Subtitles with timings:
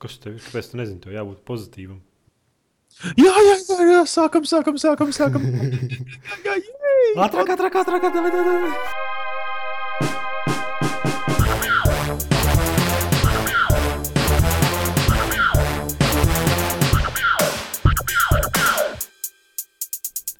[0.00, 0.40] Kas tev ir?
[0.40, 1.98] Kāpēc tu nezini, tev jābūt pozitīvam?
[3.20, 5.12] Jā, jā, jā, jā sākam, sākam, sākam.
[5.12, 5.44] sākam.
[7.20, 8.80] Ātrāk, ātrāk, ātrāk, ātrāk.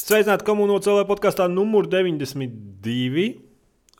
[0.09, 3.29] Sveicināti komunālajā cilvēku podkāstā numur 92.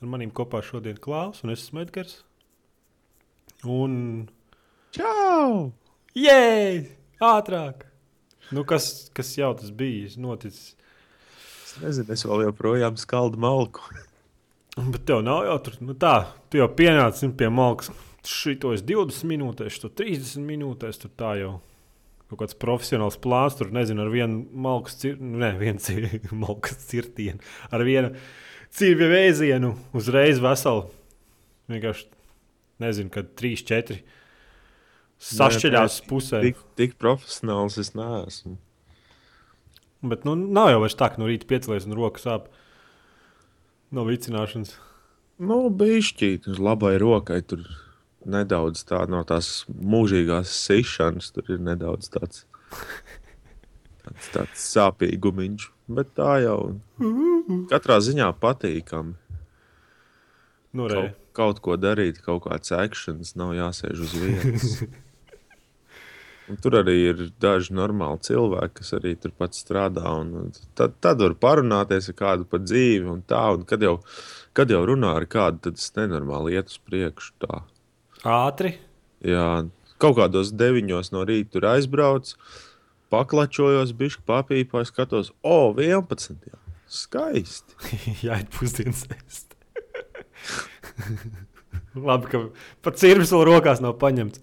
[0.01, 2.23] Ar maniem kopā šodien Klaus un es esmu Edgars.
[3.69, 4.31] Un.
[4.91, 5.71] Čau!
[6.19, 6.83] Jē!
[7.23, 7.85] Ātrāk!
[8.51, 10.09] Nu, kas, kas jau tas bija?
[10.19, 10.73] Noticis.
[11.63, 13.87] Es nezinu, es vēl joprojām skaldu malku.
[14.75, 16.17] Bet tev nav jau tur, nu tā,
[16.51, 17.95] tu jau pienāci pie malkas.
[18.27, 21.55] Šito es 20 minūtēs, tu 30 minūtēs, tur tā jau
[22.27, 23.61] kaut kāds profesionāls plāns.
[23.61, 25.21] Tur nezinu, ar vienu malkas, cir...
[25.23, 26.11] nu, ne, vienu cir...
[26.49, 27.39] malkas cirtienu,
[27.71, 28.17] ar vienu
[28.75, 30.89] cirvi vēzienu uzreiz veselu.
[31.71, 32.11] Vienkārši
[32.83, 34.03] nezinu, kad 3, 4
[35.21, 36.41] sašķeļās pusē.
[36.45, 38.57] Tik, tik profesionāls es neesmu.
[40.01, 42.49] Bet nu, nav jau tā, ka no rīta piecelies un rokas sāp
[43.93, 44.73] no vicināšanas.
[45.41, 47.65] Nu, bišķīt, uz labai rokai tur
[48.29, 51.31] nedaudz tā no tās mūžīgās sišanas.
[51.37, 52.45] Tur ir nedaudz tāds,
[54.05, 55.69] tāds, tāds sāpīgumiņš.
[55.91, 56.61] Bet tā jau
[57.73, 59.17] katrā ziņā patīkami.
[60.77, 60.87] Nu.
[60.87, 64.75] Kaut, kaut ko darīt, kaut kāds akcents, nav jāsēž uz vietas.
[66.51, 70.03] Un tur arī ir daži normāli cilvēki, kas arī turpat strādā.
[70.19, 74.01] un Tad, tad var parunāties ar kādu par dzīvi, un tā, un kad jau,
[74.57, 77.37] kad jau runā ar kādu, tad tas nenormāli iet uz priekšu.
[77.45, 77.61] Tā.
[78.27, 78.75] Ātri.
[79.23, 79.47] Jā,
[80.03, 82.33] kaut kādos deviņos no rīta tur aizbrauc,
[83.15, 86.35] paklačojos, bišķi papīpāju, skatos, o, 11.
[86.51, 86.59] Jā.
[86.91, 87.79] Skaisti.
[88.27, 89.55] Jā, ir pusdienas ēst.
[92.11, 92.43] Labi, ka
[92.83, 94.43] pat cirvis vēl rokās nav paņemts.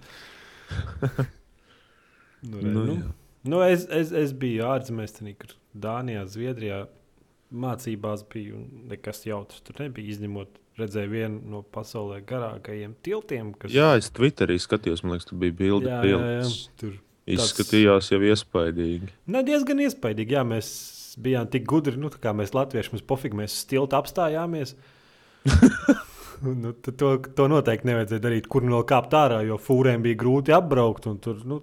[2.44, 3.12] nu, re, Nu, nu, jā.
[3.54, 6.86] nu, es, es, es biju ārzemēs, tur Dānijā, Zviedrijā.
[7.48, 9.62] Mācībās bija un nekas jautrs.
[9.64, 13.54] Tur nebija izņemot, redzēju vienu no pasaulē garākajiem tiltiem.
[13.56, 15.88] Kas, Jā, es Twitterī skatījos, man liekas, tur bija bilde.
[15.88, 16.50] jā, jā, jā.
[16.82, 16.98] Tur
[17.28, 19.10] Izskatījās jau iespaidīgi.
[19.32, 20.36] Ne, diezgan iespaidīgi.
[20.38, 20.68] Jā, mēs
[21.20, 24.76] bijām tik gudri, nu, tā kā mēs latvieši mums pofīgi, mēs uz tilta apstājāmies.
[26.64, 30.56] nu, to, to noteikti nevajadzēja darīt, kur nu vēl kāpt ārā, jo fūrēm bija grūti
[30.56, 31.08] apbraukt.
[31.12, 31.60] un Tur, nu,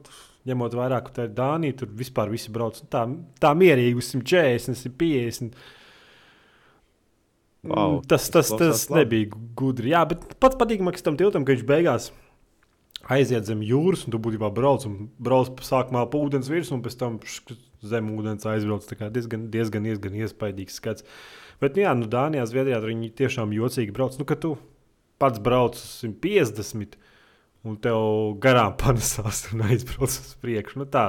[0.48, 3.04] ņemot vērā, ka tā ir Dānija, tur vispār visi brauc nu, tā,
[3.40, 5.56] tā mierīgi uz 140, 150.
[7.64, 8.98] Vau, Mm, tas tas, tas labi.
[9.00, 9.94] nebija gudri.
[9.94, 12.10] Jā, bet pats patīkamākais tam tiltam, ka viņš beigās
[13.08, 16.98] aiziet zem jūras, un tu būtībā brauc, un brauc sākumā pa ūdens virsmu, un pēc
[17.00, 17.16] tam
[17.84, 18.84] zem ūdens aizbrauc.
[19.00, 21.04] Kā diezgan, diezgan, diezgan iespaidīgs skats.
[21.60, 24.16] Bet, nu, jā, nu, Dānijā, Zviedrijā tur viņi tiešām jocīgi brauc.
[24.20, 24.58] Nu, ka tu
[25.22, 26.98] pats brauc uz 150,
[27.64, 30.82] un tev garām panesās un aizbrauc uz priekšu.
[30.82, 31.06] Nu, tā.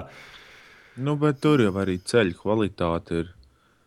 [0.96, 3.32] Nu, bet tur jau arī ceļu kvalitāte ir.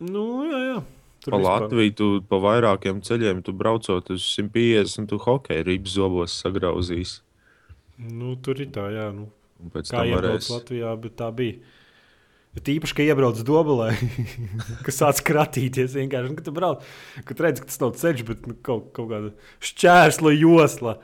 [0.05, 0.77] Nu, jā, jā.
[1.19, 5.97] Tur Pa vispār- Latviju tu pa vairākiem ceļiem, tu braucot uz 150, tu hokeja rīpas
[5.97, 7.17] zobos sagrauzīs.
[7.99, 9.09] Nu, tur ir tā, jā.
[9.11, 9.25] Nu.
[9.59, 10.47] Un pēc Kā iebrauc varēs.
[10.53, 11.57] Latvijā, bet tā bija.
[12.55, 13.89] Bet īpaši, ka iebrauc dobelē,
[14.85, 16.31] kas sāc kratīties vienkārši.
[16.31, 16.85] Nu, Kad tu brauc,
[17.27, 19.33] kad redz, ka tas nav ceļš, bet nu, kaut, kaut kāda
[19.67, 20.95] šķērsla josla.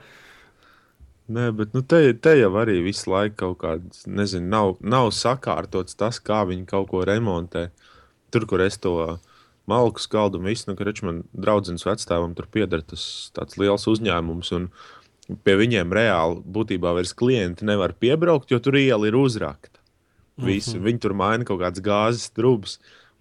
[1.26, 5.98] Nē, bet nu, te, te jau arī visu laiku kaut kāds, nezinu, nav, nav sakārtots
[5.98, 7.70] tas, kā viņi kaut ko remontē.
[8.30, 9.18] Tur, kur es to
[9.66, 14.52] malku skaldu un visu, nu, reč man draudzenes vecstāvam tur pieder tas tāds liels uzņēmums.
[14.54, 14.68] Un
[15.42, 19.80] pie viņiem reāli būtībā vairs klienti nevar piebraukt, jo tur iela ir uzrakta.
[20.36, 20.86] Visi, mm -hmm.
[20.86, 22.78] Viņi tur maina kaut kādas gāzes trūkumus.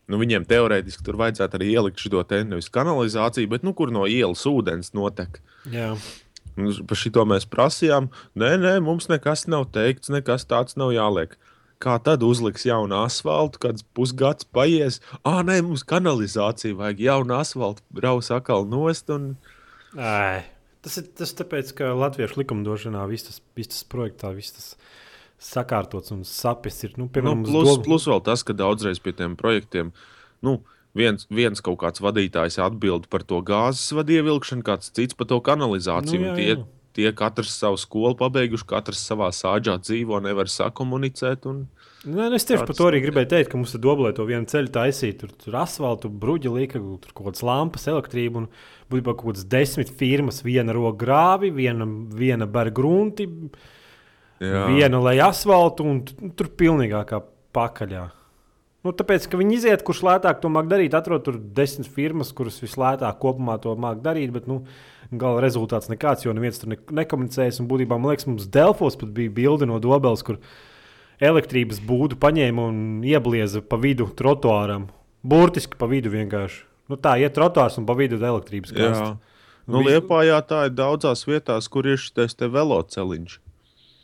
[0.08, 4.06] Nu, viņiem teorētiski tur vajadzētu arī ielikt šo te nevis kanalizāciju, bet nu, kur no
[4.06, 5.42] ielas ūdens notek.
[5.94, 5.98] Un
[6.56, 8.08] Par šito mēs prasījām.
[8.40, 11.36] Nē, nē, mums nekas nav teikts, nekas tāds nav jāliek.
[11.84, 15.02] Kā tad uzliks jaunu asfaltu, kad pusgads paies?
[15.28, 19.12] Ah, nē, mums kanalizācija vajag jaunu asfaltu, braus atkal nost.
[19.12, 19.34] Un...
[20.00, 20.46] Ai,
[20.86, 24.70] tas ir tas tāpēc, ka latviešu likumdošanā viss tas, viss tas projektā, viss tas
[25.52, 26.96] sakārtots un sapnis ir.
[26.96, 29.92] Nu, Nu, piemēram, uz plus, dobu- plus vēl tas, ka daudzreiz pie tiem projektiem.
[30.42, 30.62] Nu,
[30.95, 35.42] Viens, viens kaut kāds vadītājs atbild par to gāzes vadu ievilkšanu, kāds cits par to
[35.44, 36.21] kanalizāciju.
[36.21, 36.63] Nu, Nu, jā, tie, jā.
[36.95, 41.45] tie katrs savu skolu pabeiguši, katrs savā sāģā dzīvo, nevar sakomunicēt.
[41.51, 41.65] Un...
[42.06, 44.47] Nē, nu, es tieši par to arī gribēju teikt, ka mums ir doblē to vienu
[44.47, 45.19] ceļu taisīt.
[45.19, 48.50] Tur, tur asfaltu, bruģi lika, tur kaut kādas lampas, elektrība un
[48.94, 50.39] būtībā kaut kādas desmit firmas.
[50.48, 51.83] Viena roka grāvi, viena,
[52.15, 53.27] viena bar grunti,
[54.39, 54.65] Jā.
[54.71, 57.19] viena lai asfaltu un t- tur pilnīgākā
[57.56, 58.06] pakaļā.
[58.86, 62.60] Nu, tāpēc, ka viņi iziet, kurš lētāk to māk darīt, atrod tur desmit firmas, kuras
[62.62, 64.30] vislētāk kopumā to māk darīt.
[64.36, 64.62] Bet, nu,
[65.14, 67.60] Gala rezultāts nekāds, jo neviens tur ne nekomunicējas.
[67.62, 70.40] Un būtībā, man liekas, mums Delfos pat bija bilde no Dobeles, kur
[71.22, 74.90] elektrības būdu paņēma un ieblieza pa vidu trotuāram.
[75.26, 76.62] Burtiski pa vidu vienkārši.
[76.92, 79.16] Nu, tā iet trotuārs un pa vidu elektrības kaste.
[79.66, 79.96] Nu, Visu...
[79.96, 83.40] Liepājā tā ir daudzās vietās, kur ir šis veloceliņš.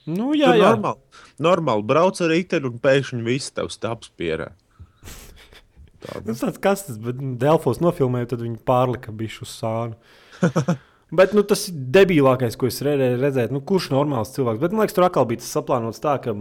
[0.09, 0.71] Nu, jā, jā.
[0.73, 4.49] Normāli, normāli brauc ar riteni un pēkšņi viss tev stāps pierē.
[6.01, 6.23] Tāda.
[6.31, 9.97] Tas tāds kas tas, bet Delfos nofilmēja, tad viņi pārlika bišu uz sānu.
[11.19, 13.51] bet nu, tas ir debilākais, ko es redzēju.
[13.53, 14.61] Nu, kurš normāls cilvēks?
[14.63, 16.33] Bet man liekas, tur atkal bija tas saplānots tā, ka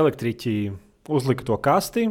[0.00, 0.56] elektriķi
[1.12, 2.10] uzlika to kasti.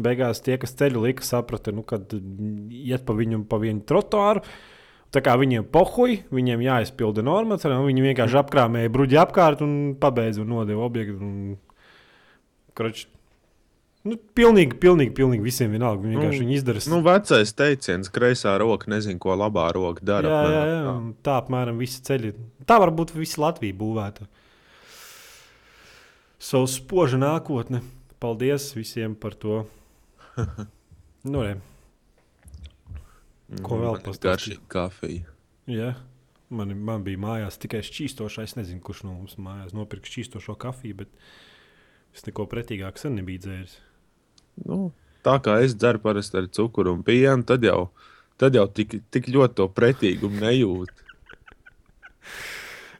[0.00, 4.42] Beigās tie, kas ceļu lika, saprata, nu, kad iet pa viņu, pa vienu trotuāru.
[5.10, 10.44] Tā kā viņiem pohuļ, viņiem jāizpilda normas, un viņi vienkārši apkrāmēja bruģi apkārt un pabeidza
[10.44, 11.18] un nodeva objektu.
[11.18, 11.56] Un...
[12.78, 13.08] Kroč,
[14.00, 16.00] Nu, pilnīgi, pilnīgi, pilnīgi visiem vienalga.
[16.06, 16.82] Viņi vienkārši nu, izdara.
[16.88, 20.30] Nu, vecais teiciens, kreisā roka nezina, ko labā roka dara.
[20.30, 20.94] Jā, jā, jā.
[21.26, 21.34] Tā.
[21.42, 22.30] apmēram visi ceļi.
[22.68, 24.24] Tā varbūt visa Latvija būvēta.
[26.40, 27.82] Savu spožu nākotni.
[28.20, 29.66] Paldies visiem par to.
[31.32, 31.58] nu, re.
[33.66, 34.30] Ko vēl pastāstīt?
[34.30, 35.36] Garšīga kafija.
[35.68, 35.92] Jā.
[36.50, 38.54] Man, man bija mājās tikai šķīstošais.
[38.54, 43.44] Es nezinu, kurš no mums mājās nopirka šķīstošo kafiju, bet es neko pretīgāku sen nebiju
[43.44, 43.78] dzēris.
[44.66, 44.90] Nu,
[45.26, 47.90] tā kā es dzeru parasti ar cukuru un pienu, tad jau,
[48.40, 51.06] tad jau tik, tik ļoti to pretīgumu nejūtu.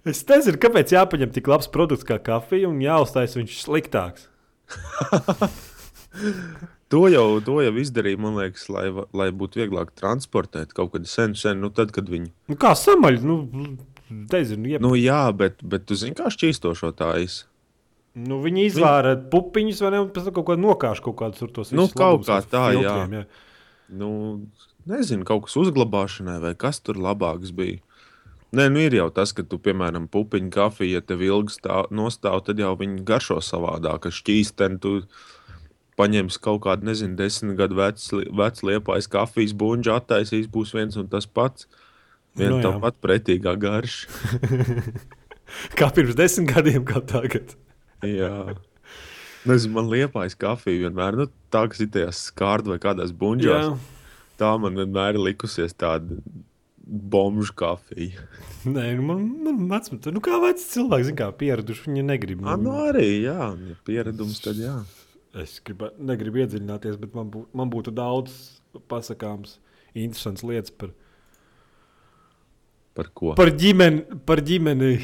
[0.09, 4.29] Es nezinu, kāpēc jāpaņem tik labs produkts kā kafija un jāuztais viņš sliktāks.
[6.93, 8.87] to, jau, to jau izdarīja, man liekas, lai,
[9.17, 12.33] lai būtu vieglāk transportēt kaut kad sen, sen, nu tad, kad viņi.
[12.49, 13.37] Nu, kā samaļ, nu,
[14.09, 14.85] nezinu, iep...
[14.85, 17.50] nu jā, bet, bet tu zini, kā šķīstošo tā izsaka.
[18.19, 19.29] Nu, viņi izvāra Viņ...
[19.31, 20.01] pupiņus, vai ne?
[20.11, 23.23] Pēc tam kaut ko nokāš, kaut kādus tur tos nu, kaut kā tā, filtriem, jā.
[23.23, 23.95] jā.
[24.01, 24.11] Nu,
[24.91, 27.79] nezinu, kaut kas uzglabāšanai, vai kas tur labāks bija.
[28.51, 32.41] Nē, nu ir jau tas, ka tu, piemēram, pupiņu kafiju, ja tev ilgi stāv, nostāv,
[32.49, 34.09] tad jau viņi garšo savādāk.
[34.11, 34.97] Šķīsteni tu
[36.01, 41.07] paņemsi kaut kādu, nezinu, desmit gadu vecu vec liepais kafijas buļbuļsu, attaisīs, būs viens un
[41.13, 41.71] tas pats.
[42.39, 44.11] Viena no, tāpat pretīgā garša.
[45.79, 47.55] kā pirms desmit gadiem, kā tagad.
[48.07, 48.57] Jā.
[49.49, 53.89] Nezinu, man liepais kafija vienmēr, nu, tā kā citās skārdu vai kādās buļbuļsās.
[54.41, 56.17] Tā man vienmēr ir likusies tāda
[56.91, 58.25] bombuļu kafija.
[58.69, 62.43] Nē, nu, man, man vecmata, nu, kā vecs cilvēks, zin, kā pieraduši, viņi negrib.
[62.45, 64.79] Nu, nu arī, jā, ja pieredums tad jā.
[65.41, 68.35] Es gribu, negribu iedziļināties, bet man, bū, man būtu daudz
[68.91, 69.59] pasakāms,
[69.95, 70.91] interesants lietas par,
[72.99, 73.37] par ko?
[73.39, 74.97] Par ģimeni, par ģimeni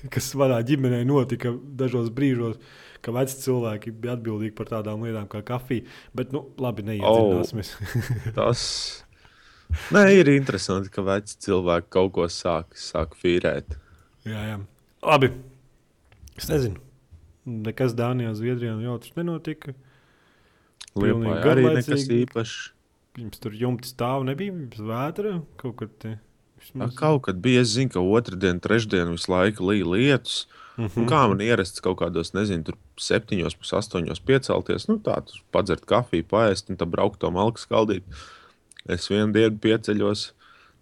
[0.14, 2.58] kas manā ģimenē notika dažos brīžos,
[3.04, 5.86] ka veci cilvēki bija atbildīgi par tādām lietām kā kafija.
[6.16, 7.76] Bet, nu, labi, neiedziļināsimies.
[7.76, 8.64] Oh, tas
[9.94, 13.76] Nē, ir interesanti, ka veci cilvēki kaut ko sāk, sāk fīrēt.
[14.26, 14.56] Jā, jā.
[15.06, 15.30] Labi.
[16.38, 16.80] Es nezinu.
[17.50, 19.74] Nekas Dānijā, Zviedrijā jau tas nenotika.
[20.98, 22.56] Liepā arī nekas īpašs.
[23.20, 25.94] Jums tur jumti stāv, nebija vētra kaut kad.
[26.02, 26.16] Te.
[26.70, 26.94] Vismaz...
[26.98, 30.46] Kaut kad bija, es zinu, ka otrdien, trešdien visu laiku līja lietus.
[30.76, 31.08] Mm -hmm.
[31.10, 35.18] Kā man ierasts kaut kādos, nezinu, tur septiņos, pus astoņos piecelties, nu tā,
[35.52, 38.04] padzert kafiju, paēst un tad braukt to malku skaldīt.
[38.88, 40.32] Es vienu dienu pieceļos,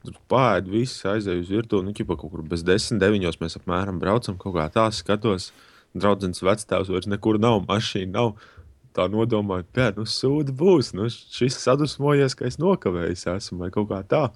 [0.04, 3.98] tur pāēdu, visi aizēju uz virtuvi, nu, ķipa kaut kur bez desmit, deviņos mēs apmēram
[3.98, 5.52] braucam, kaut kā tā skatos.
[5.96, 8.34] Draudzens vectēvs vairs nekur nav, mašīna nav.
[8.92, 10.92] Tā nodomāju, ka nu, sūdi būs.
[10.94, 14.34] Nu, šis sadusmojies, ka es nokavējos esmu vai kaut kā tādu.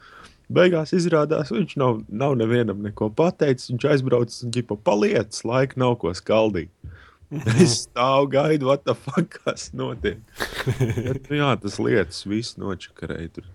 [0.53, 3.71] Beigās izrādās, viņš nav, nav nevienam neko pateicis.
[3.71, 6.73] Viņš aizbraucis un ģipa paliec, laika nav ko skaldīt.
[7.63, 10.21] es stāvu gaidu, what the fuck, kas notiek.
[10.67, 13.31] Bet, nu, jā, tas lietas viss nočakarēja.
[13.39, 13.47] Tur.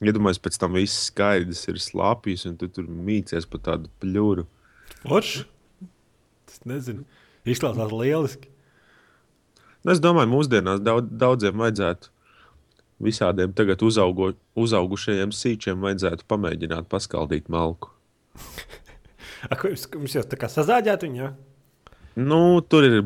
[0.00, 4.46] Iedomājieties, pēc tam viss skaidrs ir slāpījis, un tu tur mīcies pa tādu pļūru.
[5.12, 5.42] Oč?
[6.48, 7.04] Es nezinu.
[7.48, 8.48] Izklausās lieliski.
[9.84, 12.10] Nu, es domāju, mūsdienās daudz, daudziem vajadzētu
[13.02, 17.92] visādiem tagad uzaugo, uzaugušajiem sīčiem vajadzētu pamēģināt paskaldīt malku.
[19.64, 21.20] Jums jau tā kā sazāģēt viņu?
[21.22, 21.32] Ja?
[22.20, 23.02] Nu, tur ir.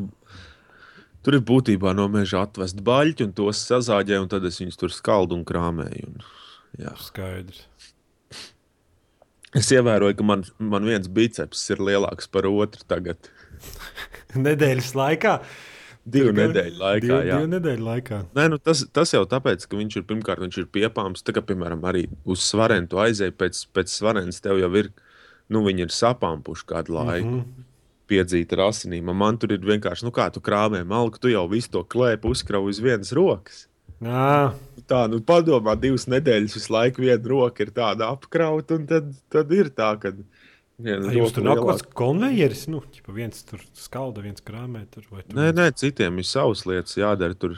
[1.25, 4.91] Tur ir būtībā no meža atvest baļķi, un tos sazāģēju, un tad es viņus tur
[4.93, 6.11] skaldu un krāmēju.
[6.11, 6.25] Un,
[6.77, 6.91] jā.
[7.01, 7.63] Skaidrs.
[9.57, 13.31] Es ievēroju, ka man, man viens biceps ir lielāks par otru tagad.
[14.45, 15.39] Nedēļas laikā.
[15.39, 15.74] Uh,
[16.05, 17.01] Divu nedēļu laikā.
[17.01, 17.37] Divu, jā.
[17.39, 18.19] divu nedēļu laikā.
[18.37, 21.25] Nē, nu tas, tas jau tāpēc, ka viņš ir pirmkārt viņš ir piepāms.
[21.25, 24.91] Tā kā, piemēram, arī uz svarenu tu aizēji pēc, pēc svarenes, tev jau ir,
[25.49, 27.31] nu, viņi ir sapāmpuši kādu laiku.
[27.31, 27.71] Mm -hmm.
[28.05, 29.09] Piedzīta ar asinīm.
[29.17, 32.69] Man tur ir vienkārši, nu, kā tu krāmē malku, tu jau visu to klēpu uzkrauj
[32.69, 33.67] uz vienas rokas.
[34.01, 34.53] Nā,
[34.85, 39.53] Tā, nu, padomā, divas nedēļas visu laiku viena roka ir tāda apkrauta, un tad, tad
[39.55, 40.11] ir tā, ka
[40.81, 42.65] viena jums roka tur nav kaut kāds konvejeris.
[42.71, 44.85] Nu, ķipa, viens tur skalda, viens krāmē.
[44.91, 47.37] Tur, tur Nē, nē, citiem ir savas lietas jādara.
[47.37, 47.57] Tur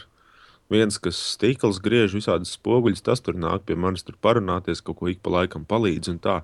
[0.73, 5.11] viens, kas stikls griež visādas spoguļus, tas tur nāk pie manis, tur parunāties, kaut ko
[5.11, 6.13] ik pa laikam palīdz.
[6.13, 6.41] un tā.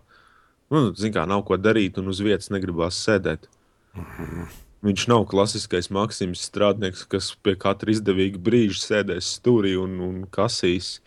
[0.74, 3.46] Nu, Ziniet, kā nav ko darīt, un uz vietas negribās sēdēt.
[4.84, 10.98] Viņš nav klasiskais Maksims strādnieks, kas pie katra izdevīga brīža sēdēs stūrī un, un kasīs.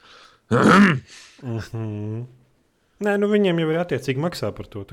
[1.46, 2.20] Mhm.
[3.04, 4.86] Nē, nu viņiem jau ir attiecīgi maksā par to.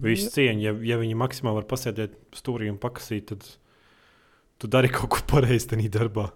[0.00, 3.46] Visu cieņu, ja, ja viņi maksimāli var pasēdēt stūrī un pakasīt, tad
[4.60, 6.28] tu dari kaut ko pareizi tajā darbā.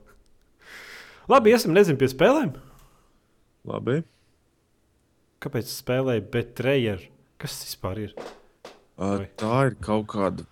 [1.30, 2.54] Labi, iesim nezinu pie spēlēm.
[3.68, 4.02] Labi.
[5.44, 7.06] Kāpēc spēlēji Betrayer?
[7.40, 8.12] Kas tas vispār ir?
[9.00, 9.28] Vai?
[9.40, 10.44] Tā ir kaut kāda.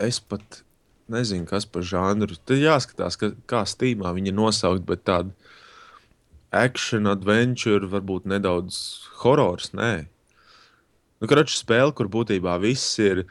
[0.00, 0.62] Es pat
[1.10, 2.38] nezinu, kas par žanru.
[2.46, 5.34] Tur jāskatās, ka, kā stīmā viņa nosaukt, bet tāda
[6.54, 8.80] action, adventure, varbūt nedaudz
[9.22, 9.70] horors.
[9.76, 10.08] Nē,
[11.20, 13.26] nu, kraču spēle, kur būtībā viss ir.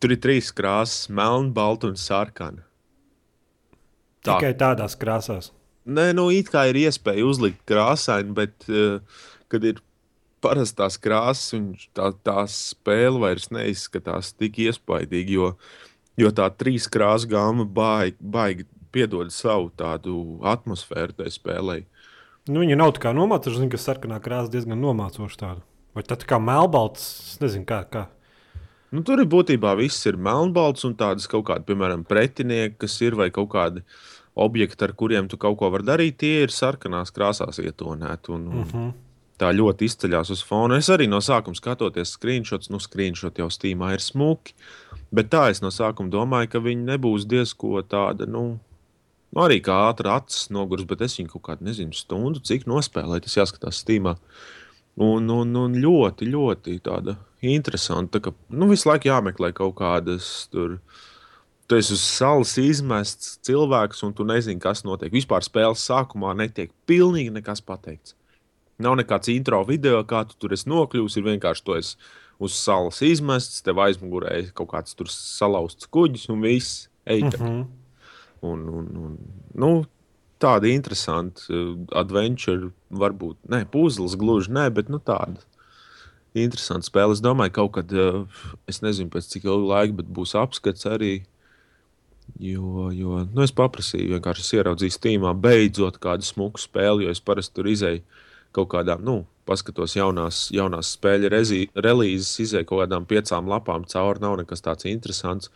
[0.00, 2.64] Tur ir trīs krāsas, melna, balta un sarkana.
[4.24, 4.38] Tā.
[4.38, 5.50] Tikai tādās krāsās.
[5.88, 9.00] Nē, nu, it kā ir iespēja uzlikt krāsaini, bet, uh,
[9.52, 9.80] kad ir
[10.44, 15.52] parastās krāsas, un tā, tā spēle vairs neizskatās tik iespaidīgi, jo,
[16.20, 21.80] jo tā trīs krāsu gama baigi, baigi piedod savu tādu atmosfēru tajā spēlē.
[22.50, 25.64] Nu, viņa nav tā kā nomācoša, zinu, ka sarkanā krāsa diezgan nomācoša tāda.
[25.94, 27.82] Vai tā kā melnbalts, es nezinu, kā.
[27.90, 28.06] kā.
[28.90, 33.14] Nu, tur ir būtībā viss ir melnbalts un tādas kaut kādi, piemēram, pretinieki, kas ir
[33.18, 33.84] vai kaut kādi
[34.40, 38.34] objekti, ar kuriem tu kaut ko vari darīt, tie ir sarkanās krāsās ietonēti.
[38.34, 38.92] Un, un, Uh -huh.
[39.38, 40.76] tā ļoti izceļas uz fona.
[40.76, 44.54] Es arī no sākuma skatoties screenshots, nu, screenshot jau stīmā ir smuki.
[45.12, 48.60] Bet tā es no sākuma domāju, ka viņi nebūs diezko tāda, nu,
[49.32, 53.20] nu arī kā ātrā acis nogurs, bet es viņu kaut kādu, nezinu, stundu, cik nospēlēju,
[53.20, 54.16] tas jāskatās stīmā.
[55.00, 57.16] Un, un, un ļoti, ļoti tāda
[57.46, 58.18] interesanta.
[58.18, 60.78] Tā, ka, nu, visu laiku jāmeklē kaut kādas tur.
[61.70, 65.12] Tu esi uz salas izmests cilvēks, un tu nezini, kas notiek.
[65.14, 68.16] Vispār spēles sākumā netiek pilnīgi nekas pateikts.
[68.80, 71.18] Nav nekāds intro video, kā tu tur esi nokļuvis.
[71.20, 71.94] Ir vienkārši tu esi
[72.40, 76.88] uz salas izmests, tev aizmugurē ir kaut kāds tur salauzts kuģis un viss.
[77.06, 77.38] Ej, tā.
[77.38, 77.64] -huh.
[78.42, 79.16] un, un, un,
[79.54, 79.70] nu,
[80.42, 85.42] tāda interesanta uh, adventure, varbūt ne puzles gluži, ne, bet nu, tāda.
[86.38, 87.16] Interesanti spēle.
[87.16, 90.86] Es domāju, ka kaut kad, uh, es nezinu, pēc cik ilga laika, bet būs apskats
[90.90, 91.20] arī.
[92.38, 97.22] Jo, jo nu, es paprasīju, vienkārši es ieraudzīju stīmā, beidzot kādu smuku spēli, jo es
[97.24, 98.04] parasti tur izēju
[98.54, 99.16] kaut kādām, nu,
[99.50, 105.50] paskatos jaunās, jaunās spēļu relīzes, izēju kaut kādām piecām lapām cauri, nav nekas tāds interesants.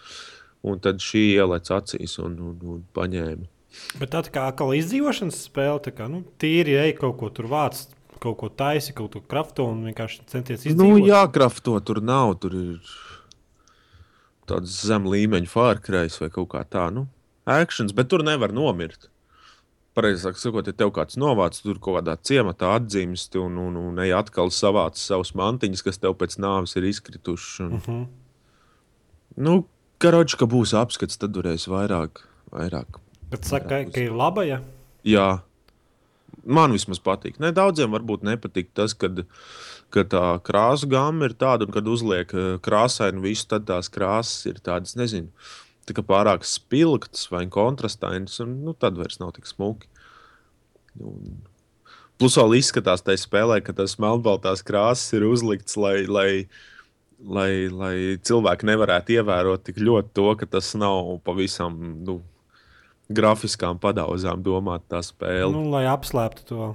[0.65, 3.51] Un tad šī ielēc acīs un, un, un paņēma.
[3.99, 7.47] Bet tā, tā kā atkal izdzīvošanas spēle, tā kā nu, tīri ej kaut ko tur
[7.51, 7.87] vāc,
[8.21, 11.09] kaut ko taisi, kaut ko krafto un vienkārši centies Nu, izdzīvot.
[11.09, 12.37] jā, krafto tur nav.
[12.41, 12.79] Tur ir
[14.49, 16.87] tāds zem līmeņa fārkrājs vai kaut kā tā.
[16.93, 17.07] Nu,
[17.49, 19.09] akcents, bet tur nevar nomirt.
[19.95, 24.11] Pareizāk sakot, ja tev kāds novāc tur kaut kādā ciematā atzīmsti un, un, un ej
[24.19, 27.63] atkal savāc savus mantiņus, kas tev pēc nāves ir izkrituši.
[27.63, 28.07] Un, Uh -huh.
[29.37, 29.65] nu,
[29.99, 32.25] karoči, ka būs apskats, tad varēs vairāk.
[32.51, 32.99] vairāk.
[33.35, 34.45] Bet saka, ka ir laba.
[34.47, 34.61] Ja?
[35.03, 35.29] Jā,
[36.47, 37.41] man vismaz patīk.
[37.43, 39.25] Ne, daudziem varbūt nepatīk tas, kad,
[39.95, 44.47] kad tā krāsa gama ir tāda, un kad uzliek eh, krāsainu visu, tad tās krāsas
[44.51, 45.33] ir tādas, nezinu,
[45.89, 49.91] tā pārāk spilgtas vai kontrastainas, un nu, tad vairs nav tik smuki.
[51.03, 51.41] Un,
[52.21, 56.29] plus vēl izskatās tajā spēlē, ka tas melnbaltās krāsas ir uzlikts, lai, lai,
[57.19, 61.81] lai, lai cilvēki nevarētu ievērot tik ļoti to, ka tas nav pavisam.
[62.07, 62.21] Nu,
[63.13, 65.51] grafiskām padauzām domāt tā spēle.
[65.53, 66.71] Nu, lai apslēptu to.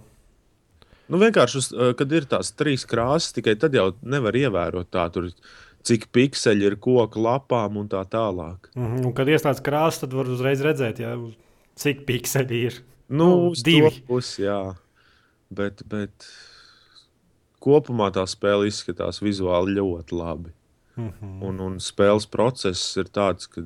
[1.09, 5.09] nu, vienkārši, uz, eh, kad ir tās trīs krāsas, tikai tad jau nevar ievērot tā,
[5.13, 5.31] tur,
[5.83, 8.69] cik pikseļi ir koku lapām un tā tālāk.
[8.75, 9.05] Uh -huh.
[9.05, 11.17] Un, kad ieslēdz krāsu, tad var uzreiz redzēt, ja,
[11.75, 12.81] cik pikseli ir.
[13.09, 13.89] Nu, Nu, uz divi.
[13.89, 14.75] to pusi, jā.
[15.49, 16.27] Bet, bet
[17.59, 20.51] kopumā tā spēle izskatās vizuāli ļoti labi.
[20.97, 21.47] Uh -huh.
[21.47, 23.61] Un, un spēles process ir tāds, ka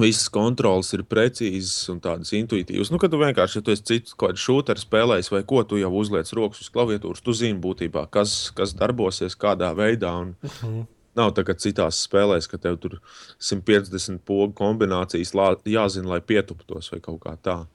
[0.00, 2.90] visas kontrolas ir precīzas un tādas intuitīvas.
[2.92, 5.80] Nu, kad tu vienkārši, ja tu esi cits kaut kāds šūteris spēlējis vai ko, tu
[5.80, 10.14] jau uzliec rokas uz klaviatūras, tu zini būtībā, kas, kas darbosies, kādā veidā.
[10.22, 10.86] Un Uh -huh.
[11.14, 13.00] nav tā kā citās spēlēs, ka tev tur
[13.38, 17.66] 150 pogu kombinācijas lā, jāzina, lai pietuptos vai kaut kā tā.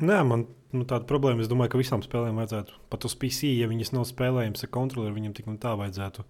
[0.00, 1.40] Nē, man nu, tāda problēma.
[1.40, 5.12] Es domāju, ka visām spēlēm vajadzētu pat uz PC, ja viņas nav spēlējamas ar kontroli,
[5.12, 6.24] viņam tik un tā vajadzētu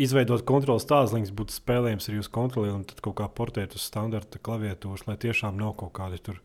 [0.00, 4.40] izveidot kontrols tāzliņus, būtu spēlējams ar jūsu kontroli un tad kaut kā portēt uz standarta
[4.42, 6.40] klaviatūras, lai tiešām nav kaut kādi tur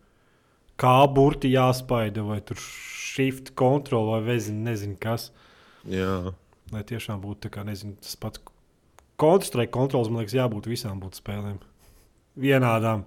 [0.79, 5.29] kā burti jāspaida vai tur shift kontroli vai vezin, nezinu kas.
[5.89, 6.33] Jā.
[6.69, 8.41] Lai tiešām būtu tā kā, nezinu, tas pats
[9.19, 11.57] Counter-Strike kontrols, man liekas, jābūt visām būtu spēlēm.
[12.39, 13.03] Vienādām.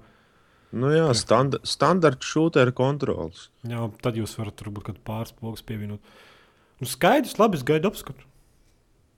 [0.72, 3.46] Nu jā, standa, standarta šūteru kontrols.
[3.68, 6.12] Jā, tad jūs varat tur būt pāris blokus pievienot.
[6.80, 8.26] Nu, skaidrs, labi, es gaidu apskatu.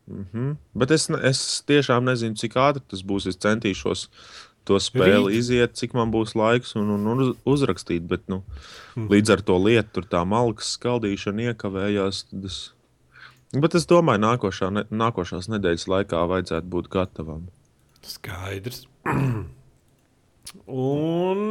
[0.08, 0.56] Mm -hmm.
[0.75, 3.26] Bet es, es tiešām nezinu, cik ātri tas būs.
[3.28, 4.08] Es centīšos
[4.64, 5.38] to spēli Rīt.
[5.38, 8.06] iziet, cik man būs laiks un, un, uz- uzrakstīt.
[8.06, 8.42] Bet nu,
[8.96, 9.08] Mhm.
[9.08, 12.25] līdz ar to lietu, tur tā malkas skaldīšana iekavējās.
[12.44, 12.73] Es...
[13.61, 17.49] Bet es domāju, nākošā, ne, nākošās nedēļas laikā vajadzētu būt gatavam.
[18.02, 18.87] Skaidrs.
[20.66, 21.50] Un.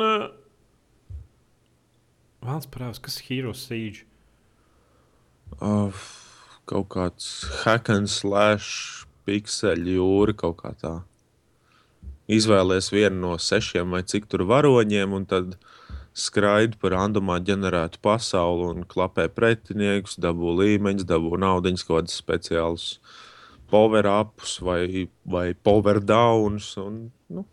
[2.43, 4.03] Vēlams parādīt, kas ir Hero Siege.
[5.61, 5.93] Uh,
[6.69, 7.29] kaut kāds
[7.63, 10.93] hack and slash pixeļu jūra kaut kā tā.
[12.31, 15.57] Izvēlēties vienu no sešiem vai cik tur varoņiem, un tad
[16.15, 22.87] skraidi par randomā ģenerētu pasauli un klapē pretiniekus, dabū līmeņus, dabū naudas, kaut kādus speciālus
[23.73, 26.69] power ups vai, vai power downs.
[26.79, 27.45] Un, nu,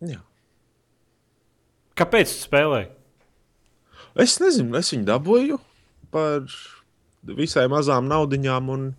[0.00, 0.22] jā.
[1.96, 2.90] Kāpēc tu spēlēji?
[4.16, 5.60] Es nezinu, es viņu dabūju
[6.12, 6.48] par
[7.38, 8.90] visai mazām naudaiņām, un,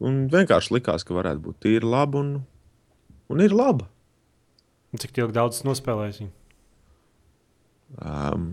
[0.00, 2.22] un vienkārši likās, ka varētu būt tīri labi.
[2.22, 2.32] Un,
[3.32, 3.88] un ir laba.
[5.00, 6.30] Cik ilgi daudz viņu?
[8.00, 8.46] Um,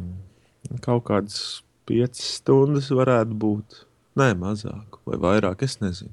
[0.83, 3.83] kaut kādas piecas stundas varētu būt.
[4.19, 6.11] Nē, mazāk vai vairāk, es nezinu.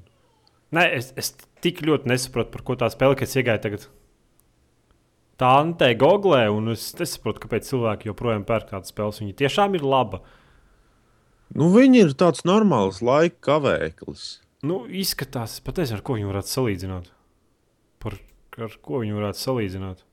[0.75, 3.87] Nē, es, es tik ļoti nesaprotu, par ko tā spēle, kas iegāja tagad.
[5.37, 9.21] Tā antē googlē, un es nesaprotu, kāpēc cilvēki joprojām pērk tādas spēles.
[9.21, 10.23] Viņa tiešām ir laba.
[11.55, 14.25] Nu, viņi ir tāds normāls laika kavēklis.
[14.67, 17.11] Nu, izskatās, patiesi, ar ko viņi varētu salīdzināt.
[18.03, 18.17] Par,
[18.57, 20.03] ar ko viņi varētu salīdzināt?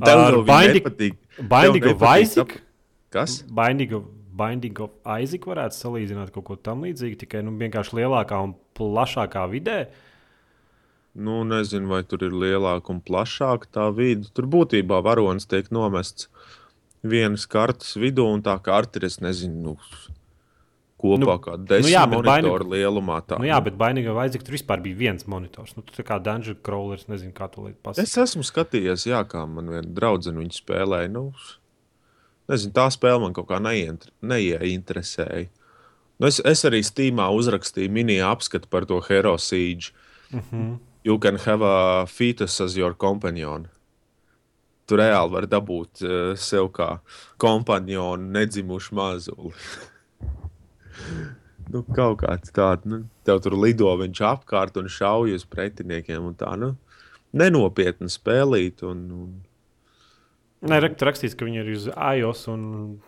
[0.00, 0.38] Tev Ar
[0.74, 1.18] nepatīk
[2.22, 2.56] Isaac?
[3.10, 3.40] Kas?
[3.50, 4.06] Binding of,
[4.40, 9.44] Binding of Isaac varētu salīdzināt kaut ko tam līdzīgu, tikai nu, vienkārši lielākā un plašākā
[9.50, 9.80] vidē.
[11.14, 14.30] Nu, nezinu, vai tur ir lielāka un plašāka tā vide.
[14.34, 16.30] Tur būtībā varonis tiek nomests
[17.02, 19.76] vienas kartes vidū, un tā karte ir, es nezinu, nu,
[21.00, 23.20] kopā Nu, nu, kā desmit nu jā, nu monitoru Binding- lielumā.
[23.26, 23.38] Tā.
[23.38, 25.74] Nu, jā, bet of Isaac tur vispār bija viens monitors.
[25.76, 28.02] Nu, tā kā Dungeon Crawlers, nezinu, kā to pasakāt.
[28.02, 31.10] Es esmu skatījies, jā, kā man viena draudzene viņu spēlēja.
[31.10, 31.32] Nu,
[32.48, 35.48] nezinu, tā spēle man kaut kā neieinter- neieinteresēja.
[36.20, 39.92] Nu, es, es arī Steamā uzrakstīju mini apskatu par to Hero Siege.
[40.30, 40.78] Mm -hmm.
[41.02, 43.68] You can have a fetus as your companion.
[44.90, 46.96] Tu reāli vari dabūt uh, sev kā
[47.38, 49.52] kompanionu nedzimušu mazuli.
[51.72, 56.26] nu, kaut kāds tāds, nu, tev tur lido viņš apkārt un šauj uz pretiniekiem.
[56.26, 56.72] un Tā, nu,
[57.30, 58.82] nenopietni spēlīt.
[58.86, 59.30] Un, un,
[60.66, 62.66] Nē, tur rakstīts, ka viņi ir uz iOS un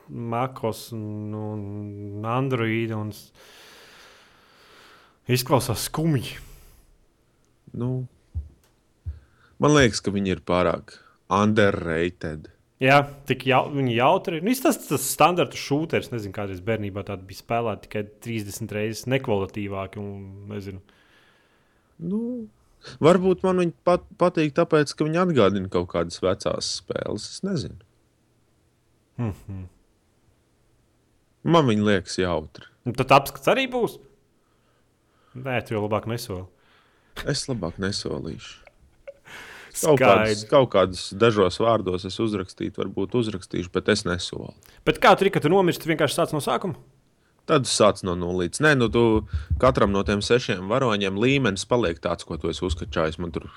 [0.08, 2.94] MacOS un, un Android.
[2.94, 3.10] Un
[5.26, 6.38] izklausās skumji.
[7.72, 8.04] nu,
[9.58, 11.01] man liekas, ka viņi ir pārāk
[11.32, 12.50] underrated.
[12.82, 12.96] Jā,
[13.28, 14.40] tik jau, viņi jautri.
[14.42, 20.02] Nu, tas tas standarta šūteris, nezinu, kādreiz bērnībā tāda bija spēlēta tikai 30 reizes nekvalitīvāki.
[20.02, 20.82] Un, nezinu.
[22.02, 22.22] Nu,
[23.02, 27.28] varbūt man viņi pat, patīk, tāpēc, ka viņi atgādina kaut kādas vecās spēles.
[27.36, 27.78] Es nezinu.
[29.20, 29.62] Mm -hmm.
[31.42, 32.66] Man viņi liekas jautri.
[32.86, 34.00] Un tad apskats arī būs.
[35.34, 36.44] Nē, tu jau labāk nesoli.
[37.26, 38.61] Es labāk nesolīšu.
[39.80, 44.52] Kaut kādus, kaut kādus dažos vārdos es uzrakstītu, varbūt uzrakstīšu, bet es nesolu.
[44.84, 46.76] Bet kā tur ir, ka tu nomirsti, vienkārši sāc no sākuma?
[47.46, 48.60] Tad sāc no nulles.
[48.62, 49.26] Nē, nu tu
[49.58, 53.18] katram no tiem sešiem varoņiem līmenis paliek tāds, ko tu esi uzskačājis.
[53.18, 53.48] Man tur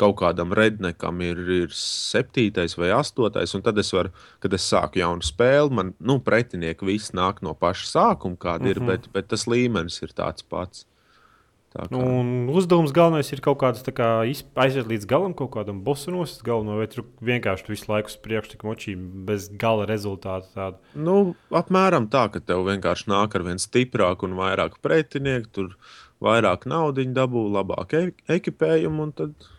[0.00, 5.00] kaut kādam rednekam ir, ir septītais vai astotais, un tad es varu, kad es sāku
[5.00, 8.70] jaunu spēli, man nu, pretinieki visi nāk no paša sākuma, kāda mm -hmm.
[8.70, 8.86] ir, Mhm.
[8.86, 10.86] bet, bet tas līmenis ir tāds pats.
[11.76, 16.14] Kā, Un uzdevums galvenais ir kaut kāds tā kā aiziet līdz galam, kaut kādam bosu
[16.14, 20.48] nosist galveno, vai tur vienkārši tu visu laiku uz priekšu, tik močī, bez gala rezultātu.
[20.56, 20.80] Tādu.
[20.96, 21.16] Nu,
[21.54, 25.74] apmēram tā, ka tev vienkārši nāk ar vien stiprāku un vairāk pretinieku, tur
[26.24, 28.02] vairāk naudas dabū, labāk e
[28.38, 29.08] ekipējumu.
[29.08, 29.50] un Tad...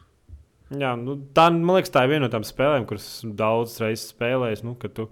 [0.73, 4.65] Jā, nu, tā, man liekas, tā ir viena no tām spēlēm, kuras daudz reizes spēlējis.
[4.67, 5.08] Nu, tu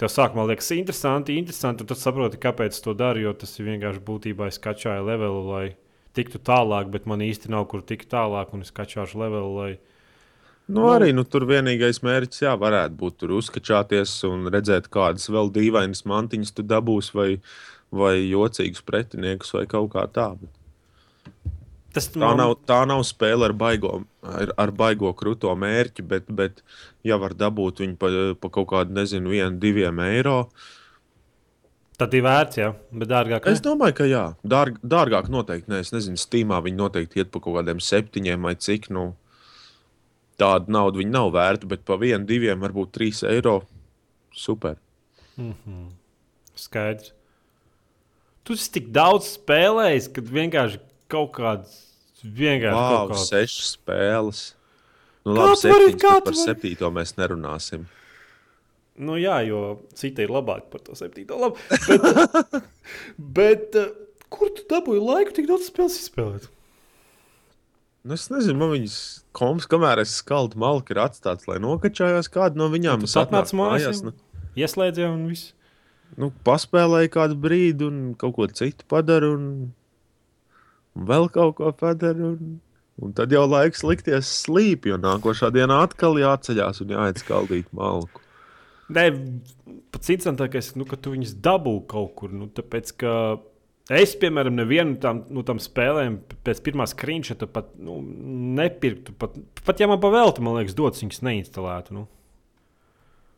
[0.00, 3.26] tev sākumā liekas interesanti, interesanti, un tad saproti, kāpēc to dari.
[3.26, 5.66] Jo tas ir vienkārši būtībā es kačāju levelu, lai
[6.16, 9.52] tiktu tālāk, bet man īsti nav kur tikt tālāk, un es kačāšu levelu.
[9.60, 9.70] Lai...
[10.66, 10.88] Nu, Nu.
[10.90, 16.02] arī nu, tur vienīgais mērķis, jā, varētu būt tur uzskačāties un redzēt, kādas vēl dīvainas
[16.10, 17.28] mantiņas tu dabūsi, vai,
[17.94, 20.50] vai jocīgus pretiniekus, vai kaut kā tādu.
[21.96, 26.60] Tas Tā nav, tā nav spēle ar baigo, ar, ar baigo krūto mērķi, bet, bet
[27.06, 30.42] ja var dabūt viņu par pa kaut kādu, nezinu, vienu, diviem eiro.
[31.96, 33.46] Tad ir vērts, jā, bet dārgāk.
[33.48, 35.70] Es domāju, ka jā, dārg, dārgāk noteikti.
[35.72, 35.80] Ne.
[35.80, 38.90] Es nezinu, Steamā viņi noteikti iet pa kaut kādiem septiņiem vai cik.
[38.92, 39.06] Nu,
[40.40, 43.62] tāda nauda viņi nav vērta, bet pa vienu, diviem, varbūt trīs eiro.
[44.36, 44.76] Super.
[45.36, 45.86] Mm -hmm.
[46.56, 47.12] Skaidrs.
[48.44, 50.78] Tu esi tik daudz spēlējis, kad vienkārši
[51.08, 51.72] kaut kāds
[52.22, 53.28] vienkārši wow, kaut kāds.
[53.30, 54.42] sešas spēles.
[55.24, 57.86] Nu, labi, septiņas, par septīto mēs nerunāsim.
[58.96, 59.62] Nu, jā, jo
[59.98, 61.36] citi ir labāki par to septīto.
[61.36, 62.54] Labi, bet,
[63.38, 63.90] bet uh,
[64.32, 66.46] kur tu dabūji laiku tik daudz spēles izspēlēt?
[68.06, 68.96] Nu, es nezinu, man viņas
[69.36, 73.02] komps, kamēr es skaldu malku, ir atstāts, lai nokačājās kādu no viņām.
[73.02, 74.12] Tu Es atnācu atnāc mājās, nu,
[74.56, 75.50] Ieslēdzies un viss.
[76.16, 79.48] nu, paspēlēju kādu brīdi un kaut ko citu padaru, un,
[80.96, 82.30] un vēl kaut ko padaru.
[82.36, 82.54] Un,
[83.02, 88.22] un tad jau laiks likties slīp, jo nākošā dienā atkal jāceļās un jāiet skaldīt malku.
[88.92, 89.04] Nē,
[89.90, 92.34] pats interesantākais, nu, ka tu viņus dabū kaut kur.
[92.34, 93.12] Nu, tāpēc, ka
[93.90, 97.98] es, piemēram, nevienu no tām, no tām spēlēm pēc pirmā screenshota pat nu,
[98.60, 99.16] nepirktu.
[99.18, 99.34] Pat,
[99.66, 101.98] pat ja man pavēlta, man liekas, dots viņas neinstalētu.
[101.98, 102.06] Nu.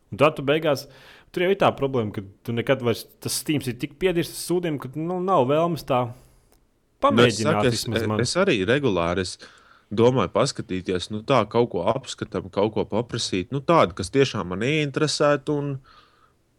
[0.09, 0.87] Un tad tu beigās.
[1.33, 4.79] Tur jau ir tā problēma, ka tu nekad vairs tas stīms ir tik piedirsts sūdiem,
[4.81, 6.07] ka nu, nav vēlmes tā
[6.99, 7.67] Nu, es, pamēģināt.
[7.71, 8.19] saku, es, man.
[8.19, 9.37] es arī regulāri es
[9.91, 13.53] domāju, paskatīties, nu, tā kaut ko apskatām, kaut ko paprasīt.
[13.55, 15.57] Nu, tādu, kas tiešām man ieinteresētu.
[15.57, 15.79] un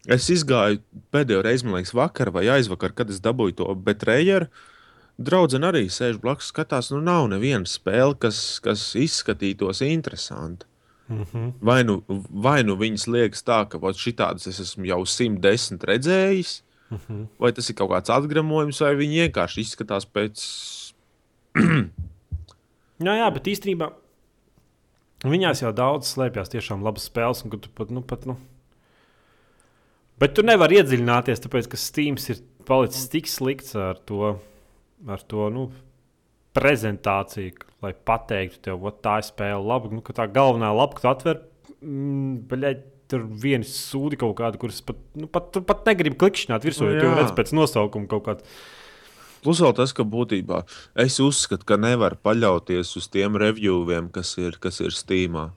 [0.08, 0.78] Es izgāju
[1.12, 4.46] pēdējo reizi, man liekas, vakar vai aizvakar, kad es dabūju to Betrējeru.
[5.20, 10.64] Draudzene arī sēž blakus, skatās, nu nav neviena spēle, kas, kas izskatītos interesanti.
[11.10, 11.50] Mhm.
[11.60, 16.62] Vai nu, vai nu viņas liekas tā, ka šī tādas es esmu jau 110 redzējis,
[16.90, 17.28] Mhm.
[17.38, 20.40] vai tas ir kaut kāds atgramojums, vai viņi vienkārši izskatās pēc.
[23.00, 23.90] Jā, jā, bet īstenībā
[25.24, 27.44] viņās jau daudz slēpjas tiešām labas spēles.
[27.44, 28.36] un Tu pat, nu, pat, nu.
[30.20, 34.34] Bet tu nevari iedziļināties, tāpēc ka Steams ir palicis tik slikts ar to,
[35.08, 35.70] ar to nu,
[36.56, 39.94] prezentāciju, lai pateiktu tev, ka tā ir spēle labi.
[39.96, 41.40] Nu, ka tā galvenā lapa, ko tu atver,
[41.80, 42.44] mm,
[43.10, 47.00] tur viena sūdi kaut kāda, kuras pat, nu, pat, pat negribi klikšķināt virsū, Nu, jo
[47.00, 47.16] tu jā.
[47.18, 48.52] redz pēc nosaukuma kaut kādu.
[49.44, 50.64] Plus vēl tas, ka būtībā
[51.00, 55.50] es uzskatu, ka nevar paļauties uz tiem reviewiem, kas ir, kas ir Steamā.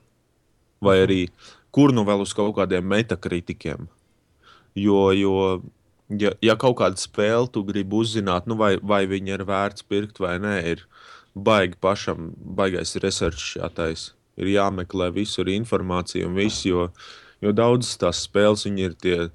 [0.84, 1.20] Vai arī
[1.74, 3.88] kur nu vēl uz kaut kādiem metakritikiem.
[4.78, 5.34] Jo, jo
[6.20, 10.20] ja, ja kaut kāda spēle tu gribi uzzināt, nu vai, vai viņa ir vērts pirkt
[10.22, 10.84] vai nē, ir
[11.34, 14.12] baigi pašam, baigais research jātais.
[14.38, 16.88] Ir jāmeklē visur informācija un viss, jo,
[17.42, 19.28] jo daudzas tās spēles ir tie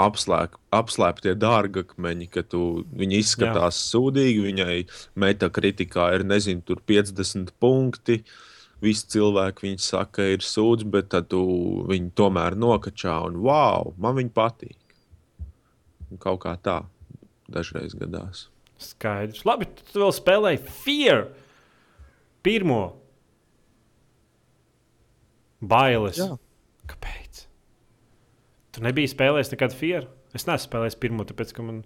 [0.00, 3.88] apslēp, apslēptie dārgakmeņi, ka tu, viņi izskatās Jā.
[3.92, 4.78] sūdīgi, viņai
[5.22, 8.22] metakritikā ir, nezinu, tur 50 punkti.
[8.82, 11.42] Visi cilvēki viņi saka, ir sūds, bet tad tu
[11.86, 14.78] viņu tomēr nokačā un wow, man viņa patīk.
[16.10, 16.80] Un kaut kā tā
[17.52, 18.48] dažreiz gadās.
[18.82, 19.44] Skaidrs.
[19.46, 21.26] Labi, tu vēl spēlēji Fear.
[22.42, 22.82] Pirmo.
[25.62, 26.18] Bailes.
[26.18, 26.32] Jā.
[26.90, 27.21] Kāpēc?
[28.72, 30.08] Tu nebiji spēlējis nekad Fear?
[30.32, 31.82] Es neesmu spēlējis pirmo, tāpēc ka man.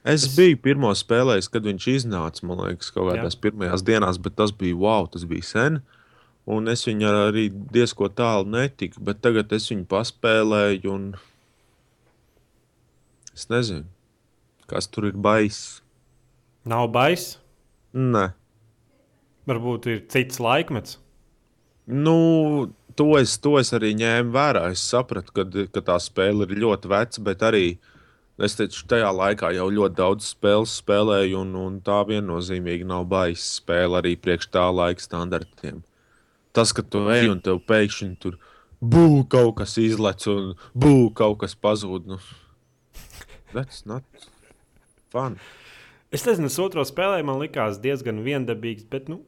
[0.00, 3.42] Es, es biju pirmo spēlējis, kad viņš iznāca, man liekas, kaut kādās Jā.
[3.46, 5.80] pirmajās dienās, bet tas bija wow, tas bija sen.
[6.50, 10.94] Un es viņu arī diezgan tālu netiku, bet tagad es viņu paspēlēju.
[10.94, 11.10] Un...
[13.36, 13.86] Es nezinu,
[14.70, 15.82] kas tur ir baisa.
[16.70, 17.38] Nav baisa.
[17.96, 18.30] Nē,
[19.50, 20.98] Varbūt ir cits laikmets.
[21.86, 24.66] nu, to es, to es arī ņēmu vērā.
[24.74, 27.64] Es sapratu, ka, ka tā spēle ir ļoti veca, bet arī
[28.40, 33.46] es teicu, tajā laikā jau ļoti daudz spēles spēlēju, un, un tā viennozīmīgi nav baisa
[33.56, 35.80] spēle arī priekš tā laika standartiem.
[36.52, 38.36] Tas, ka tu ej un tev pēkšņi tur
[38.84, 42.10] būvē kaut kas izlec un būvē kaut kas pazūd.
[42.10, 42.20] Nu,
[43.54, 44.04] that's not
[45.08, 45.40] fun.
[46.12, 49.22] Es nezinu, es otro spēlēju, man likās diezgan viendabīgs, bet, nu,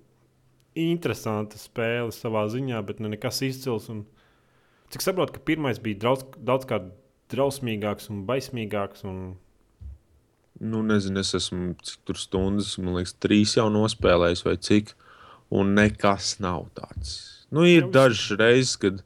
[0.78, 3.88] interesanta spēle savā ziņā, bet ne nekas izcils.
[3.92, 4.04] Un,
[4.92, 6.82] cik saprotu, ka pirmais bija daudz, daudz kā
[7.32, 9.06] drausmīgāks un baismīgāks.
[9.08, 9.24] Un,
[10.62, 14.92] Nu, nezinu, es esmu cik tur stundas, man liekas, trīs jau nospēlējis vai cik.
[15.52, 17.16] Un nekas nav tāds.
[17.52, 19.00] Nu, ir dažas reizes, kad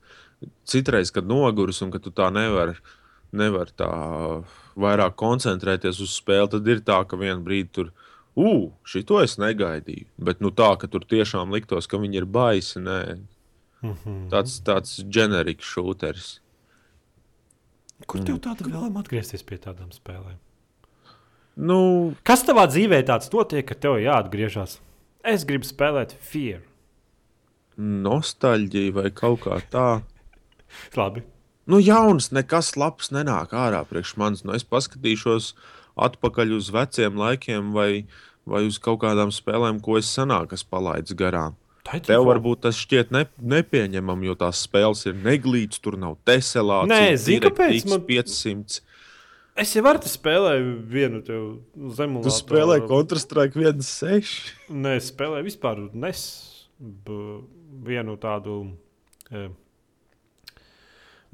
[0.69, 2.77] citreiz, kad noguris un ka tu tā nevari
[3.37, 3.89] nevar tā
[4.79, 7.93] vairāk koncentrēties uz spēli, tad ir tā, ka vienā brīdī tur.
[8.37, 10.11] Ugh, šito es negaidīju.
[10.21, 12.83] Bet nu, tā, ka tur tiešām liktos, ka viņi ir baisi.
[12.85, 12.99] Nē,
[13.83, 14.27] mm -hmm.
[14.33, 16.41] tāds tāds ģenerisks šūteris.
[18.07, 20.37] Kur tev tāda vēlama atgriezties pie tādām spēlēm?
[21.57, 24.81] Nu, Kas tavā dzīvē tāds notiek, ka tev jāatgriežas?
[25.25, 26.61] Es gribu spēlēt Fear.
[27.77, 30.03] Nostalģija vai kaut kā tā.
[31.01, 31.23] Labi.
[31.67, 34.45] Nu, jauns, nekas labs nenāk ārā priekš manis.
[34.47, 35.55] Nu, es paskatīšos
[35.97, 38.07] atpakaļ uz veciem laikiem vai,
[38.47, 41.57] vai uz kaut kādām spēlēm, ko es senāk esmu palaidis garām.
[41.87, 42.07] Titanfall.
[42.09, 46.91] Tev varbūt tas šķiet ne, nepieņemami, jo tās spēles ir neglītas, tur nav teselāts.
[46.91, 48.81] Nē, zini, kāpēc man- 500.
[49.57, 51.21] Es jau varu te spēlēju vienu
[51.97, 54.51] zemu Tu spēlē Counter-Strike 1.6.
[54.69, 56.25] Nē, spēlēju vispār nes
[56.79, 57.41] b-
[57.87, 58.73] vienu tādu.
[59.33, 59.47] E,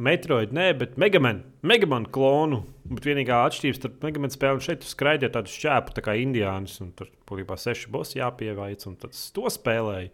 [0.02, 2.62] Metroid, nē, bet Megaman, Megaman klonu.
[2.92, 6.80] Bet vienīgā atšķirība starp Megaman spēli un šeit ar tādu šķēpu, tā kā indiānis.
[6.82, 10.10] un Tur būtībā seši bosi jāpievaic, un tad es to spēlēju.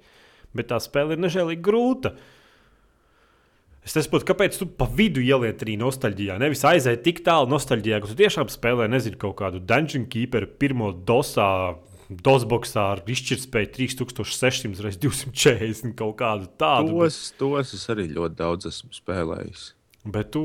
[0.56, 2.14] Bet tā spēle ir nežēlīgi grūta.
[3.88, 6.36] Es nesaprotu, kāpēc tu pa vidu ieliec arī nostalģijā.
[6.42, 10.90] Nevis aiziet tik tālu nostalģijā, ka tu tiešām spēlē, nezinu, kaut kādu Dungeon Keeper, pirmo
[10.92, 17.00] dosā, dosboxā ar izšķirtspēju 3600 x 240 kaut kādu tādu.
[17.00, 19.66] Tos, tos es arī ļoti daudz esmu spēlējis.
[20.08, 20.42] Bet tu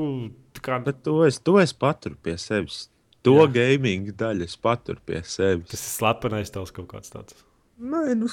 [0.64, 2.88] kā, Bet to es, to es paturu pie sevis.
[3.24, 3.48] To Jā.
[3.56, 5.70] gaming daļu es paturu pie sevis.
[5.72, 7.38] tas ir slepenais tavs kaut kāds tāds.
[7.80, 8.28] Nē, nu.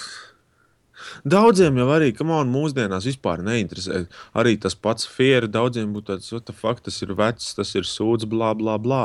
[1.25, 4.03] Daudziem jau arī, kam man mūsdienās vispār neinteresē.
[4.37, 7.87] Arī tas pats Fiera daudziem būtu tāds, what the fuck, tas ir vecs, tas ir
[7.89, 9.05] sūds, bla, bla, bla.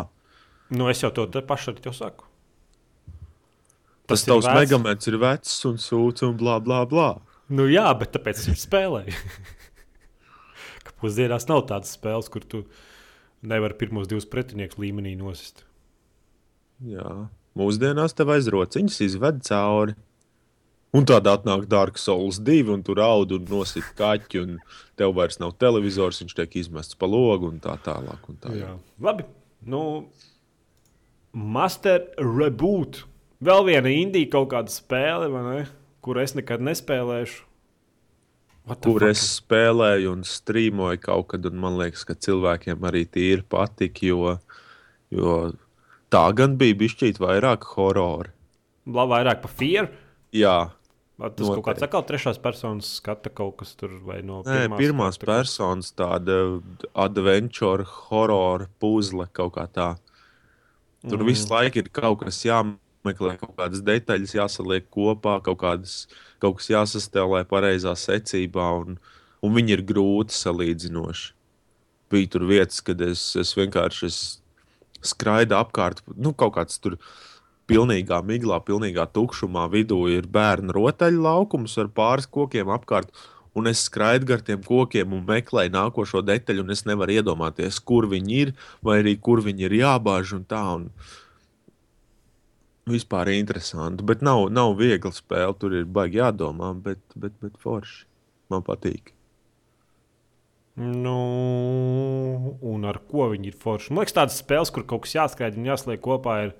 [0.73, 2.25] Nu, es jau to pašu arī saku.
[4.05, 4.59] Tas, tas tavs vecs.
[4.59, 7.09] megamets ir vecs un sūds un bla, bla, bla.
[7.49, 9.13] Nu, jā, bet tāpēc es viņu spēlēju.
[11.05, 12.63] Ka Pusdienās nav tādas spēles, kur tu
[13.45, 15.61] nevari pirmos divus pretiniekus līmenī nosist.
[16.81, 19.93] Jā, mūsdienās tev aiz rociņas izved cauri.
[20.95, 24.57] Un tādā atnāk Dark Souls 2, un tur raud un nosit kaķi, un
[24.95, 28.29] tev vairs nav televizors, viņš tiek izmests pa logu un tā tālāk.
[28.31, 28.53] Un tā.
[28.55, 28.71] Jā.
[29.03, 29.27] Labi.
[29.67, 29.81] Nu,
[31.35, 33.03] Master Reboot.
[33.43, 35.27] Vēl viena indija kaut kāda spēle?
[36.05, 37.43] Kur es nekad nespēlēšu.
[38.65, 39.09] Kur fuck?
[39.11, 44.37] es spēlēju un strīmoju kaut kad, un man liekas, ka cilvēkiem arī tīri patika, jo,
[45.13, 45.35] jo
[46.09, 48.33] tā gan bija bišķīt vairāk horora.
[48.85, 49.91] Vairāk par Fear.
[50.33, 50.57] Jā,
[51.15, 51.85] Vai Tas kaut kāds Noteikti.
[51.87, 55.29] atkal trešās personas skata kaut kas tur vai no Nē, pirmās skata?
[55.29, 56.59] personas tāda
[56.91, 59.93] adventure, horror, puzle kaut kā tā.
[61.07, 61.29] Tur mm.
[61.29, 66.09] visu laiku ir kaut kas jāmeklē, kaut kādas detaļas jāsaliek kopā, kaut, kādas,
[66.45, 68.99] kaut kas jāsastelē pareizā secībā, un,
[69.41, 71.31] un viņi ir grūti salīdzinoši.
[72.13, 74.19] Bija tur vietas, kad es, es vienkārši es
[75.05, 76.99] skraidu apkārt, nu, kaut kāds tur
[77.69, 83.09] pilnīgā miglā, pilnīgā tukšumā vidū ir bērnu rotaļu laukums ar pāris kokiem apkārt.
[83.55, 88.03] Un es skraidu gar tiem kokiem un meklēju nākošo detaļu, un es nevaru iedomāties, kur
[88.11, 88.51] viņi ir,
[88.83, 90.33] vai arī kur viņi ir jābāž.
[90.35, 90.89] Un tā, un
[92.89, 94.03] vispār interesanti.
[94.05, 98.03] Bet nav, nav viegli spēle, tur ir baigi jādomā, bet, bet, bet forši.
[98.53, 99.11] Man patīk.
[100.77, 101.15] Nu,
[102.61, 103.93] un ar ko viņi ir forši?
[103.95, 106.55] Man liekas, tādas spēles, kur kaut kas jāskraida un jāsliek kopā, ir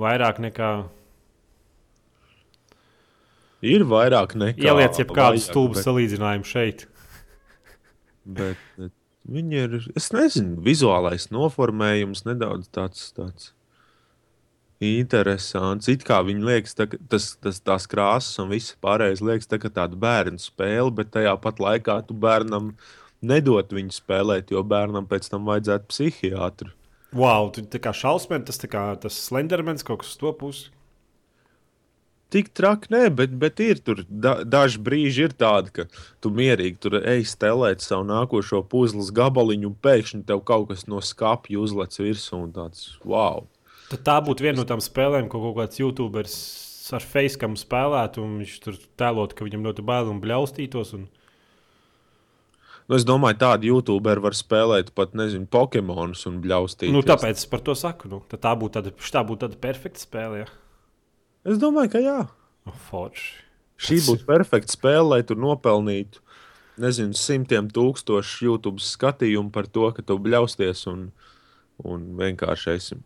[0.00, 0.68] vairāk nekā
[3.64, 4.60] Ir vairāk nekā.
[4.60, 6.86] ieliec jebkādu stulbu bet- salīdzinājumu šeit.
[8.24, 8.92] Bet, bet
[9.28, 13.50] viņi ir, es nezinu, vizuālais noformējums nedaudz tāds, tāds
[15.00, 15.88] interesants.
[15.92, 19.98] It kā viņi liekas, tā, tas, tas, tās krāsas un viss pārējais liekas tā, tāda
[20.00, 22.72] bērnu spēle, bet tajā pat laikā tu bērnam
[23.24, 26.72] nedot viņu spēlēt, jo bērnam pēc tam vajadzētu psihiatru.
[27.14, 30.72] Wow, tu tā kā šausmīgi, tas, kā, tas slendermens kaut kas uz to pusi.
[32.34, 35.84] Tik traki, nē, bet, bet ir tur da, daži brīži, ir tādi, ka
[36.24, 40.98] tu mierīgi tur ej stelēt savu nākošo puzles gabaliņu, un pēkšņi tev kaut kas no
[40.98, 43.44] skāpja uzlec virsū, un tāds wow!
[43.90, 46.38] Tad tā būtu viena no tām spēlēm, ko kaut kāds YouTuberis
[46.94, 50.94] ar facekam spēlētu, un viņš tur tēlot, ka viņam ļoti bail un bļaustītos.
[50.98, 51.06] Un...
[52.88, 56.92] Nu, es domāju, tādi youtuberi var spēlēt pat, nezinu, Pokemonus un bļaustīt.
[56.92, 58.10] Nu, tāpēc es par to saku.
[58.12, 60.44] Nu, tā būtu tāda, tā būtu tāda perfekta spēle.
[60.44, 60.50] Ja?
[61.52, 62.18] Es domāju, ka jā.
[62.68, 63.32] Oh, forši.
[63.84, 66.22] Šī būtu perfekta spēle, lai tu nopelnītu,
[66.80, 71.08] nezinu, simtiem tūkstošu YouTube skatījumu par to, ka tu bļausties un,
[71.82, 73.00] un vienkārši esi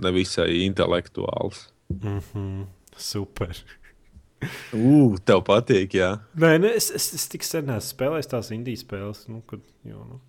[0.00, 1.68] nevisai intelektuāls.
[1.88, 2.66] Mm -hmm.
[2.96, 3.64] Super.
[4.72, 6.18] Ugh, tev patīk, jā.
[6.34, 9.28] Nē, ne, es, es, es tik sen esmu spēlējis tās indijas spēles.
[9.28, 10.20] Nu, kad, jo, nu.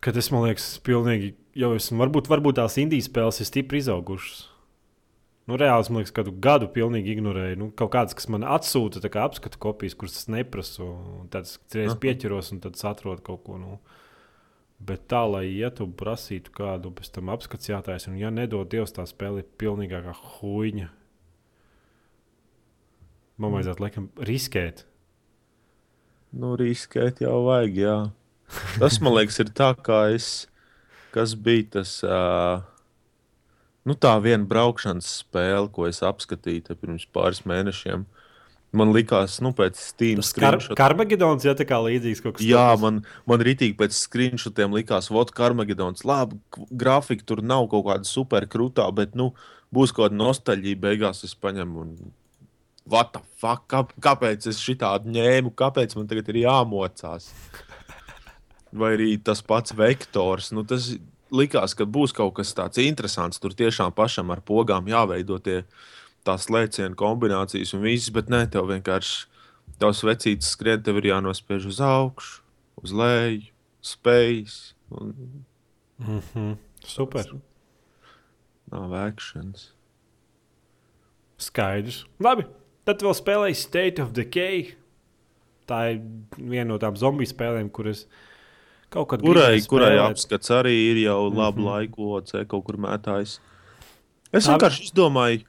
[0.00, 1.98] kad es man liekas, pilnīgi jau esmu.
[2.04, 4.46] Varbūt, varbūt tās indijas spēles ir stipri izaugušas.
[5.50, 7.58] Nu, reāli, man liekas, kādu gadu pilnīgi ignorēju.
[7.58, 10.86] Nu, kaut kādas, kas man atsūta kā apskatu kopijas, kuras es neprasu.
[10.86, 12.00] un Tad es reiz Aha.
[12.00, 13.58] pieķeros un tad es atrodu kaut ko.
[13.58, 13.80] Nu.
[14.80, 18.94] Bet tā, lai ietu un prasītu kādu pēc tam apskats jātājas, un ja nedod Dievs,
[18.96, 20.88] tā spēle ir pilnīgākā huīņa.
[23.40, 24.86] Man vajadzētu laikam riskēt.
[26.32, 27.98] Nu, riskēt jau vajag, jā.
[28.80, 30.30] Tas, man liekas, ir tā, kā es,
[31.14, 32.64] kas bija tas, uh,
[33.88, 38.06] nu, tā viena braukšanas spēle, ko es apskatīju pirms pāris mēnešiem.
[38.72, 42.46] Man likās, nu, pēc Steam Tas kar screenshot- Karmagedons, ja tā kā līdzīgs kaut kas
[42.46, 42.80] Jā, tāds.
[42.84, 46.38] man, man rītīgi pēc screenshotiem likās, ka Karmagedons, labi,
[46.70, 49.32] grafika tur nav kaut kāda super krūtā, bet, nu,
[49.74, 50.78] būs kaut kāda nostalģija.
[50.78, 52.12] Beigās es paņemu un.
[52.86, 53.66] What the fuck?
[53.66, 55.52] Kā, kāpēc es šitādu ņēmu?
[55.54, 57.28] Kāpēc man tagad ir jāmocās?
[58.72, 60.52] Vai arī tas pats vektors.
[60.54, 60.92] Nu, tas
[61.34, 63.38] likās, ka būs kaut kas tāds interesants.
[63.42, 65.64] Tur tiešām pašam ar pogām jāveido tie,
[66.24, 69.26] tās lēcienu kombinācijas un viss, bet nē, tev vienkārši
[69.80, 72.42] tavs vecītis skrien, tev ir jānospiež uz augšu,
[72.82, 73.48] uz leju,
[73.84, 74.74] spējas.
[74.90, 75.14] Un
[76.00, 76.56] Mm -hmm.
[76.84, 77.24] Super.
[78.70, 79.72] nav vēkšanas.
[81.38, 82.04] Skaidrs.
[82.20, 82.44] Labi.
[82.84, 84.74] Tad vēl spēlēju State of Decay.
[85.68, 86.00] Tā ir
[86.36, 88.06] viena no tām zombiju spēlēm, kuras
[88.88, 91.66] kaut kad gribēju kurai apskats arī ir jau labu mm.
[91.66, 91.70] -hmm.
[91.70, 93.38] laiku, kaut kur mētājis.
[94.32, 95.44] Es Tā- vienkārši domāju,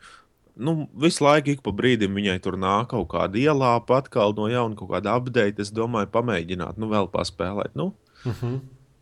[0.57, 4.75] nu, visu laiku ik pa brīdim viņai tur nāk kaut kāda ielāpa, atkal no jauna
[4.75, 5.59] kaut kāda update.
[5.59, 7.75] Es domāju, pamēģināt, nu, vēl paspēlēt.
[7.75, 7.93] Nu,
[8.25, 8.59] Mhm.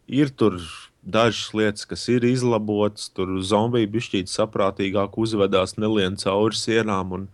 [0.08, 0.60] ir tur
[1.06, 3.10] dažas lietas, kas ir izlabotas.
[3.14, 7.12] Tur zombiji bišķīt saprātīgāk uzvedās, nelien cauri sienām.
[7.12, 7.28] Un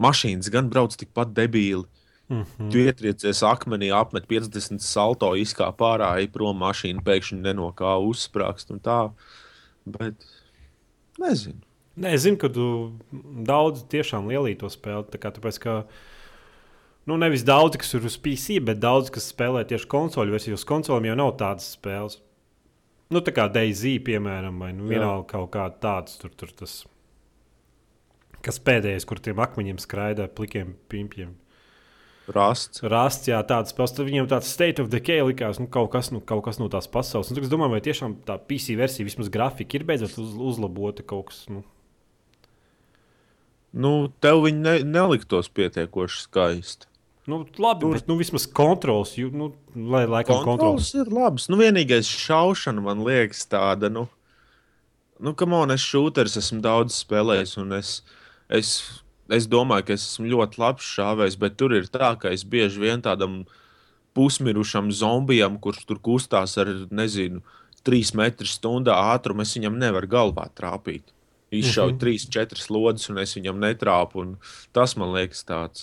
[0.00, 1.86] mašīnas gan brauc tikpat debīli.
[2.30, 2.70] Mhm.
[2.70, 8.80] Tu ietriecies akmenī, apmet 50 salto, izkāp ārā, ej prom mašīna, pēkšņi nenokā uzsprāgst un
[8.80, 9.12] tā.
[9.86, 10.14] Bet
[11.18, 11.62] nezinu.
[11.98, 12.64] Nē, es zinu, ka tu
[13.46, 15.08] daudz tiešām lielī to spēli.
[15.10, 15.74] tā Kā, tāpēc, ka,
[17.10, 20.58] nu, nevis daudz, kas ir uz PC, bet daudz, kas spēlē tieši konsoļu versiju.
[20.58, 22.20] Uz konsolēm jau nav tādas spēles.
[23.10, 26.82] Nu, tā kā DayZ, piemēram, vai nu, vienalga kaut kāda tādas tur, tur tas.
[28.44, 31.32] Kas pēdējais, kur tiem akmeņiem skraida, plikiem pimpiem.
[32.28, 32.84] Rasts.
[32.84, 33.94] Rasts, jā, tāds spēles.
[33.96, 36.86] Tad viņam tāds state of decay likās, nu, kaut kas, nu, kaut kas no tās
[36.92, 37.32] pasaules.
[37.32, 41.06] Un, tad es domāju, vai tiešām tā PC versija, vismaz grafika, ir beidzot uz, uzlabota
[41.08, 41.46] kaut kas.
[41.48, 41.64] Nu,
[43.72, 46.88] Nu, tev viņi ne, neliktos pietiekoši skaisti.
[47.28, 50.88] Nu, labi, Tur- bet nu, vismaz kontrols, ju, nu, lai laikam kontrols.
[50.88, 51.48] Kontrols ir labs.
[51.52, 54.06] Nu, vienīgais šaušana man liekas tāda, nu,
[55.20, 57.90] nu ka man es šūteris esmu daudz spēlējis, un es,
[58.48, 58.72] es,
[59.28, 62.80] es domāju, ka es esmu ļoti labs šāvējs, bet tur ir tā, ka es bieži
[62.86, 63.42] vien tādam
[64.16, 67.44] pusmirušam zombijam, kurš tur kustās ar, nezinu,
[67.84, 71.12] trīs metru stundā ātrumu, es viņam nevaru galvā trāpīt.
[71.52, 71.98] Izšauju Mhm.
[71.98, 74.16] trīs, četras lodes, un es viņam netrāpu.
[74.20, 74.36] un
[74.72, 75.82] Tas man liekas tāds.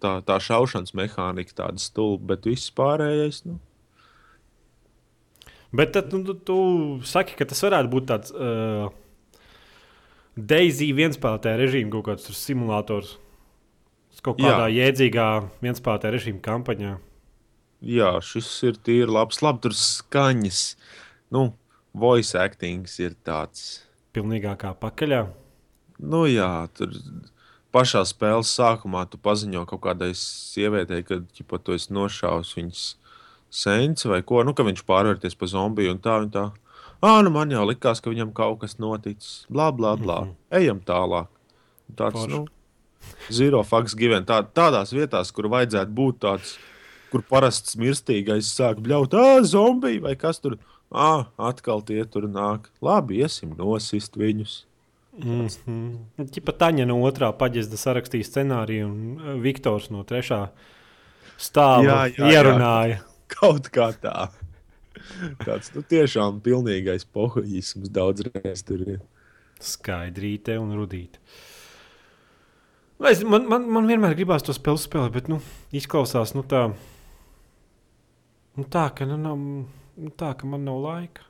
[0.00, 3.44] Tā, tā šaušanas mehānika tāda stulba, bet viss pārējais.
[3.46, 3.60] Nu,
[5.72, 8.90] Bet tad nu, tu, tu saki, ka tas varētu būt tāds uh,
[10.36, 13.16] Daisy vienspēlētāja režīma kaut kāds simulators.
[14.22, 14.52] Kaut Jā.
[14.52, 15.28] kādā jēdzīgā
[15.64, 16.98] vienspēlētāja režīma kampaņā.
[17.82, 19.40] Jā, šis ir tīri labs.
[19.42, 20.76] Labi, tur skaņas,
[21.34, 21.54] nu,
[21.94, 23.81] voice acting ir tāds.
[24.12, 25.22] Pilnīgākā pakaļā.
[26.02, 26.92] Nu, jā, tur
[27.72, 32.82] pašā spēles sākumā tu paziņo kaut kādai sievietei, ka ķipa, tu esi nošāvis viņas
[33.52, 36.48] senci vai ko, nu, ka viņš pārvērties par zombiju un tā un tā.
[37.02, 39.44] Ah, nu man jau likās, ka viņam kaut kas noticis.
[39.50, 40.20] Blā, blā, blā.
[40.22, 40.34] Mhm.
[40.60, 41.30] Ejam tālāk.
[41.98, 42.30] Tāds, Forši.
[42.30, 42.46] nu,
[43.28, 44.24] zero fucks given.
[44.28, 46.54] Tā, tādās vietās, kur vajadzētu būt tāds,
[47.12, 50.58] kur parasts mirstīgais sāk bļaut, ah, zombiji vai kas tur.
[50.92, 52.68] Ah, atkal tie tur nāk.
[52.84, 54.64] Labi, iesim nosist viņus.
[55.16, 56.28] Mm -hmm.
[56.32, 60.48] Čipa Taņa no otrā paģezda sarakstīja scenāriju, un Viktors no trešā
[61.38, 62.32] stāva Jā, jā, jā.
[62.32, 62.98] ierunāja.
[63.28, 64.28] Kaut kā tā.
[65.44, 69.00] Tāds nu, tiešām pilnīgais pohoisms daudzreiz tur ir.
[69.62, 71.18] Skaidrīte un rudīte.
[73.10, 75.40] Es, man, man, man vienmēr gribās to spēli spēlēt, bet nu,
[75.74, 76.68] izklausās nu, tā,
[78.58, 81.26] nu, tā, ka, nu, nav, nu, tā, ka man nav laika.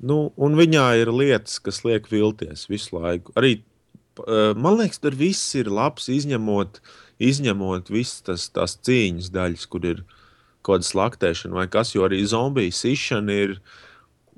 [0.00, 3.34] Nu, un viņā ir lietas, kas liek vilties visu laiku.
[3.36, 6.80] Arī uh, man liekas, tur viss ir labs, izņemot,
[7.20, 10.02] izņemot visas tās cīņas daļas, kur ir
[10.60, 13.60] kaut kāda slaktēšana vai kas, jo arī zombiju sišana ir.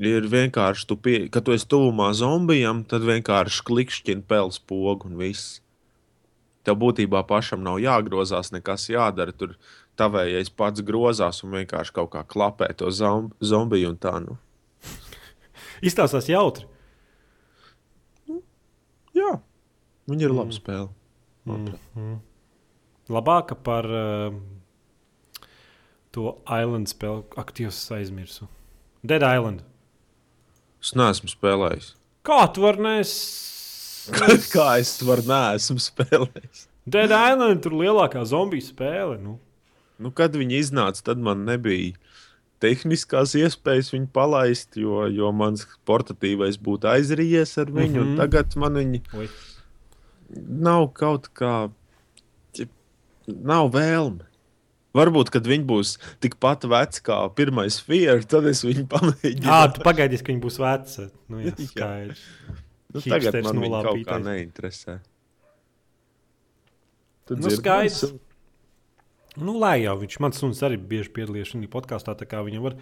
[0.02, 5.18] Ir vienkārši, tu pie, kad tu esi tuvumā zombijam, tad vienkārši klikšķini pels pogu un
[5.20, 5.60] viss.
[6.66, 9.34] Tev būtībā pašam nav jāgrozās, nekas jādara.
[9.36, 9.52] Tur
[10.02, 14.16] tavējais pats grozās un vienkārši kaut kā klapē to zomb zombiju un tā.
[14.26, 14.36] Nu.
[15.82, 16.66] Izstāstās jautri.
[19.12, 19.32] Jā,
[20.08, 20.52] viņa ir Mm.
[20.56, 20.88] spēle.
[21.46, 21.80] manuprāt.
[21.96, 22.20] Mm.
[23.10, 24.32] Labāka par uh,
[26.14, 28.46] to Island spēli, aktīvs aizmirsu.
[29.04, 29.62] Dead Island.
[30.80, 31.94] Es neesmu spēlējis.
[32.24, 33.12] Kā tu vari nes?
[34.54, 36.68] Kā es varu, neesmu spēlējis.
[36.86, 39.18] Dead Island tur lielākā zombiju spēle.
[39.22, 39.36] Nu.
[39.98, 41.92] Nu, kad viņi iznāca, tad man nebija
[42.62, 48.00] tehniskās iespējas viņu palaist, jo, jo mans portatīvais būtu aizrījies ar viņu.
[48.00, 48.10] Mm.
[48.10, 48.18] -hmm.
[48.22, 49.28] Tagad man viņi Oi.
[50.68, 51.70] nav kaut kā,
[52.56, 52.70] ķip,
[53.26, 54.28] nav vēlme.
[54.92, 59.48] Varbūt, kad viņi būs tikpat veci kā pirmais Fier, tad es viņu pamēģināšu.
[59.48, 61.06] Jā, tu pagaidīsi, ka viņi būs veci.
[61.32, 62.26] Nu, jā, skaidrs.
[62.92, 64.98] nu, tagad man viņa kaut kā neinteresē.
[67.26, 68.04] Tu Nu, skaidrs.
[69.40, 72.76] Nu, lai jau viņš, mans suns arī bieži piedalījās šajā podkāstā, tā kā viņam var.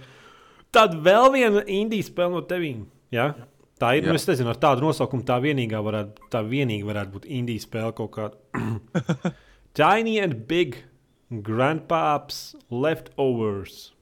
[0.75, 2.85] Tad vēl viena indijas spēle no tevīm.
[3.15, 3.33] Ja?
[3.81, 4.09] Tā ir.
[4.09, 7.95] Nu, es nezinu, ar tādu nosaukumu tā vienīgā varētu, tā vienīgā varētu būt indijas spēle
[7.97, 9.33] kaut kāda.
[9.79, 10.83] Tiny and Big
[11.31, 13.93] Grandpaps Leftovers.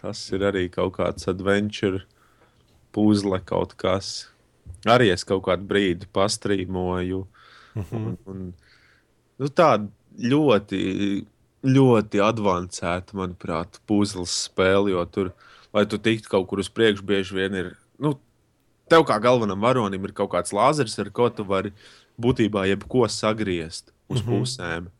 [0.00, 2.02] Tas ir arī kaut kāds adventure,
[2.96, 4.30] puzle kaut kas.
[4.88, 7.24] Arī es kaut kādu brīdi pastrīmoju.
[7.76, 8.44] Un, un,
[9.42, 10.80] nu, tāda ļoti,
[11.66, 14.92] ļoti avansēta, manuprāt, puzles spēle.
[14.94, 15.32] Jo tur,
[15.76, 17.72] lai tu tiktu kaut kur uz priekšu, bieži vien ir.
[18.02, 18.16] Nu,
[18.90, 21.74] tev kā galvenam varonim ir kaut kāds lāzers, ar ko tu vari
[22.20, 24.40] būtībā jebko sagriezt uz mm -hmm.
[24.40, 24.92] pusēm.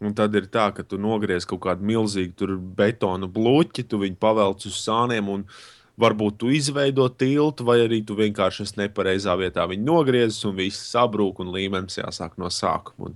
[0.00, 4.16] Un tad ir tā, ka tu nogriez kaut kādu milzīgu tur betonu bloķi, tu viņu
[4.16, 5.44] pavelc uz sāniem, un
[6.00, 10.90] varbūt tu izveido tiltu, vai arī tu vienkārši esi nepareizā vietā viņu nogriezis, un viss
[10.94, 13.12] sabrūk, un līmenis jāsāk no sākuma.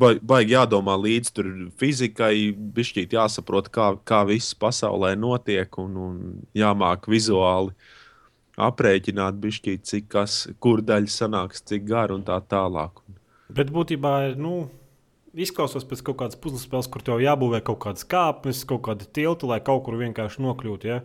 [0.00, 1.48] Vai, baigi jādomā līdzi tur
[1.80, 6.20] fizikai, bišķīt jāsaprot, kā, kā viss pasaulē notiek, un, un
[6.56, 7.74] jāmāk vizuāli
[8.62, 13.02] aprēķināt, bišķīt, cik kas, kur daļa sanāks, cik gara un tā tālāk.
[13.52, 14.38] Bet būtībā ir.
[14.40, 14.68] Nu...
[15.32, 19.46] Izklausās pēc kaut kādas puzles spēles, kur tev jābūvē kaut kādas kāpnes, kaut kāda tilta,
[19.48, 20.90] lai kaut kur vienkārši nokļūtu.
[20.90, 20.98] Ja?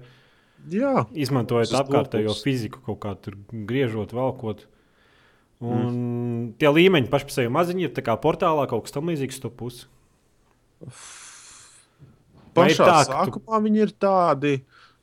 [0.72, 4.66] Jā, Izmantojot apkārtējo fiziku, kaut kā tur griežot, velkot.
[5.64, 6.42] Un mm.
[6.62, 9.88] tie līmeņi paši par sevi maziņi ir tā kā portālā kaut kas tamlīdzīgs to pusi.
[12.58, 14.54] Pašā tā, ka tu- sākumā viņi ir tādi.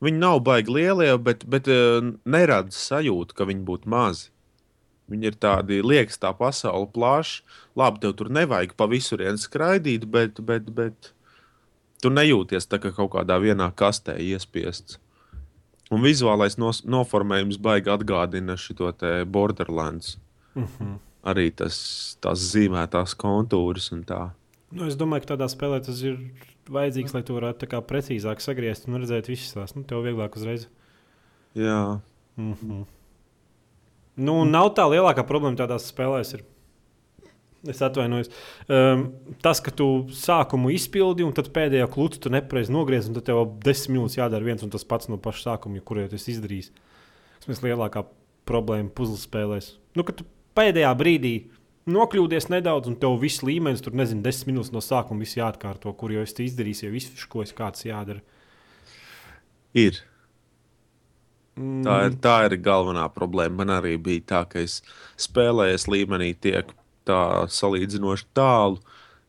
[0.05, 4.31] Viņi nav baigi lielie, bet, bet eh, nerada sajūtu, ka viņi būtu mazi.
[5.11, 7.43] Viņi ir tādi, liekas, tā pasaule plaša.
[7.77, 11.13] Labi, tev tur nevajag pa visurien skraidīt, bet, bet, bet
[12.01, 14.99] tu nejūties tā kā kaut kādā vienā kastē iespiests.
[15.95, 20.19] Un vizuālais nos, noformējums baigi atgādina šo te Borderlands.
[20.55, 20.97] Mm -hmm.
[21.25, 24.31] Arī tas, tās zīmētās kontūras un tā.
[24.71, 26.19] nu, es domāju, ka tādā spēlē tas ir
[26.69, 29.77] vajadzīgs, lai to varētu precīzāk sagriezt un redzēt visas tās.
[29.77, 30.69] Nu, tev vieglāk uzreiz.
[31.55, 32.01] Jā,
[32.37, 32.85] Mm -hmm.
[34.17, 36.35] Nu, nav tā lielākā problēma tādās spēlēs.
[36.35, 36.45] Ir.
[37.71, 38.29] Es atvainojos.
[38.69, 39.07] Um,
[39.45, 43.41] tas, ka tu sākumu izpildi, un tad pēdējā klūča tu nepareizi nogriez, un tad tev
[43.65, 46.71] desmit minūtes jādara viens un tas pats no paša sākuma, kur jau tas izdarījis.
[47.45, 48.05] Tas ir lielākā
[48.49, 49.75] problēma puzles spēlēs.
[49.97, 51.35] Nu, kad tu pēdējā brīdī
[51.91, 56.13] nokļūdies nedaudz, un tev viss līmenis, tur nezinu, desmit minūtes no sākuma viss jāatkārto, kur
[56.13, 58.21] jau es to izdarīju, jau viss, ko es kāds jādara.
[59.75, 60.05] ir.
[61.55, 61.83] Mm.
[61.87, 63.63] Tā ir, tā ir galvenā problēma.
[63.63, 64.81] Man arī bija tā, ka es
[65.21, 66.73] spēlēju līmenī, tiek
[67.09, 68.81] tā salīdzinoši tālu.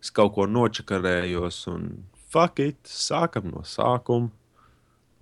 [0.04, 1.88] Es kaut ko nočakarējos, un
[2.30, 4.30] fuck it, sākam no sākuma.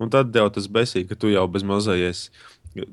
[0.02, 2.26] Un tad tev tas besīk, ka tu jau bez mazājies,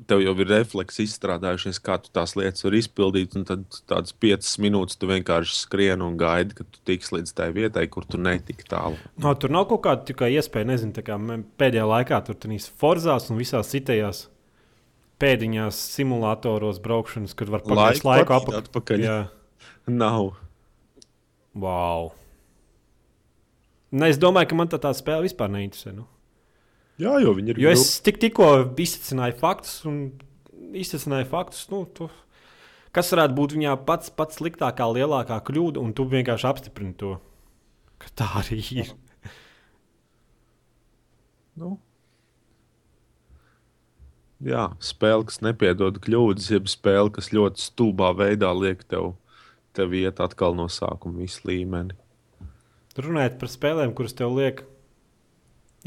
[0.06, 3.34] tev jau ir refleksi izstrādājušies, kā tu tās lietas vari izpildīt.
[3.36, 7.50] Un tad tādas piecas minūtes tu vienkārši skrieni un gaidi, kad tu tiks līdz tai
[7.56, 9.00] vietai, kur tu netiki tālu.
[9.20, 11.18] No, tur nav kaut kāda tikai iespēja, nezinu, kā
[11.60, 14.28] pēdējā laikā tur bija forzās un visās citajās
[15.22, 18.64] pēdiņās simulatoros braukšanas, kad var pagājis Laiku laiku atpakaļ.
[18.64, 19.04] atpakaļ.
[19.04, 19.18] Jā,
[19.86, 20.34] Nav.
[21.54, 22.12] wow.
[23.92, 25.92] Ne, es domāju, ka man tā, tā spēle vispār neinteresē.
[25.96, 26.06] Nu.
[27.02, 28.48] Jā, jo viņi ir Jo es tik, tikko
[28.80, 29.98] izsacināju faktus, un
[30.78, 32.08] izsacināju faktus, nu, tu,
[32.96, 37.16] kas varētu būt viņā pats, pats sliktākā, lielākā kļūda, un tu vienkārši apstiprini to,
[38.00, 38.92] ka tā arī ir.
[41.60, 41.76] Nu.
[44.42, 49.12] Jā, spēle, kas nepiedod kļūdas, jeb spēle, kas ļoti stulbā veidā liek tev,
[49.76, 51.96] tev iet atkal no sākuma visu līmeni.
[52.98, 54.64] Runājot par spēlēm, kuras tev liek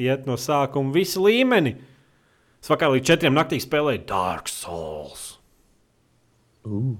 [0.01, 1.75] iet no sākuma visu līmeni.
[2.61, 5.35] Es vakar līdz četriem naktī spēlēju Dark Souls.
[6.65, 6.95] Uh.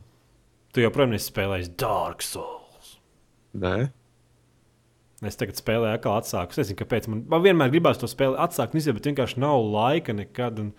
[0.76, 2.98] Tu joprojām esi spēlējis Dark Souls.
[3.58, 3.88] Nē,
[5.24, 6.52] Es tagad spēlēju, atkal atsāku.
[6.52, 10.14] Es nezinu, kāpēc man, man vienmēr gribās to spēli atsākt, izdarīt, bet vienkārši nav laika
[10.16, 10.60] nekad.
[10.60, 10.74] Un,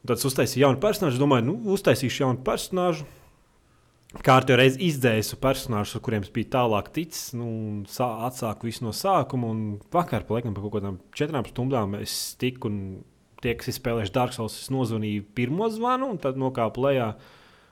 [0.00, 1.20] un tad es uztaisīju jaunu personāžu.
[1.22, 3.06] Domāju, nu, uztaisīšu jaunu personāžu.
[4.10, 7.46] Kārtībā reizē izdzēsu personāžus, ar kuriem es biju tālāk ticis, nu,
[7.86, 9.52] atsāku visu no sākuma.
[9.54, 9.60] Un
[9.94, 12.80] vakar, laikam, pa kaut kādām četrām stundām es tiku, un
[13.38, 17.12] tie, kas ir spēlējuši Dark Souls, es nozvanīju pirmo zvanu, un tad nokāpu lejā.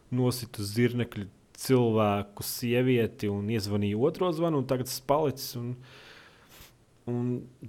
[0.08, 1.26] nositu zirnekļu
[1.58, 5.50] cilvēku, sievieti un iezvanīju otro zvanu, un tagad tas palicis.
[5.58, 5.74] Un,
[7.08, 7.28] un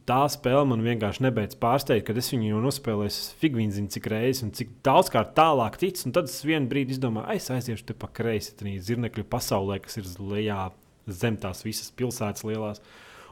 [0.09, 4.43] tā spēle man vienkārši nebeidz pārsteigt, kad es viņu jau nospēlēju, figūri zinu, cik reizes
[4.45, 6.07] un cik daudzkārt tālāk ticis.
[6.15, 10.09] Tad es vienā brīdī izdomāju, es aiziešu te pa kreisi, tā zirnekļu pasaulē, kas ir
[10.19, 10.69] lejā
[11.09, 12.83] zem tās visas pilsētas lielās.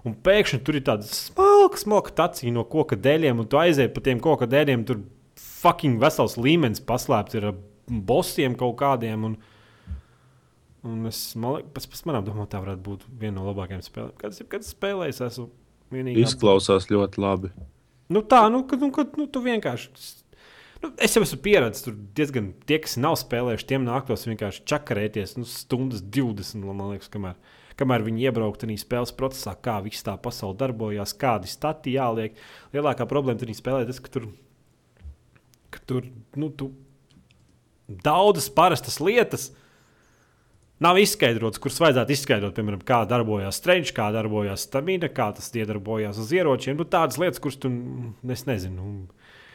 [0.08, 4.04] Un pēkšņi tur ir tāda smalka, smalka taciņa no koka dēļiem, un tu aizēji pa
[4.06, 4.86] tiem koka dēļiem.
[4.88, 5.04] Tur
[5.38, 7.52] fucking vesels līmenis paslēpts ar
[7.88, 9.28] bosiem kaut kādiem.
[9.32, 9.38] Un,
[10.88, 14.14] un es domāju, pēc, pēc manām domām, tā varētu būt viena no labākajām spēlēm.
[14.22, 15.50] Kad es, kad es spēlēju, es esmu
[15.94, 16.24] vienīgā.
[16.24, 17.52] Izklausās ļoti labi.
[18.14, 19.92] Nu, tā, nu, kad, nu, kad, nu, tu vienkārši.
[20.84, 25.36] Nu, es jau esmu pieredzējis, tur diezgan tie, kas nav spēlējuši, tiem nāktos vienkārši čakarēties
[25.40, 26.62] nu, stundas 20.
[26.68, 27.38] Man liekas, kamēr,
[27.80, 32.38] kamēr viņi iebrauktu tajā spēles procesā, kā viss tā pasaule darbojās, kādi stati jāliek.
[32.76, 34.30] Lielākā problēma tajā spēlē tas, ka tur,
[35.74, 36.06] ka tur
[36.38, 36.72] nu, tu,
[37.88, 39.52] daudzas parastas lietas
[40.84, 42.56] nav izskaidrotas, kuras vajadzētu izskaidrot.
[42.58, 46.78] Piemēram, kā darbojas strēļš, kā darbojas stamina, kā tas iedarbojās uz ieročiem.
[46.80, 47.72] Nu, tādas lietas, kuras tu
[48.34, 49.08] es nezinu.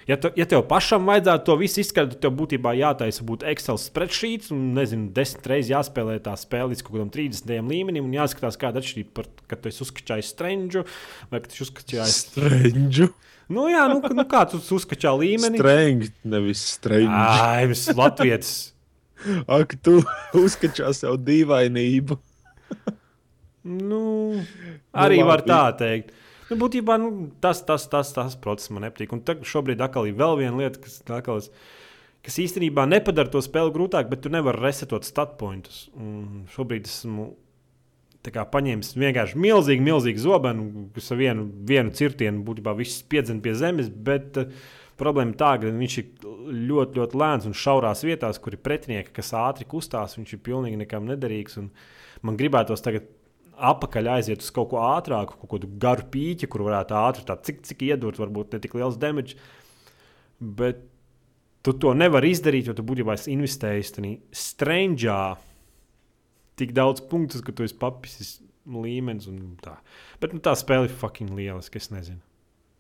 [0.09, 4.51] Ja, tu, ja tev pašam vajadzētu to visu izskaidrot, tev būtībā jātaisa būt Excel spreadsheets
[4.55, 7.53] un, nezinu, desmit reizes jāspēlē tā spēle līdz kaut kādam 30.
[7.71, 10.85] līmenim un jāskatās, kāda atšķirība par, kad tu esi uzskačājis strēņģu
[11.31, 13.09] vai kad tu uzskačājis strēņģu.
[13.53, 15.63] Nu, jā, nu, nu kā tu uzskačā līmeni?
[15.63, 17.23] Strēņģi, nevis strēņģi.
[17.23, 18.53] Ai, mēs Latvijas.
[19.47, 20.01] Ak, tu
[20.45, 22.19] uzskačā sev dīvainību.
[23.69, 24.03] nu,
[24.93, 26.13] arī nu, var tā teikt.
[26.51, 29.15] Nu, būtībā nu, tas, tas, tas, tas process man nepatīk.
[29.15, 31.41] Un tagad šobrīd atkal ir vēl viena lieta, kas, atkal,
[32.27, 35.87] kas īstenībā nepadara to spēli grūtāk, bet tu nevari resetot stat pointus.
[35.97, 37.31] Un šobrīd esmu
[38.23, 43.89] paņēmis vienkārši milzīgu, milzīgu zobenu, kas ar vienu, vienu cirtienu būtībā viss piedzina pie zemes.
[43.91, 44.71] Bet, uh,
[45.01, 46.29] Problēma tā, ka viņš ir
[46.69, 50.19] ļoti, ļoti lēns un šaurās vietās, kur ir pretinieki, kas ātri kustās.
[50.19, 51.59] Viņš ir pilnīgi nekam nederīgs.
[52.23, 53.09] Man gribētos tagad
[53.63, 57.63] apakaļ aiziet uz kaut ko ātrāku, kaut kādu garu pīķi, kur varētu ātri tā, cik,
[57.69, 59.37] cik iedurt, varbūt ne tik liels damage.
[60.43, 60.83] Bet
[61.63, 65.21] tu to nevari izdarīt, jo tu būtībā esi investējis tajā strangā
[66.59, 68.35] tik daudz punktus, ka tu esi papisis
[68.69, 69.77] līmenis un tā.
[70.23, 71.81] Bet nu, tā spēle ir fucking lieliska.
[71.81, 72.21] Es nezinu.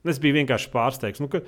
[0.08, 1.22] Es biju vienkārši pārsteigts.
[1.22, 1.42] Nu, ka,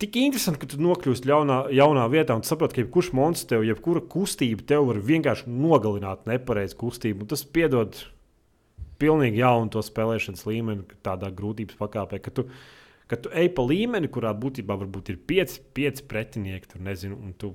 [0.00, 4.02] Tik interesanti, ka tu nokļūsi jaunā, jaunā vietā un saproti, ka jebkurš monstrs tev, jebkura
[4.12, 7.28] kustība tev var vienkārši nogalināt nepareizu kustību.
[7.30, 7.98] Tas piedod
[9.02, 12.46] pilnīgi jaunu to spēlēšanas līmeni, tādā grūtības pakāpē, ka tu,
[13.10, 17.36] ka tu ej pa līmeni, kurā būtībā varbūt ir pieci, pieci pretinieki, tur nezinu, un
[17.38, 17.52] tu,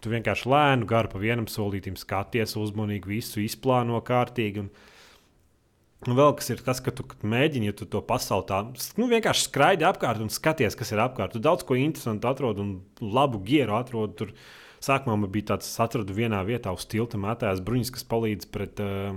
[0.00, 4.66] tu vienkārši lēnu garu pa vienam solītam skaties, uzmanīgi visu izplāno kārtīgi.
[4.66, 4.93] Un,
[6.04, 8.60] Un vēl kas ir tas, ka tu mēģini, ja tu to pasauli tā
[9.00, 11.32] nu, vienkārši skraidi apkārt un skaties, kas ir apkārt.
[11.32, 14.12] Tu daudz ko interesantu atrod un labu gieru atrod.
[14.18, 14.34] Tur
[14.84, 19.16] sākumā man bija tāds, atradu vienā vietā uz tilta mētājās bruņas, kas palīdz pret uh,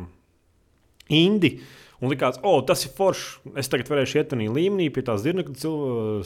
[1.12, 1.58] indi.
[1.98, 3.54] Un likās, o, oh, tas ir forši.
[3.58, 5.72] Es tagad varēšu iet tādā līmenī pie tās zirnekļa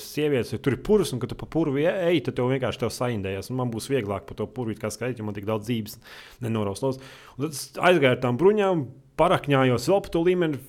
[0.03, 2.91] sievietes, jo tur ir purvs, un kad tu pa purvu ej, tad tev vienkārši tev
[2.91, 3.51] saindējas.
[3.55, 5.95] Man būs vieglāk pa to purvu, kā skaitīt, jo man tik daudz dzīves
[6.43, 6.99] nenoraustos.
[7.37, 8.83] Un tad aizgāju ar tām bruņām,
[9.21, 10.59] parakņājos vēl pa to līmeni.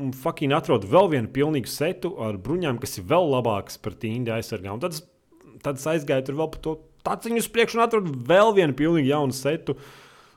[0.00, 4.32] Un fucking atrodu vēl vienu pilnīgu setu ar bruņām, kas ir vēl labākas par tīndi
[4.32, 4.72] aizsargā.
[4.72, 4.96] Un tad
[5.64, 6.74] tad es aizgāju tur vēl pa to
[7.06, 9.76] taciņu uz priekšu un atradu vēl vienu pilnīgi jaunu setu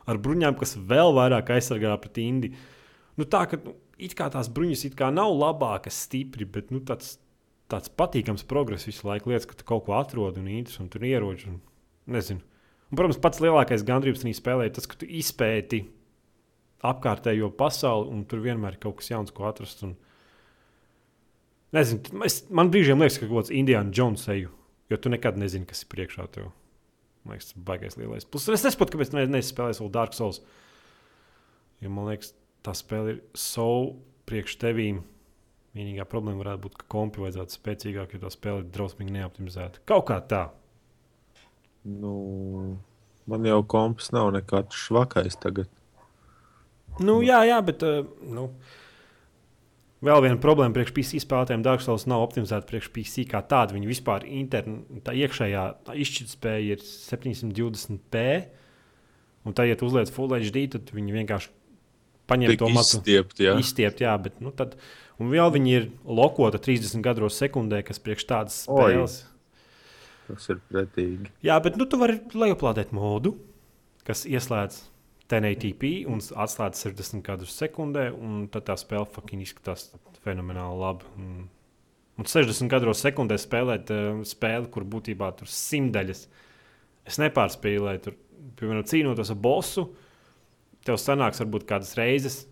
[0.10, 2.54] ar bruņām, kas vēl vairāk aizsargā pret tīndi.
[2.54, 2.80] Uh,
[3.20, 3.76] nu, tā, ka nu,
[4.34, 7.18] tās bruņas nav labākas, stipri, bet nu, tāds,
[7.70, 11.06] tāds patīkams progress visu laiku liekas, ka tu kaut ko atrod un īņķis un tur
[11.06, 11.50] ieroči.
[11.52, 11.60] Un,
[12.10, 12.42] nezinu.
[12.90, 15.84] Un, protams, pats lielākais gandrības tajā spēlē ir tas, ka tu izpēti
[16.90, 19.84] apkārtējo pasauli un tur vienmēr ir kaut kas jauns, ko atrast.
[19.86, 19.94] Un,
[21.76, 24.56] nezinu, es, man brīžiem liekas, ka kaut kāds Indiana Jones eju,
[24.90, 26.50] jo tu nekad nezini, kas ir priekšā tev.
[27.28, 28.26] Man liekas, tas ir baigais lielais.
[28.26, 30.42] Plus, es nesaprotu, kāpēc ne, nespēlēju vēl Dark Souls.
[31.84, 32.34] Jo man liekas,
[32.66, 33.70] tā spēle ir so
[34.30, 35.02] priekš tevīm.
[35.78, 39.84] Vienīgā problēma varētu būt, ka kompi vajadzētu spēcīgāk, jo tā spēle ir drausmīgi neoptimizēta.
[39.90, 40.48] Kaut kā tā.
[41.86, 42.14] Nu,
[43.30, 45.70] man jau komps nav nekāds švakais tagad.
[47.00, 48.50] Nu, jā, jā, bet uh, nu,
[50.04, 51.64] vēl viena problēma priekš PC spēlētājiem.
[51.64, 53.78] Dark Souls nav optimizēta priekš PC kā tāda.
[53.78, 58.26] Viņa vispār intern, tā iekšējā izšķirtspēja ir 720p.
[59.48, 61.54] Un tā, ja tu uzliec Full HD, tad viņi vienkārši
[62.30, 63.00] paņemt to matu.
[63.00, 63.56] Izstiept, jā.
[63.62, 64.78] Izstiept, jā, bet, nu, tad,
[65.22, 69.20] un vēl viņi ir lokota 30 gados sekundē, kas priekš tādas spēles.
[69.26, 71.34] Oi, tas ir pretīgi.
[71.46, 73.36] Jā, bet nu, tu vari lejuplādēt modu,
[74.08, 74.82] kas ieslēdz
[75.30, 79.90] 1080p un atslēdz 60 gadus sekundē, un tad tā spēle fucking izskatās
[80.26, 81.10] fenomenāli labi.
[81.20, 81.48] Un,
[82.20, 86.26] un 60 gados sekundē spēlēt uh, spēli, kur būtībā tur simtaļas.
[87.10, 88.18] Es nepārspīlēju, tur
[88.60, 89.86] piemēram, cīnoties ar bosu,
[90.88, 92.44] tev sanāks varbūt kādas reizes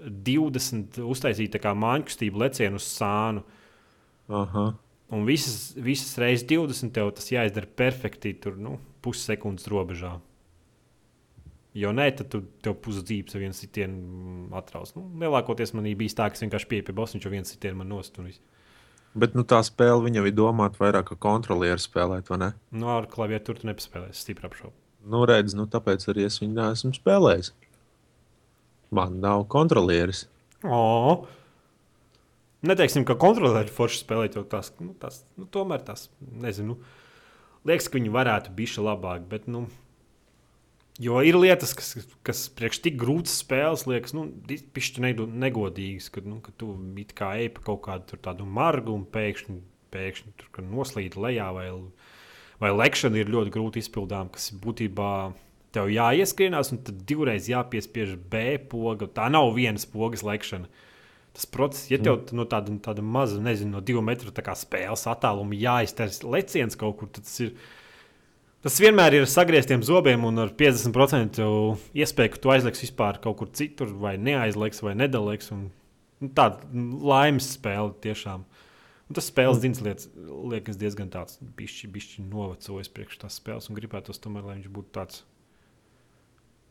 [0.00, 3.44] 20 uztaisīt tā kā māņkustību lecienu uz sānu.
[4.30, 4.70] Aha.
[5.10, 10.14] Un visas, visas reizes 20 tev tas jāizdara perfekti, tur nu, pussekundes robežā.
[11.74, 14.94] Jo nē, tad tu tev pusdzīves ar vienu sitienu atraus.
[14.96, 17.82] Nu, lielākoties man bija tā, ka es vienkārši pieeju pie bosa, viņš jau viens sitienu
[17.82, 18.40] man nostūris.
[19.18, 22.50] Bet nu, tā spēle viņam ir domāta vairāk kā kontrolieru spēlēt, vai ne?
[22.74, 24.74] Nu, ar klavieru tur tu nepaspēlēsi, stipri apšaubu.
[25.08, 27.52] Nu, redz, nu, tāpēc arī es viņu neesmu spēlējis.
[28.94, 30.26] Man nav kontrolieris.
[30.66, 31.26] O!
[32.66, 36.76] Neteiksim, ka kontrolēri forši spēlēt, jo tas, nu, tas nu, tomēr tas, nezinu,
[37.68, 39.62] liekas, ka viņi varētu būt šī labāk, bet, nu,
[41.00, 41.94] jo ir lietas, kas,
[42.26, 44.26] kas priekš tik grūtas spēles, liekas, nu,
[44.76, 49.08] pišķi negodīgas, kad, nu, ka tu it kā ej pa kaut kādu tādu margu un
[49.08, 49.56] pēkšņi,
[49.94, 51.70] pēkšņi tur noslīd lejā vai,
[52.60, 55.10] vai lekšana ir ļoti grūti izpildām, kas būtībā
[55.74, 59.08] tev jāieskrienās, un tad divreiz jāpiespiež B poga.
[59.10, 60.70] Tā nav vienas pogas lekšana.
[61.36, 62.34] Tas process, ja tev mm.
[62.34, 67.28] no tāda, tāda maza, nezinu, no divu metru spēles attāluma jāizter leciens kaut kur, tad
[67.28, 67.54] tas ir.
[68.60, 71.38] Tas vienmēr ir sagrieztiem zobiem un ar 50%
[71.96, 75.48] iespēju, ka tu aizliks vispār kaut kur citur, vai neaizliks, vai nedaliks.
[75.54, 75.70] Un,
[76.20, 76.60] nu, tāda
[77.08, 78.44] laimes spēle tiešām.
[79.10, 79.62] Un tas spēles mm.
[79.64, 80.08] dzins lietas,
[80.54, 84.94] liekas diezgan tāds, bišķi, bišķi novecojis priekš tās spēles un gribētos tomēr, lai viņš būtu
[84.94, 85.24] tāds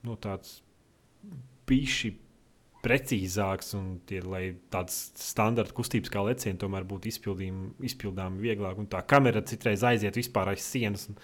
[0.07, 0.61] nu, tāds
[1.67, 2.13] bišķi
[2.79, 8.79] precīzāks un tie, lai tāds standarta kustības kā lecieni tomēr būtu izpildāmi vieglāk.
[8.79, 11.09] Un tā kamera citreiz aiziet vispār aiz sienas.
[11.11, 11.19] Un,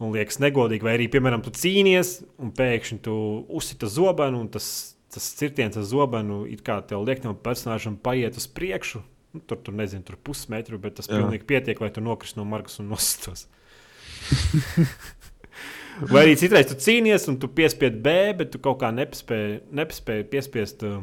[0.00, 3.14] un liekas negodīgi, vai arī, piemēram, tu cīnies un pēkšņi tu
[3.60, 4.66] uzsita zobenu, un tas,
[5.14, 9.04] tas cirtiens ar zobenu ir kā tev liek tam personāžam paiet uz priekšu.
[9.30, 11.20] Nu, tur, tur nezinu, tur pusmetru, bet tas Jā.
[11.20, 13.46] pilnīgi pietiek, lai tu nokristu no margas un nosistos.
[16.10, 20.26] Vai arī citreiz tu cīnies, un tu piespied B, bet tu kaut kā nepaspēji, nepaspēji
[20.32, 20.98] piespiest uh,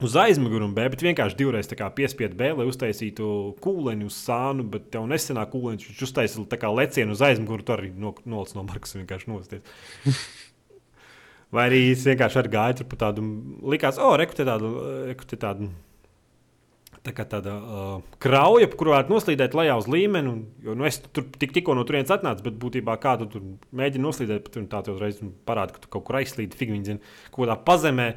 [0.00, 3.28] uz aizmuguri B, bet vienkārši divreiz piespied B, lai uztaisītu
[3.64, 8.14] kūleņu uz sānu, bet tev nesenā kūleņš, viņš uztaisīja lecienu uz aizmuguri, tur arī no,
[8.24, 9.76] nolicis no markas vienkārši nosties.
[11.52, 13.24] Vai arī es vienkārši ar gāju pa tādu,
[13.72, 14.72] likās, o, oh, reku te tādu,
[15.08, 15.70] reku te tādu
[17.08, 17.90] tā kā tāda uh,
[18.22, 20.30] krauja, kur varētu noslīdēt lejā uz līmeni.
[20.30, 23.46] Un, jo, nu, es tur tik, tikko no turienes atnācu, bet būtībā kādu tur
[23.80, 27.58] mēģinu noslīdēt, bet tā uzreiz parāda, ka tu kaut kur aizslīdi, figūri zina, kaut kādā
[27.68, 28.12] pazemē.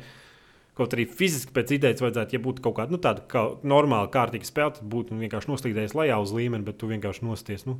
[0.77, 4.47] Kaut arī fiziski pēc idejas vajadzētu, ja būtu kaut kāda nu, tāda kā normāla, kārtīga
[4.47, 7.67] spēle, tad būtu vienkārši noslīdējis lejā uz līmeni, bet tu vienkārši nosties.
[7.67, 7.75] Nu.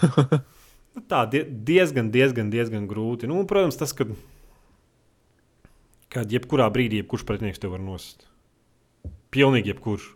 [0.96, 3.28] nu, tā diezgan, diezgan, diezgan grūti.
[3.28, 4.08] Nu, un, protams, tas, ka
[6.12, 8.24] kad jebkurā brīdī jebkurš pretinieks tev var nost.
[9.34, 10.14] Pilnīgi jebkurš.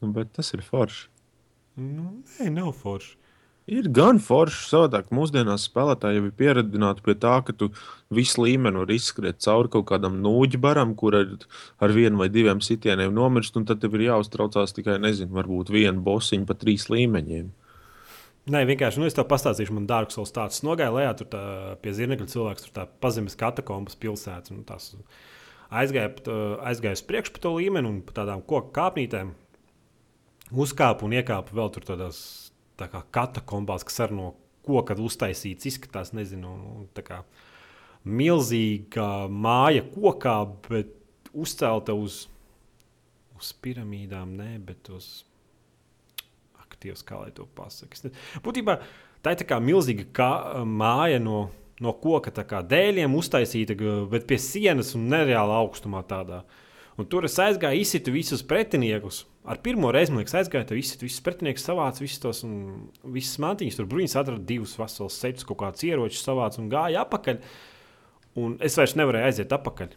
[0.00, 1.08] Nu, bet tas ir forši.
[1.80, 3.16] Nu, nē, nav forši.
[3.70, 5.12] Ir gan forši, savādāk.
[5.14, 7.68] Mūsdienās spēlētāji jau ir pieredzināti pie tā, ka tu
[8.10, 11.36] visu līmeni var izskriet cauri kaut kādam nūģi baram, kur ar,
[11.78, 16.02] ar vienu vai diviem sitieniem nomirst, un tad tev ir jāuztraucās tikai, nezinu, varbūt vienu
[16.02, 17.52] bosiņu pa trīs līmeņiem.
[18.50, 21.42] Nē, vienkārši nu, es tev pastāstīšu, man dārgs solis tāds nogāja lejā, tur tā,
[21.84, 24.50] pie zirnekļa cilvēks, tur tā pazemes katakombas pilsētas.
[24.96, 25.04] Nu,
[25.70, 26.10] aizgāja,
[26.72, 29.36] aizgāja uz priekšu pa to līmeni un pa tādām koku kāpnītēm
[30.50, 32.20] uzkāpa un iekāpa vēl tur tādās
[32.80, 34.32] tā kā katakombās, kas ar no
[34.66, 37.22] koka uztaisīts, izskatās, nezinu, tā kā
[38.04, 40.36] milzīga māja kokā,
[40.68, 40.94] bet
[41.36, 42.24] uzcelta uz,
[43.36, 45.10] uz piramīdām, ne, bet uz
[46.62, 48.12] aktīvas, kā lai to pasakā.
[48.44, 48.78] Būtībā
[49.24, 50.30] tā ir tā kā milzīga kā,
[50.64, 53.76] māja no, no koka dēļiem uztaisīta,
[54.10, 56.44] bet pie sienas un nereāla augstumā tādā.
[57.00, 60.98] Un tur es aizgāju, izsitu visus pretiniekus ar pirmo reizi, man liekas, aizgāja, tur viss,
[61.00, 62.42] viss pretinieks savāca visus tos
[63.14, 63.78] visas mantiņas.
[63.78, 67.40] Tur bruņas atrada divus veselus sečus, kaut kādus ieročus savāca un gāja apakaļ.
[68.40, 69.96] Un es vairs nevarēju aiziet atpakaļ.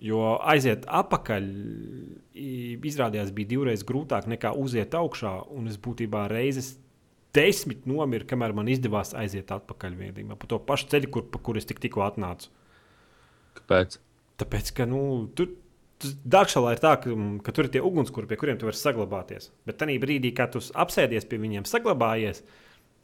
[0.00, 1.48] Jo aiziet atpakaļ
[2.88, 5.34] izrādījās bija divreiz grūtāk nekā uziet augšā.
[5.52, 6.78] Un es būtībā reizes
[7.36, 11.60] desmit nomiru, kamēr man izdevās aiziet atpakaļ vienībā pa to pašu ceļu, kur, pa kur
[11.60, 12.48] es tik, tikko atnācu.
[13.60, 14.00] Kāpēc?
[14.40, 15.02] Tāpēc, ka nu,
[15.36, 15.52] tur
[16.00, 19.50] Dārgšalā ir tā, ka, mm, ka tur ir tie ugunskura, pie kuriem tu vari saglabāties.
[19.68, 22.40] Bet tajā brīdī, kad tu apsēdies pie viņiem, saglabājies,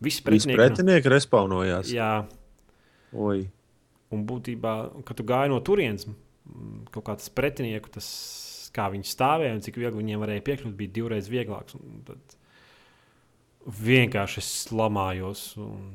[0.05, 1.92] visi pretinieki, pretinieki respawnojās.
[1.92, 2.24] Jā,
[3.12, 3.44] Oi.
[4.14, 4.74] un būtībā,
[5.09, 6.09] kad tu gāji no turienes,
[6.94, 8.09] kaut kāds pretinieku, tas,
[8.76, 11.76] kā viņi stāvēja un cik viegli viņiem varēja piekļūt, bija divreiz vieglāks.
[12.09, 12.36] Tad
[13.66, 15.49] vienkārši es lamājos.
[15.61, 15.90] Un...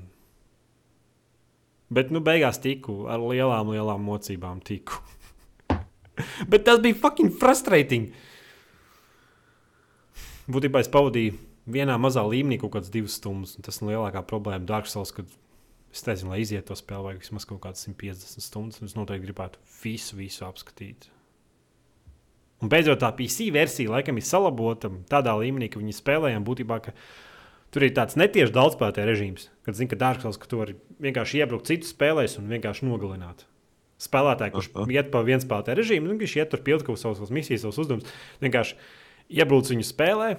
[1.92, 4.62] Bet nu, beigās tiku ar lielām, lielām mocībām.
[4.66, 5.02] Tiku.
[6.52, 8.12] Bet tas bija fucking frustrating.
[10.52, 11.38] Būtībā es pavadīju
[11.72, 13.56] vienā mazā līmenī kaut kādas divas stundas.
[13.64, 15.30] Tas ir lielākā problēma Souls, kad
[15.92, 18.80] Es nezinu, lai iziet to spēli, vajag vismaz kaut kādas 150 stundas.
[18.86, 21.10] Es noteikti gribētu visu, visu apskatīt.
[22.64, 26.80] Un beidzot, tā PC versija laikam ir salabota tādā līmenī, ka viņi spēlējām būtībā.
[27.72, 31.68] Tur ir tāds netieši daudzspēlētāju režīms, kad zina, ka dārgs ka tu vari vienkārši iebraukt
[31.72, 33.46] citu spēlēs un vienkārši nogalināt.
[34.02, 34.88] Spēlētāji, kurš Aha.
[34.96, 38.16] iet pa viens spēlētāju režīmu, nu, viņš iet tur pildīt savus, savus misijas, savus uzdevumus.
[38.42, 38.78] Vienkārši
[39.38, 40.30] iebrauc viņu spēlē,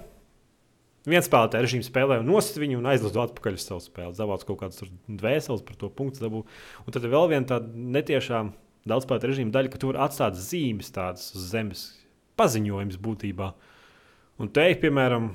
[1.07, 4.17] viens spēlētājs režīmu spēlē un nost viņu un aizlido atpakaļ uz savu spēli.
[4.19, 6.43] Zavāc kaut kādas dvēseles par to punktu dabū.
[6.83, 8.43] Un tad ir vēl viena tāda netiešā
[8.89, 11.85] daudzspēlētāju režīma daļa, ka tur atstāt zīmes tādas uz zemes
[12.39, 13.53] paziņojums būtībā.
[14.41, 15.33] Un te, piemēram,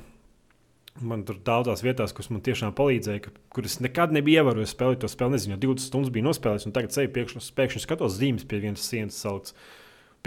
[1.04, 5.02] Man tur daudzās vietās, kas man tiešām palīdzēja, ka, kur es nekad nebiju ievērojis spēlēt
[5.04, 5.36] to spēli.
[5.36, 9.20] Nezinu, 20 stundas bija nospēlējis, un tagad ceļu pēkšņi, pēkšņi skatos zīmes pie vienas sienas
[9.22, 9.54] salikts.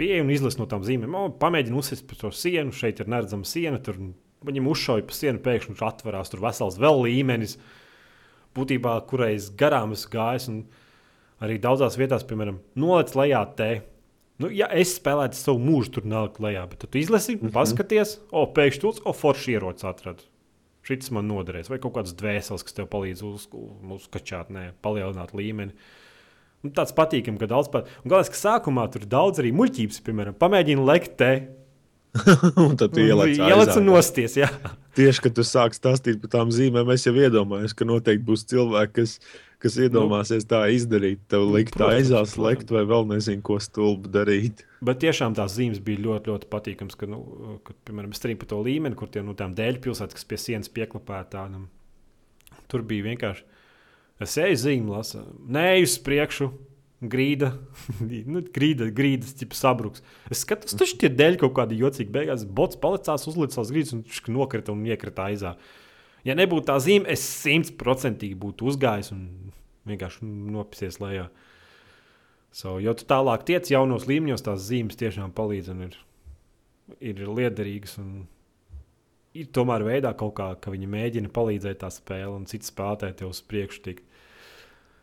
[0.00, 1.18] Pieeju un izlasu no tām zīmēm.
[1.18, 3.82] O, pamēģinu uzsist pa to sienu, šeit ir neredzama siena.
[3.84, 4.00] Tur
[4.48, 6.32] viņam uzšauja pa sienu, pēkšņi viņš atverās.
[6.32, 7.58] Tur vesels vēl līmenis,
[8.56, 10.50] būtībā, kurai es garām esmu gājis.
[11.42, 13.72] Arī daudzās vietās, piemēram, noliec lejā te.
[14.40, 17.54] Nu, ja es spēlētu savu mūžu, tur nelikt lejā, bet tu izlasi, mm -hmm.
[17.54, 20.31] paskaties, o, pēkšņi tur, o, forši ierocis atradu
[20.86, 23.48] šis man noderēs, vai kaut kāds dvēseles, kas tev palīdz uz,
[23.96, 25.74] uzkačāt, ne, palielināt līmeni.
[26.62, 27.88] Un tāds patīkami, ka daudz pat.
[28.04, 31.32] Un galvenais, ka sākumā tur daudz arī muļķības, piemēram, pamēģini lekt te.
[32.60, 33.40] un tad ieliec
[33.78, 34.36] un nosties.
[34.38, 34.50] Jā.
[34.98, 38.94] Tieši, kad tu sāc stāstīt par tām zīmēm, es jau iedomājos, ka noteikti būs cilvēki,
[39.00, 39.16] kas
[39.62, 44.64] kas iedomāsies tā izdarīt, tev likt tā aizās lekt vai vēl nezinu, ko stulbu darīt.
[44.82, 47.22] Bet tiešām tās zīmes bija ļoti, ļoti patīkamas, ka, nu,
[47.66, 50.72] kad, piemēram, strīm pa to līmeni, kur tie, nu, tām dēļ pilsētas, kas pie sienas
[50.74, 51.66] pieklapētā, nu,
[52.72, 53.46] tur bija vienkārši,
[54.26, 55.22] es eju zīmu lasu,
[55.54, 56.50] nē, uz priekšu,
[57.02, 57.52] grīda,
[58.32, 60.02] nu, grīda, grīdas tipa sabruks.
[60.30, 64.04] Es skatos, taču tie dēļ kaut kādi jocīgi beigās, bots palicās, uzlicās grīdas un
[64.34, 65.56] nokrita un iekrita aizā.
[66.26, 69.24] Ja nebūtu tā zīme, es simtprocentīgi būtu uzgājis un
[69.88, 71.26] vienkārši nopisies lejā.
[72.52, 75.96] So, jo tu tālāk tiec jaunos līmeņos, tās zīmes tiešām palīdz un ir,
[77.00, 77.96] ir liederīgas.
[78.02, 78.26] Un
[79.34, 83.32] ir tomēr veidā kaut kā, ka viņi mēģina palīdzēt tā spēle un citas spēlētāji tev
[83.32, 84.06] uz priekšu tikt.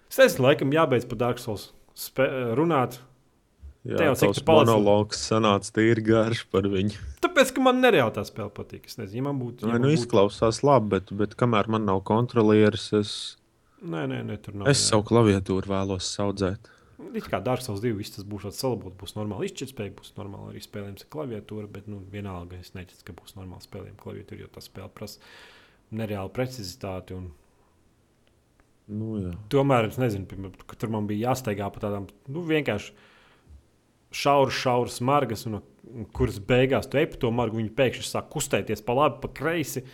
[0.10, 1.72] Es nezinu, laikam jābeidz par Dark Souls
[2.58, 3.02] runāt.
[3.90, 7.00] Jā, Tev jau tas monologs sanāca tīri garš par viņu.
[7.24, 8.86] Tāpēc, ka man nereāli tā spēle patīk.
[8.86, 9.66] Es nezinu, man būtu.
[9.66, 9.98] Nē, nu, būtu...
[9.98, 13.14] izklausās labi, bet, bet kamēr man nav kontrolieris, es.
[13.82, 14.70] Nē, nē, nē tur nav.
[14.70, 14.92] Es jā.
[14.92, 16.70] savu klaviatūru vēlos saudzēt.
[17.16, 20.62] It kā Dark Souls 2, viss tas būs salabot, būs normāli izšķirtspēja, būs normāli arī
[20.62, 24.62] spēlējums ar klaviatūru, bet nu, vienalga es neticu, ka būs normāli spēlējums klaviatūra, jo tā
[24.62, 25.24] spēle prasa
[25.96, 27.18] nereālu precizitāti.
[27.18, 27.32] Un...
[28.92, 29.32] Nu, jā.
[29.54, 33.09] Tomēr es nezinu, piemēram, tur man bija jāsteigā pa tādām nu, vienkārši
[34.12, 38.30] šauras, šauras margas, un, un kuras beigās tu ej pa to margu, viņi pēkšņi sāk
[38.34, 39.86] kustēties pa labi, pa kreisi.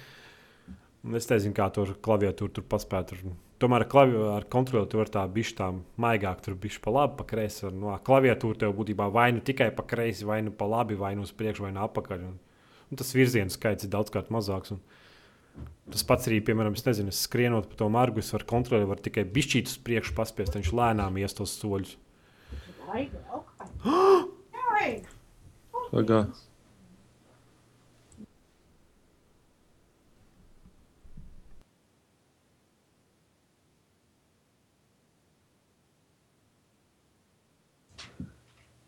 [1.05, 3.11] Un es nezinu, kā tur klaviatūru tur paspēt.
[3.11, 3.35] Tur.
[3.61, 5.69] Tomēr ar, klavi, ar kontroli tur var tā bišķi tā
[6.01, 7.67] maigāk, tur bišķi pa labi, pa kreisi.
[7.67, 11.13] No nu, klaviatūra tev būtībā vai nu tikai pa kreisi, vai nu pa labi, vai
[11.15, 12.25] nu uz priekšu, vai nu apakaļ.
[12.31, 12.39] Un,
[12.89, 14.73] un tas virzienu skaits ir daudzkārt mazāks.
[14.73, 14.81] Un,
[15.85, 19.03] Tas pats arī, piemēram, es nezinu, es skrienot pa to margu, es varu kontrolēt, varu
[19.05, 21.93] tikai bišķīt uz priekšu, paspiest, viņš lēnām ies tos soļus.
[25.91, 26.25] Pagā.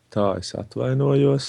[0.08, 1.48] Tā es atvainojos.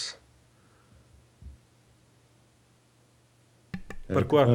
[4.10, 4.46] Par ko?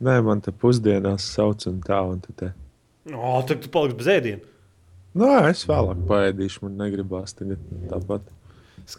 [0.00, 2.50] Nē, man te pusdienās sauc un tā, un te.
[3.10, 4.49] O, tad tu paliksi bez ēdiena.
[5.18, 8.28] Nē, es vēlāk paēdīšu, man negribās tagad tāpat.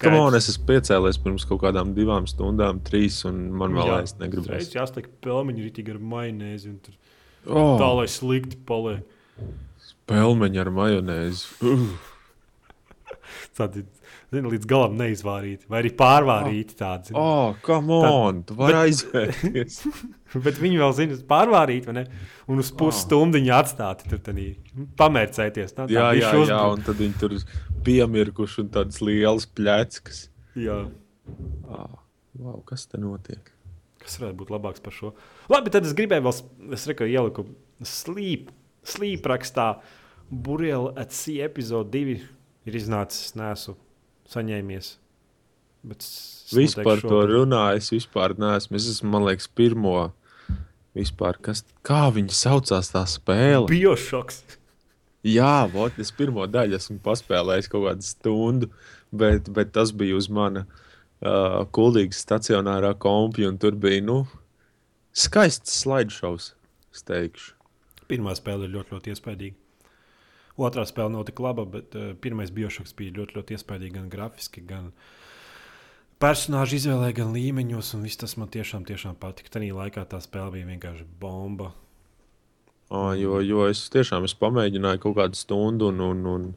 [0.08, 4.68] On, es esmu piecēlies pirms kaut kādām divām stundām, trīs, un man vēl aizs negribas.
[4.68, 6.96] Es jāsliek pelmeņi rītīgi ar majonēzi, un tur
[7.48, 7.74] oh.
[7.82, 9.04] tā, lai slikti paliek.
[10.12, 11.48] Pelmeņi ar majonēzi.
[11.66, 11.90] Uh.
[14.32, 16.76] Zini, līdz galam neizvārīti, vai arī pārvārīti.
[16.80, 19.82] Tādi, oh, come on, tā, tu vari aizvērties.
[20.46, 22.04] bet viņi vēl zina, pārvārīt, vai ne?
[22.48, 23.50] Un uz pusstundu oh.
[23.58, 24.22] atstāti tur
[25.02, 25.76] pamērcēties.
[25.76, 27.36] Tā, tā jā, jā, jā, un tad viņi tur
[27.84, 30.24] piemirkuši un tādas lielas pleckas.
[30.56, 30.80] Jā.
[31.68, 32.00] Oh,
[32.40, 33.52] wow, kas te notiek?
[34.00, 35.12] Kas varētu būt labāks par šo?
[35.52, 36.42] Labi, tad es gribēju vēl,
[36.80, 37.50] es reku, ieliku
[37.84, 38.48] slīp,
[38.96, 39.74] slīprakstā
[40.32, 42.20] Burbuļsaktas at sea epizode 2
[42.72, 43.76] ir iznācis, nesu
[44.32, 44.96] saņēmies.
[45.88, 46.06] Bet
[46.54, 47.10] vispār šobrīd.
[47.10, 48.78] to runāju, es vispār neesmu.
[48.78, 50.12] Es esmu, man liekas, pirmo.
[50.98, 53.70] Vispār, kas, kā viņi saucās tā spēle?
[53.72, 54.42] Biošoks.
[55.24, 58.70] Jā, vot, es pirmo daļu esmu paspēlējis kaut kādu stundu,
[59.14, 64.24] bet, bet tas bija uz mana uh, kuldīgas stacionārā kompija, un tur bija, nu,
[65.14, 66.52] skaists slideshows,
[66.92, 67.54] es teikšu.
[68.12, 69.61] Pirmā spēle ir ļoti, ļoti iespaidīga.
[70.60, 74.64] Otrā spēle nav tik laba, bet uh, pirmais biošoks bija ļoti, ļoti iespaidīgs gan grafiski,
[74.68, 74.90] gan
[76.22, 77.94] personāžu izvēlē, gan līmeņos.
[77.98, 79.54] Un viss tas man tiešām, tiešām patika.
[79.56, 81.72] Tajā laikā tā spēle bija vienkārši bomba.
[82.92, 86.48] Oh, jo, jo es tiešām es pamēģināju kaut kādu stundu, un, un, un,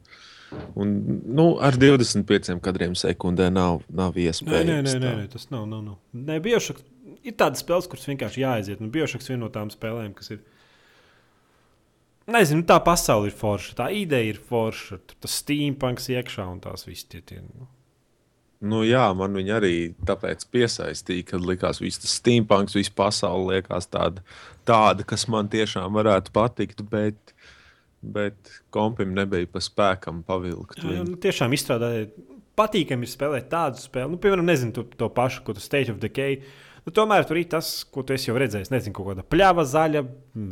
[0.75, 0.91] un
[1.31, 4.67] nu, ar 25 kadriem sekundē nav, nav iespējams.
[4.67, 5.63] Nē, nē, nē, nē, tas nav.
[5.71, 5.95] nav, nav.
[6.11, 6.83] Nē, biošoks
[7.23, 8.83] ir tādas spēles, kuras vienkārši jāaiziet.
[8.83, 10.43] Un biošoks ir viena no tām spēlēm, kas ir
[12.25, 14.97] Nezinu, tā pasaule ir forša, tā ideja ir forša.
[15.05, 17.21] Tur tas steampunks iekšā un tās visas tie.
[17.21, 17.67] tie nu.
[18.65, 19.75] Nu, jā, man viņa arī
[20.07, 24.23] tāpēc piesaistīja, kad likās, ka tas steampunks, visa pasaule liekas tāda,
[24.65, 27.35] tāda, kas man tiešām varētu patikt, bet,
[28.01, 30.79] bet kompim nebija pa spēkam pavilkt.
[30.81, 32.07] Jā, jā, nu, tiešām izstrādāja,
[32.57, 35.99] patīkami ir spēlēt tādu spēli, nu, piemēram, nezinu, to, to pašu, ko tu State of
[36.01, 36.39] Decay.
[36.85, 38.69] Nu, tomēr tur ir tas, ko tu jau redzēji.
[38.69, 40.03] Nezinu, kaut kāda pļāva zaļa,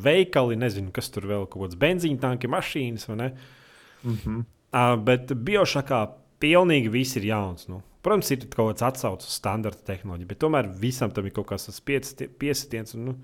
[0.02, 3.06] veikali, nezinu, kas tur vēl kaut kādas benzīna tanki, mašīnas.
[3.12, 4.40] Mm -hmm.
[4.74, 6.02] uh, bet biošakā
[6.42, 7.68] pilnīgi viss ir jauns.
[7.70, 7.84] Nu.
[8.02, 11.80] Protams, ir kaut kāds atsaucis uz standarta tehnoloģiju, bet tomēr visam tam ir kaut kas
[11.80, 12.96] piesitiens.
[12.96, 13.16] Un, nu,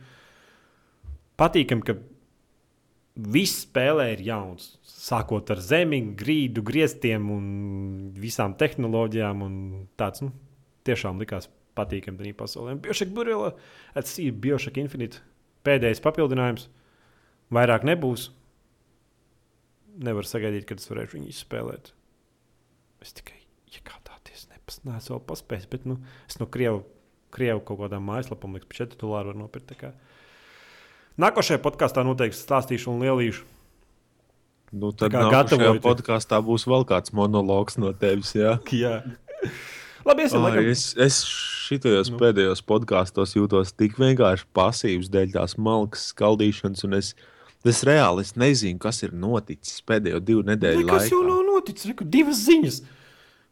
[1.36, 1.98] patīkami, ka
[3.16, 4.78] viss spēlē ir jauns.
[4.86, 7.46] Sākot ar zemi, grīdu, grieztiem un
[8.14, 9.42] visām tehnoloģijām.
[9.42, 10.32] Un tāds nu,
[10.86, 12.76] tiešām likās patīkami tajā pasaulē.
[12.84, 13.54] Biošaka Burila,
[13.98, 15.24] atsīja Biošaka Infinite
[15.68, 16.68] pēdējais papildinājums.
[17.54, 18.30] Vairāk nebūs.
[20.00, 21.92] Nevar sagaidīt, kad es varēšu viņu izspēlēt.
[23.04, 23.40] Es tikai
[23.74, 24.48] iegādāties,
[24.86, 25.98] neesmu vēl paspējis, bet nu,
[26.30, 26.84] es no Krievu,
[27.36, 29.86] Krievu kaut kādām mājaslapām liku 4 dolāru var nopirkt.
[31.20, 33.48] Nākošajā podkāstā noteikti stāstīšu un lielīšu.
[34.80, 38.36] Nu, tad nākamajā podkāstā būs vēl kāds monologs no tevis.
[38.38, 39.00] Jā, jā.
[40.06, 41.18] Labi, es, Ai, es, es
[41.70, 42.20] šitajos nu.
[42.22, 47.14] pēdējos podkāstos jūtos tik vienkārši pasīvs dēļ tās malkas skaldīšanas, un es,
[47.68, 51.02] es reāli es nezinu, kas ir noticis pēdējo divu nedēļu laikā.
[51.04, 52.82] Tas jau nav noticis, reku, divas ziņas.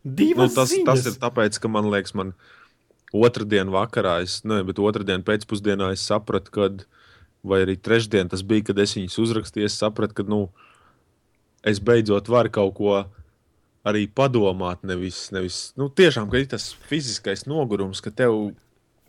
[0.08, 0.88] Divas nu, tas, ziņas.
[0.90, 2.34] tas ir tāpēc, ka man liekas, man
[3.16, 6.88] otrdien vakarā, es, ne, bet otrdien pēcpusdienā es sapratu, kad,
[7.48, 10.48] vai arī trešdien tas bija, kad es viņus uzrakstīju, es sapratu, ka, nu,
[11.68, 12.98] es beidzot varu kaut ko
[13.88, 14.84] arī padomāt.
[14.88, 18.52] Nevis, nevis nu, tiešām, ka ir tas fiziskais nogurums, ka tev.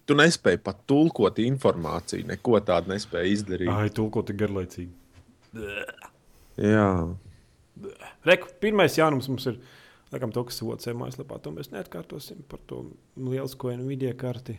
[0.09, 3.69] Tu nespēji pat tulkot informāciju, neko tādu nespēji izdarīt.
[3.69, 4.95] Ai, tulkot ir garlaicīgi.
[6.59, 6.87] Jā.
[8.25, 9.59] Reku, pirmais jaunums mums ir,
[10.13, 12.87] laikam, to, kas OC mājaslapā, to mēs neatkārtosim par to
[13.21, 14.57] lielisko Nvidia karti,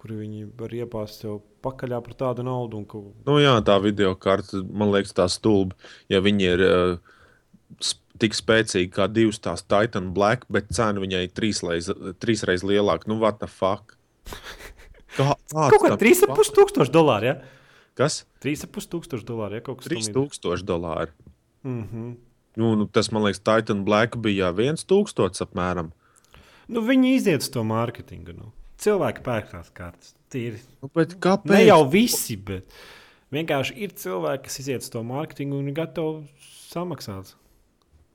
[0.00, 2.80] kur viņi var iepāst sev pakaļā par tādu naudu.
[2.80, 3.04] Un, ka...
[3.28, 5.76] Nu jā, tā video karte, man liekas, tā stulba,
[6.08, 7.14] ja viņi ir uh,
[8.20, 11.90] tik spēcīga kā divas tās Titan Black, bet cena viņai trīsreiz,
[12.22, 13.08] trīsreiz lielāka.
[13.10, 13.96] Nu, what the fuck?
[15.16, 17.32] Kā, kaut kā 3,5 tūkstoši dolāri.
[17.32, 17.38] Ja?
[17.98, 18.22] Kas?
[18.44, 19.60] 3,5 tūkstoši dolāri.
[19.60, 19.64] Ja?
[19.64, 21.14] 3000 dolāri.
[21.66, 22.12] Mm -hmm.
[22.56, 25.90] nu, nu, tas, man liekas, Titan Black bija 1000 apmēram.
[26.68, 28.36] Nu, viņi iziet uz to mārketingu.
[28.36, 28.52] Nu.
[28.78, 30.14] Cilvēki pērk tās kartes.
[30.30, 30.60] Tīri.
[30.82, 31.50] Nu, kāpēc?
[31.50, 32.64] Ne jau visi, bet
[33.32, 36.28] vienkārši ir cilvēki, kas iziet uz to mārketingu un ir gatavi
[36.68, 37.34] samaksāt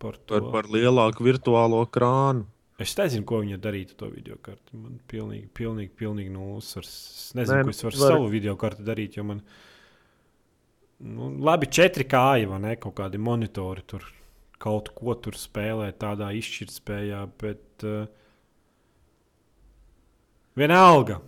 [0.04, 0.36] par to.
[0.36, 2.48] Par, par lielāku virtuālo krānu.
[2.82, 4.76] Es nezinu, ko viņa darītu ar to video karti.
[4.76, 6.90] Man pilnīgi, pilnīgi, pilnīgi nulsvars.
[6.90, 8.16] Es nezinu, Nē, ko es varu var...
[8.16, 9.44] savu video karti darīt, jo man
[11.04, 14.08] nu, labi četri kāji vai ne, kaut kādi monitori tur
[14.64, 18.06] kaut ko tur spēlē tādā izšķirtspējā, bet uh,
[20.60, 21.20] vienalga.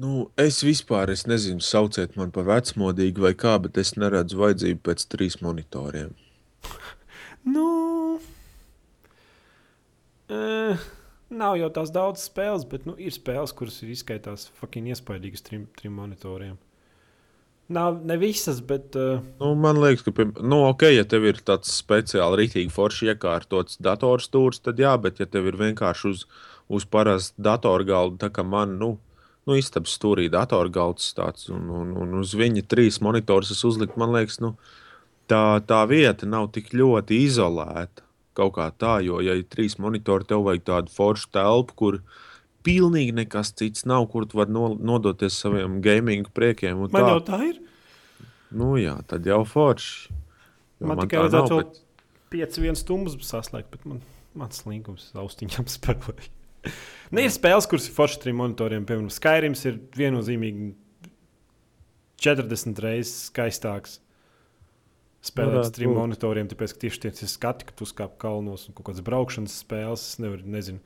[0.00, 4.80] Nu, es vispār es nezinu, sauciet man par vecmodīgu vai kā, bet es neredzu vajadzību
[4.88, 6.14] pēc trīs monitoriem.
[7.44, 8.20] Nu,
[10.28, 10.88] uh,
[11.32, 15.64] nav jau tās daudz spēles, bet nu, ir spēles, kuras ir izskaitās fucking iespaidīgas trim,
[15.78, 16.58] trim monitoriem.
[17.70, 18.96] Nav ne visas, bet.
[18.98, 19.22] Uh...
[19.38, 24.60] Nu, man liekas, ka, nu, ok, ja tev ir tāds speciāli rītīgi forši iekārtots datorstūrs,
[24.66, 26.26] tad jā, bet ja tev ir vienkārši uz,
[26.68, 28.90] uz parastu datorgaldu, tā kā man, nu,
[29.46, 34.18] nu istabas stūrī datorgalds tāds, un, un, un uz viņa trīs monitorus es uzliku, man
[34.18, 34.89] liekas, nu, uh,
[35.30, 38.06] tā, tā vieta nav tik ļoti izolēta.
[38.36, 41.98] Kaut kā tā, jo, ja ir trīs monitori, tev vajag tādu foršu telpu, kur
[42.66, 46.84] pilnīgi nekas cits nav, kur tu vari no, nodoties saviem gaming priekiem.
[46.86, 47.06] Man tā.
[47.08, 47.60] jau tā ir.
[48.50, 50.14] Nu, jā, tad jau forši.
[50.80, 51.80] Jo man, man tikai vajadzētu nav, bet...
[52.30, 54.04] 5-1 stundas saslēgt, bet man,
[54.38, 56.30] man slīgums austiņām spēlēja.
[57.10, 58.86] ne, ir spēles, kuras ir forši trim monitoriem.
[58.88, 60.70] Piemēram, Skyrims ir viennozīmīgi
[62.20, 63.98] 40 reizes skaistāks
[65.24, 68.88] spēlēt ar trim monitoriem, tāpēc, ka tieši tie skati, ka tu uzkāp kalnos un kaut
[68.88, 70.80] kādas braukšanas spēles, es nevaru, nezinu.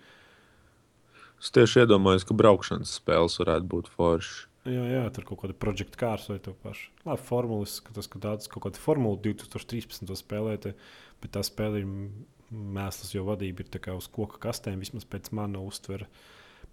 [1.43, 4.45] Es tieši iedomājos, ka braukšanas spēles varētu būt foršas.
[4.65, 6.87] Jā, jā, tur kaut kāda projekta kārs vai tā paša.
[7.05, 10.09] Labi, formulas, ka tas ka tāds kaut kāda formula 2013.
[10.17, 10.73] spēlēta,
[11.21, 11.91] bet tā spēle ir
[12.49, 16.09] mēsls, jo vadība ir tā kā uz koka kastēm, vismaz pēc mana uztvera.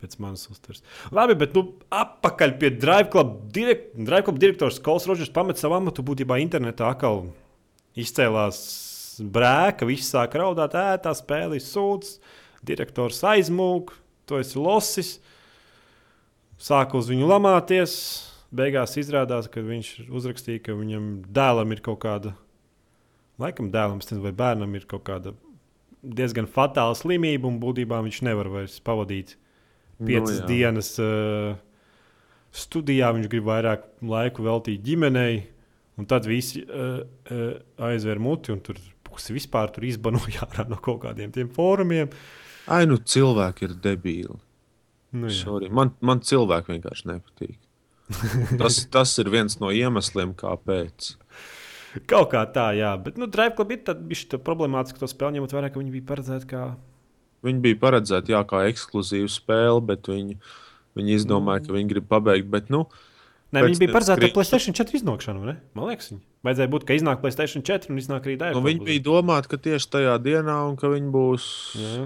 [0.01, 0.79] Pēc manas uztveres.
[1.13, 5.75] Labi, bet nu, atpakaļ pie Drive Club, direkt, Drive Club direktors Kols Rodžers pamet savu
[5.77, 7.27] amatu būtībā internetā atkal
[7.99, 8.61] izcēlās
[9.21, 12.17] brēka, viss sāk raudāt, ētā spēlē sūds,
[12.65, 13.93] direktors aizmūg,
[14.29, 15.15] to esi losis,
[16.61, 17.95] sāk uz viņu lamāties.
[18.51, 22.33] Beigās izrādās, ka viņš uzrakstīja, ka viņam dēlam ir kaut kāda,
[23.39, 25.31] laikam dēlam, nezinu, vai bērnam ir kaut kāda
[26.01, 29.37] diezgan fatāla slimība, un būtībā viņš nevar vairs pavadīt
[30.01, 30.41] piecas jā.
[30.41, 31.53] no, dienas uh,
[32.51, 33.11] studijā.
[33.15, 35.45] Viņš grib vairāk laiku veltīt ģimenei,
[36.01, 37.47] un tad visi uh, uh,
[37.87, 42.11] aizver muti, un tur pusi vispār tur izbanoja ārā no kaut kādiem tiem fórumiem.
[42.71, 44.37] Ai, nu cilvēki ir debīli.
[45.11, 45.27] Nu,
[45.75, 47.57] man, man cilvēki vienkārši nepatīk.
[48.59, 51.13] Tas, tas ir viens no iemesliem, kāpēc.
[52.07, 52.91] Kaut kā tā, jā.
[53.03, 56.07] Bet, nu, Drive Club ir tāda problemātiska, ka to spēli ņemot vērā, ka viņi bija
[56.09, 56.65] paredzēti kā.
[57.47, 60.37] Viņi bija paredzēti jā, kā ekskluzīva spēle, bet viņi,
[60.99, 62.51] viņi izdomāja, ka viņi grib pabeigt.
[62.51, 62.85] Bet, nu,
[63.51, 65.41] Nē, viņi bija paredzēti ar Placēta 4 iznākšanu.
[65.43, 65.55] Ne?
[65.75, 66.21] Man liekas, viņi.
[66.47, 69.59] Vajadzēja būt, ka iznāk Placēta 4 un iznāk arī Drive nu, viņi bija domāti, ka
[69.59, 71.47] tieši tajā dienā, un ka viņi būs.
[71.81, 72.05] Jā.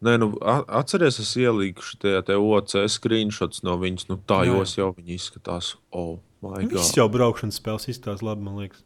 [0.00, 4.06] Nē, nu, a- atceries, es ielīku šajā te OC screenshots no viņas.
[4.08, 4.54] Nu, tā Jā.
[4.54, 5.74] jos jau viņi izskatās.
[5.92, 6.96] Oh, Viss God.
[6.96, 8.80] jau braukšanas spēles izstāsta labi, man liekas.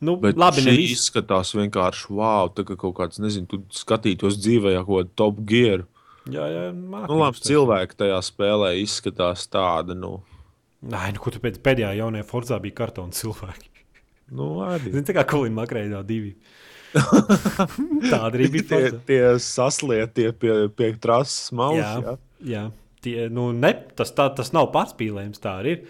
[0.00, 0.92] Nu, Bet labi, nevis.
[0.94, 2.46] izskatās vienkārši wow.
[2.54, 5.82] Tā kā kaut kāds, nezinu, tu skatītos dzīvē, ja kaut kāda top gear.
[6.28, 10.18] Jā, jā, māk, Nu, labi, cilvēki tajā spēlē izskatās tādi, nu,
[10.78, 13.70] Nē, nu, ko tu pēc pēdējā jaunajā Forzā bija kartona cilvēki.
[14.38, 14.92] nu arī.
[14.92, 16.36] Zini, tā kā Kolīna Makrēdā divi.
[18.12, 21.82] Tāda arī bija Tie, tie saslietie pie, pie trases malas.
[21.82, 21.98] Jā.
[21.98, 22.16] Jā.
[22.48, 22.62] Jā,
[23.02, 25.88] tie, nu, ne, tas, tā, tas nav pārspīlējums, tā arī ir.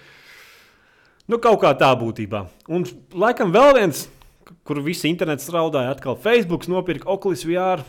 [1.28, 2.46] Nu, kaut kā tā būtībā.
[2.72, 4.06] Un laikam vēl viens,
[4.64, 7.84] kur visi internets raudāja, atkal Facebook nopirka Oculus VR.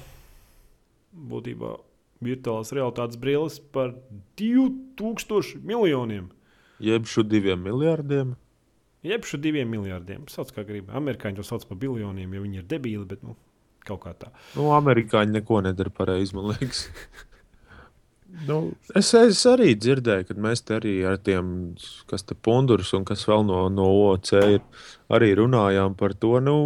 [1.15, 1.77] Būtībā
[2.23, 3.93] virtuālās realitātes brilles par
[4.39, 6.29] 2000 miljoniem.
[6.79, 8.35] Jeb šo diviem miljardiem.
[9.03, 10.25] Jeb šo diviem miljardiem.
[10.31, 10.89] Sauc kā grib.
[10.95, 13.35] Amerikāņi to sauc par biljoniem, jo viņi ir debīli, bet nu,
[13.87, 14.31] kaut kā tā.
[14.57, 16.85] Nu, amerikāņi neko nedara pareizi, man liekas.
[18.49, 18.59] nu,
[18.99, 21.53] es, es arī dzirdēju, ka mēs te arī ar tiem,
[22.11, 24.61] kas te pundurus un kas vēl no, no OC ir,
[25.15, 26.35] arī runājām par to.
[26.43, 26.57] Nu,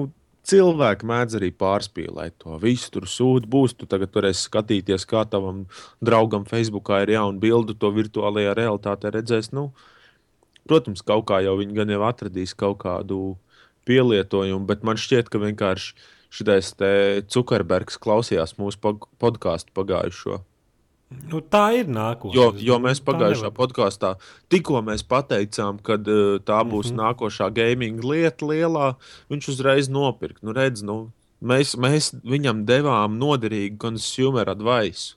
[0.44, 2.90] Cilvēki mēdz arī pārspīlēt to visu.
[2.92, 3.78] Tur sūta būs.
[3.80, 5.64] Tu tagad varēsi skatīties, kā tavam
[6.04, 9.54] draugam Facebookā ir jauna bilde, to virtuālajā realitātē redzēs.
[9.56, 9.70] Nu,
[10.68, 13.22] protams, kaut kā jau viņi gan jau atradīs kaut kādu
[13.88, 15.96] pielietojumu, bet man šķiet, ka vienkārši
[16.34, 16.74] šis
[17.32, 20.42] Zukerbergs klausījās mūsu podkāstu pagājušo.
[21.30, 22.34] Nu, tā ir nākotnē.
[22.36, 24.16] Jo, jo mēs Tā pagājušā podkāstā
[24.50, 27.00] tikko mēs pateicām, ka uh, tā būs mm Mhm.
[27.00, 27.02] -hmm.
[27.04, 28.96] nākošā gaming lieta, lielā,
[29.30, 30.40] viņš uzreiz nopirka.
[30.42, 35.16] Nu, redz, nu, mēs, mēs viņam devām noderīgu consumer advice.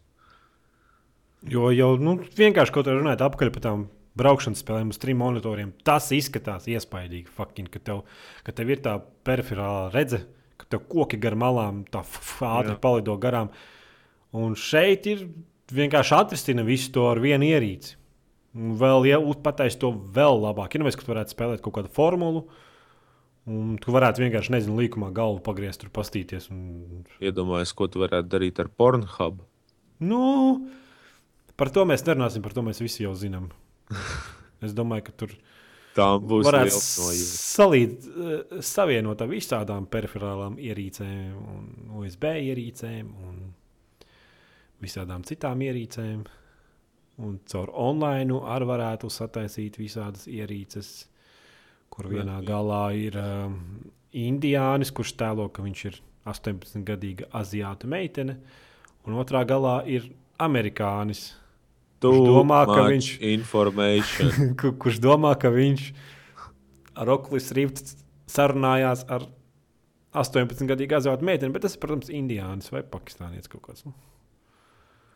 [1.48, 5.72] Jo jau nu, vienkārši kaut kā runājot apakaļ par tām braukšanas spēlēm uz trim monitoriem,
[5.84, 7.28] tas izskatās iespaidīgi.
[7.28, 8.02] Fucking, ka, tev,
[8.44, 10.24] ka tev ir tā periferālā redze,
[10.56, 12.02] ka tev koki gar malām tā
[12.40, 13.48] ātri palido garām.
[14.32, 15.28] Un šeit ir
[15.74, 17.96] vienkārši atrisina visu to ar vienu ierīci.
[18.56, 20.78] Vēl ja pateiks to vēl labāk.
[20.78, 22.46] Nu mēs, ka tu varētu spēlēt kaut kādu formulu,
[23.50, 26.48] un tu varētu vienkārši, nezinu, līkumā galvu pagriezt, tur pastīties.
[26.54, 27.04] Un...
[27.20, 29.42] Iedomājieties, ko tu varētu darīt ar Pornhub.
[30.00, 30.22] Nu,
[31.60, 33.52] par to mēs nerunāsim, par to mēs visi jau zinām.
[34.64, 35.34] Es domāju, ka tur
[35.96, 43.45] varētu salīd, eh, savienot ar visādām periferālām ierīcēm, un USB ierīcēm un
[44.82, 46.24] visādām citām ierīcēm.
[47.24, 51.06] Un caur online arī varētu sataisīt visādas ierīces,
[51.88, 53.54] kur vienā galā ir um,
[54.12, 55.96] indiānis, kurš tēlo, ka viņš ir
[56.28, 58.36] 18-gadīga aziāta meitene,
[59.06, 60.10] un otrā galā ir
[60.42, 61.30] amerikānis,
[62.04, 64.50] Tu domā, viņš- Information.
[64.60, 65.86] ku- kurš domā, ka viņš
[67.00, 67.94] ar Oculus Rift
[68.28, 69.24] sarunājās ar
[70.12, 73.86] 18-gadīgu aziātu meiteni, bet tas ir, protams, indiānis vai pakistānietis kaut kāds.
[73.88, 73.94] Nu,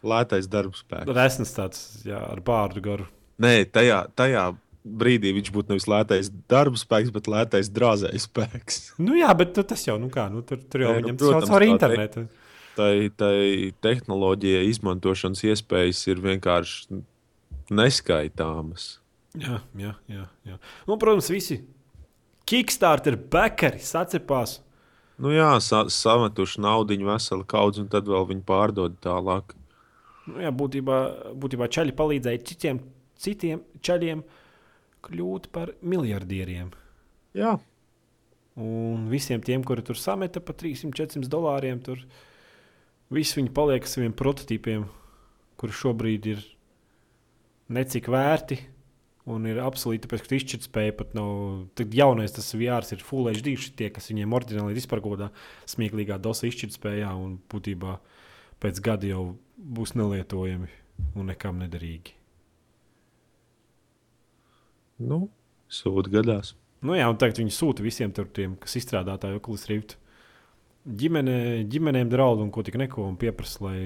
[0.06, 1.12] Lētais darbspēks.
[1.16, 3.08] Resns tāds, jā, ar bārdu garu.
[3.40, 4.50] Nē, tajā, tajā
[4.84, 8.78] brīdī viņš būtu nevis lētais darbspēks, bet lētais drāzējs spēks.
[9.00, 11.20] Nu, jā, bet nu, tas jau, nu kā, nu, tur, tur jau Nē, nu, viņam
[11.20, 12.24] protams, tas caur tā internetu.
[12.78, 13.36] Tai, tai
[13.84, 17.02] tehnoloģijai izmantošanas iespējas ir vienkārši
[17.76, 18.94] neskaitāmas.
[19.38, 20.24] Jā, jā, jā.
[20.48, 20.56] jā.
[20.88, 21.60] Nu, protams, visi
[22.50, 24.58] Kickstarter backeri sacepās.
[25.20, 29.52] Nu jā, sa sametuši naudu veselu kaudzi, un tad vēl viņi pārdod tālāk.
[30.30, 31.00] Nu, jā, būtībā,
[31.42, 32.84] būtībā čaļi palīdzēja citiem
[33.20, 34.22] citiem ceļiem
[35.04, 36.70] kļūt par miljardieriem.
[37.36, 37.58] Jā,
[38.60, 42.02] Un visiem tiem, kuri tur sameta pa 300-400 dolāriem, tur
[43.14, 44.84] viss viņi paliek ar saviem prototypiem,
[45.60, 46.44] kuri šobrīd ir
[47.70, 48.58] necik vērti.
[49.30, 51.30] Un ir absolūti tāpēc, ka izšķirtspēja pat nav.
[51.78, 55.28] Tad jaunais tas VR ir Full HD, tie, kas viņiem oriģināli ir kādā
[55.70, 57.98] smieklīgā dosa izšķirtspējā, un būtībā
[58.64, 59.24] pēc gada jau
[59.60, 60.70] būs nelietojami
[61.16, 62.16] un nekam nederīgi.
[65.00, 65.28] nu,
[65.70, 66.54] sūta gadās.
[66.84, 69.96] Nu, jā, un tagad viņi sūta visiem tiem, kas izstrādā tā Oculus Rift.
[70.80, 73.80] Ģimene, ģimenēm draud un ko tik neko un pieprasa, lai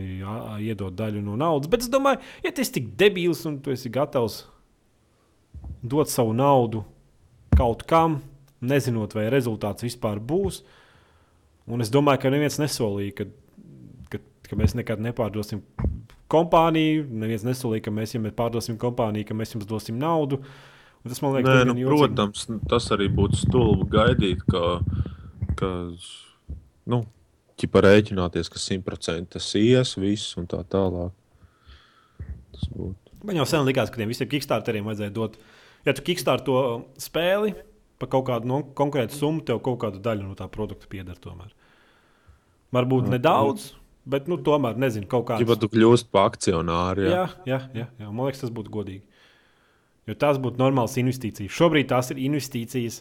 [0.63, 1.71] iedod daļu no naudas.
[1.71, 4.45] Bet es domāju, ja tu esi tik debils un tu esi gatavs
[5.83, 6.85] dot savu naudu
[7.59, 8.21] kaut kam,
[8.65, 10.63] nezinot, vai rezultāts vispār būs,
[11.71, 13.27] un es domāju, ka neviens nesolīja, ka,
[14.49, 15.63] ka, mēs nekad nepārdosim
[16.33, 17.07] kompāniju.
[17.23, 20.41] Neviens nesolīja, ka mēs, ja mēs pārdosim kompāniju, ka mēs jums dosim naudu.
[21.05, 24.79] Un tas man liekas, Nē, nu, protams, tas arī būtu stulbi gaidīt, ka,
[25.61, 25.73] ka
[26.91, 27.03] nu,
[27.61, 31.13] ķipa rēķināties, ka simtprocentīgi tas ies, viss un tā tālāk.
[32.55, 33.13] Tas būtu.
[33.25, 35.39] Man jau sen likās, ka tiem visiem kickstarteriem vajadzēja dot.
[35.85, 36.59] Ja tu kickstart to
[37.01, 37.55] spēli
[38.01, 41.17] par kaut kādu no, konkrētu summu, tev kaut kāda daļa no tā produkta pieder.
[41.21, 41.53] Tomēr.
[42.75, 43.71] Varbūt nedaudz,
[44.07, 45.57] bet nu, tomēr nezinu, kaut Ja kāda.
[45.61, 47.25] tu kļūsi par akcionāru, jā.
[47.49, 48.09] Jā, jā, jā.
[48.11, 49.03] Man liekas, tas būtu godīgi.
[50.07, 51.53] Jo tās būtu normālas investīcijas.
[51.57, 53.01] Šobrīd tās ir investīcijas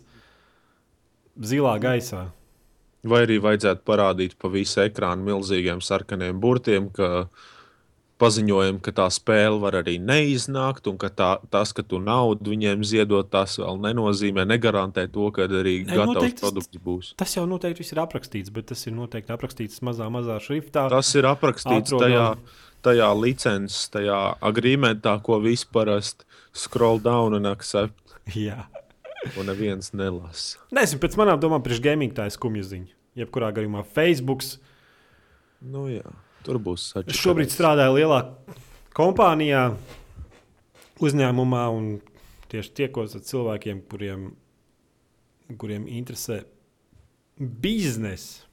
[1.43, 2.29] zilā gaisā.
[3.03, 7.27] vai arī vajadzētu parādīt pa visu ekrānu milzīgiem sarkaniem burtiem, ka
[8.21, 12.83] paziņojam, ka tā spēle var arī neiznākt, un ka tā, tas, ka tu naudu viņiem
[12.85, 17.13] ziedot, tas vēl nenozīmē, negarantē to, ka arī Nē, gatavs noteikti tas- produkts būs.
[17.19, 20.89] Tas jau noteikti viss ir aprakstīts, bet tas ir noteikti aprakstīts mazā, mazā šriftā.
[20.93, 22.09] Tas ir aprakstīts Atrodam.
[22.09, 22.37] tajā,
[22.83, 25.39] tajā licences, tajā agreementā, ko
[25.73, 27.97] parasti scroll down un accept,
[28.35, 28.65] Jā.
[29.37, 30.57] un neviens nelasa.
[30.71, 32.87] Nezinu, pēc manām domām, priekš gaming tā ir skumja ziņa.
[33.17, 34.41] Jebkurā gadījumā Facebook.
[35.61, 36.01] Nu, jā,
[36.43, 37.21] tur būs Es sačakarēs.
[37.23, 38.19] šobrīd strādāju lielā
[38.95, 39.63] kompānijā,
[41.03, 41.87] uzņēmumā, un
[42.51, 44.27] tieši tiekos ar cilvēkiem, kuriem,
[45.57, 46.43] kuriem interesē
[47.39, 48.43] biznesa.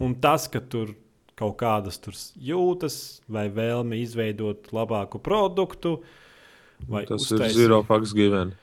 [0.00, 0.94] Un tas, ka tur
[1.36, 5.98] kaut kādas tur jūtas, vai vēlme izveidot labāku produktu,
[6.88, 8.54] vai Tas ir uztaisīt- zero fucks given.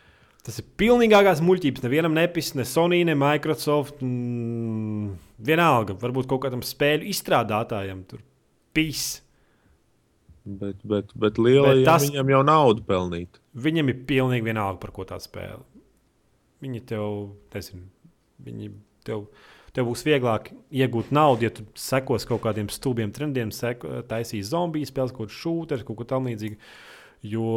[0.44, 1.84] Tas ir pilnīgākās muļķības.
[1.84, 4.00] Nevienam nepis, ne Sony, ne Microsoft.
[4.02, 8.20] Mm, vienalga, varbūt kaut kādam spēļu izstrādātājam tur
[8.78, 9.08] pīs.
[10.48, 12.08] Bet, bet, bet lielajiem tas- tas...
[12.08, 13.42] viņam jau naudu pelnīt.
[13.58, 15.60] Viņam ir pilnīgi vienalga, par ko tā spēle.
[16.64, 17.18] Viņi tev,
[17.54, 17.84] nezinu,
[18.46, 18.70] viņi
[19.06, 19.26] tev,
[19.76, 24.88] tev būs vieglāk iegūt naudu, ja tu sekos kaut kādiem stulbiem trendiem, seko, taisīs zombiju
[24.90, 26.58] spēles, kaut kādu šūnu, kaut ko tamlīdzīgu.
[27.28, 27.52] Jo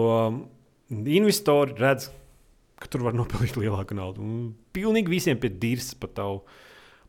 [0.90, 2.10] investori redz,
[2.80, 4.24] ka tur var nopelnīt lielāku naudu.
[4.24, 6.42] Un pilnīgi visiem pie dīrs par tavu.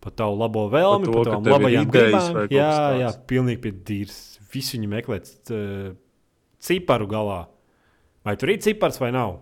[0.01, 4.17] Par tavu labo vēlmi, to, par tavām labajām kaut Jā, jā, pilnīgi pie dīrs.
[4.51, 5.91] Visi viņi meklē uh,
[6.65, 7.43] ciparu galā.
[8.25, 9.37] Vai tur ir cipars vai nav?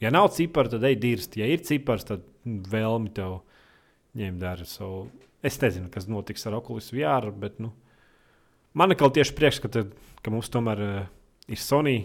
[0.00, 1.36] Ja nav cipara, tad ej dirst.
[1.36, 3.42] Ja ir cipars, tad mm, vēlmi tev
[4.16, 5.04] ņemt dara savu.
[5.44, 7.70] Es nezinu, kas notiks ar Oculus VR, bet nu,
[8.76, 9.92] man ir kaut tieši priekšskats,
[10.24, 10.98] ka mums tomēr uh,
[11.48, 11.98] ir Sony.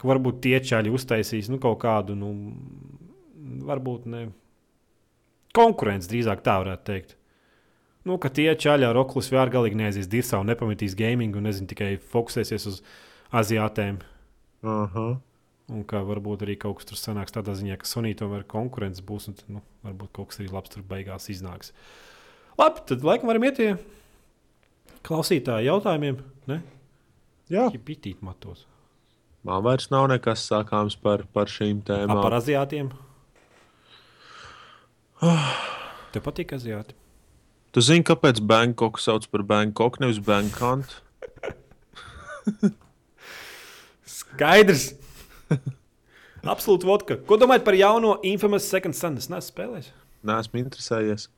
[0.00, 2.32] Varbūt tie čaļi uztaisīs nu, kaut kādu, nu,
[3.68, 4.30] varbūt ne
[5.56, 7.16] konkurence, drīzāk tā varētu teikt.
[8.08, 11.68] Nu, ka tie čaļi ar Oculus VR galīgi neaizies dirsā un nepametīs gaming un nezinu,
[11.68, 12.78] tikai fokusēsies uz
[13.36, 14.00] aziātēm.
[14.64, 15.08] Aha.
[15.70, 19.28] Un ka varbūt arī kaut kas tur sanāks tādā ziņā, ka Sonija tomēr konkurence būs,
[19.30, 21.74] un nu, varbūt kaut kas arī labs tur beigās iznāks.
[22.58, 23.68] Labi, tad laikam varam iet pie
[25.06, 26.18] klausītāju jautājumiem.
[26.50, 26.58] Ne?
[27.52, 28.66] Jā, pitīt matos.
[29.46, 32.20] man vairs nav nekas sakāms par, par šīm tēmām.
[32.24, 32.90] par aziātiem.
[36.12, 36.96] Tev patīk aziāti?
[37.70, 40.88] Tu zini, kāpēc Bangkoku sauc par Bangkoku, nevis Bangkok?
[44.18, 44.94] Skaidrs!
[46.40, 47.18] Absolūti vodka.
[47.28, 49.18] Ko domājat par jauno Infamous Second Son?
[49.20, 49.92] Es neesmu spēlējis.
[50.24, 51.28] Nē, esmu interesējies.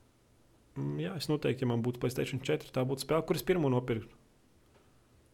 [0.79, 4.09] Mm, Jā, es noteikti, ja man būtu Playstation 4, tā būtu spēle, kuras pirmo nopirkt.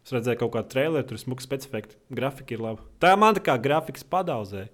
[0.09, 2.85] Es redzēju kaut kādu traileru, tur ir smuka specifika, grafika ir laba.
[3.03, 4.67] Tā man tā kā grafikas padaudzē.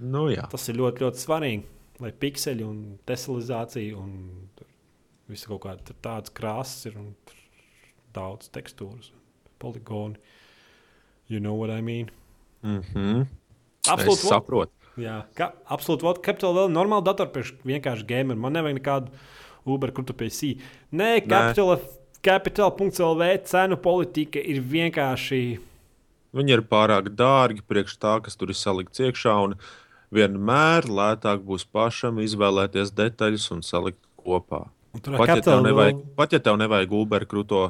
[0.00, 0.46] Nu, jā.
[0.48, 1.75] Tas ir ļoti, ļoti svarīgi.
[2.02, 4.12] Lai pikseļi un desilizācija un
[5.30, 7.14] visu kaut kāda tādas krāsas ir un
[8.16, 9.10] daudz tekstūras,
[9.62, 10.20] poligoni.
[11.28, 12.10] You know what I mean?
[12.62, 13.26] Mm -hmm.
[13.88, 14.28] Absolūti.
[14.28, 14.72] saprotu.
[14.96, 16.02] Jā, ka, absolūti.
[16.02, 18.36] Vot, Capital vēl normāli datori vienkārši gamer.
[18.36, 19.12] Man nevajag nekādu
[19.64, 20.56] Uber, kur tu pēc
[20.92, 21.78] Nē, Capital,
[22.22, 25.58] Capital.CLV cenu politika ir vienkārši.
[26.36, 29.36] Viņi ir pārāk dārgi priekš tā, kas tur ir salikts iekšā.
[30.14, 34.66] Vienmēr lētāk būs pašam izvēlēties detaļas un salikt kopā.
[35.02, 37.62] Pat ja, tev nevajag, pat ja tev nevajag Uber krūto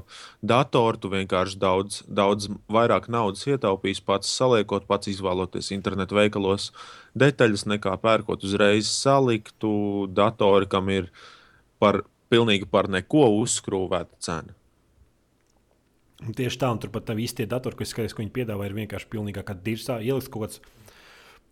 [0.46, 6.70] datoru, tu vienkārši daudz, daudz vairāk naudas ietaupīsi pats saliekot, pats izvēloties internetu veikalos
[7.18, 11.10] detaļas, nekā pērkot uzreiz saliktu datoru, kam ir
[11.82, 14.54] par pilnīgi par neko uzskrūvēta cena.
[16.16, 19.44] Tieši tā, un turpat tā visi tie datori, kas, ko viņi piedāvā, ir vienkārši pilnīgā
[19.44, 20.62] kā dirzā ielikt kaut kāds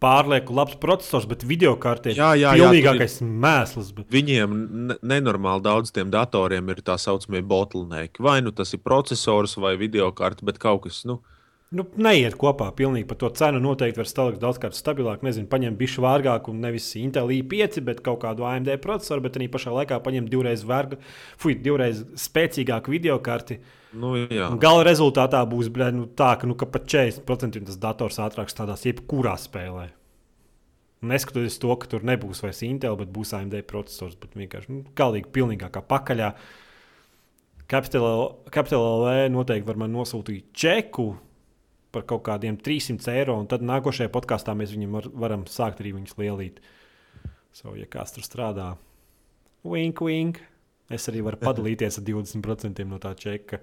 [0.05, 3.93] pārlieku labs processors, bet video kārtē ir pilnīgākais ir, mēsls.
[3.97, 4.09] Bet...
[4.12, 4.56] Viņiem
[5.01, 8.22] nenormāli daudz tiem datoriem ir tā saucamie bottleneki.
[8.24, 11.02] Vai nu tas ir processors vai video karte, bet kaut kas.
[11.09, 11.22] Nu,
[11.74, 12.68] Nu, neiet kopā.
[12.76, 15.24] Pilnīgi par to cenu noteikti var stāvot daudzkārt stabilāk.
[15.26, 19.72] Nezinu, paņemt bišu vārgāku, nevis Intel i5, bet kaut kādu AMD procesoru, bet arī pašā
[19.74, 21.01] laikā paņemt divreiz, vērga,
[21.40, 23.59] fuj, divreiz spēcīgāku video karti.
[23.94, 24.14] Nu,
[24.62, 28.86] Gala rezultātā būs bļē, nu, tā, ka, nu, ka pat 40% tas dators ātrāk strādās
[28.86, 29.88] jebkurā spēlē.
[31.05, 35.30] Neskatoties to, ka tur nebūs vairs Intel, bet būs AMD processors, bet vienkārši nu, galīgi
[35.34, 36.32] pilnīgākā pakaļā.
[37.68, 41.12] Capital LV noteikti var man nosūtīt čeku
[41.94, 45.94] par kaut kādiem 300 eiro, un tad nākošajā podkāstā mēs viņam var, varam sākt arī
[45.98, 46.60] viņus lielīt.
[47.54, 48.72] So, ja kāds tur strādā,
[49.62, 50.42] wink, wink,
[50.90, 53.62] es arī varu padalīties ar 20% no tā čeka.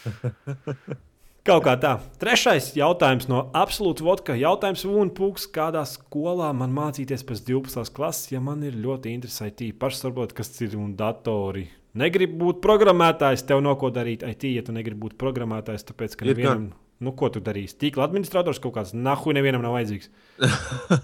[1.40, 1.94] Kaut kā tā.
[2.20, 4.34] Trešais jautājums no absolūta vodka.
[4.36, 7.92] Jautājums Vunpūks, kādā skolā man mācīties pēc 12.
[7.96, 11.64] klases, ja man ir ļoti interesanti pašs, varbūt, kas ir un datori.
[11.98, 16.28] Negribu būt programmētājs, tev no ko darīt IT, ja tu negribi būt programmētājs, tāpēc, ka
[16.28, 16.68] nevienam...
[16.68, 17.78] Gan Nu, ko tu darīsi?
[17.80, 20.10] Tīkla administrators kaut kāds nahu nevienam nav vajadzīgs.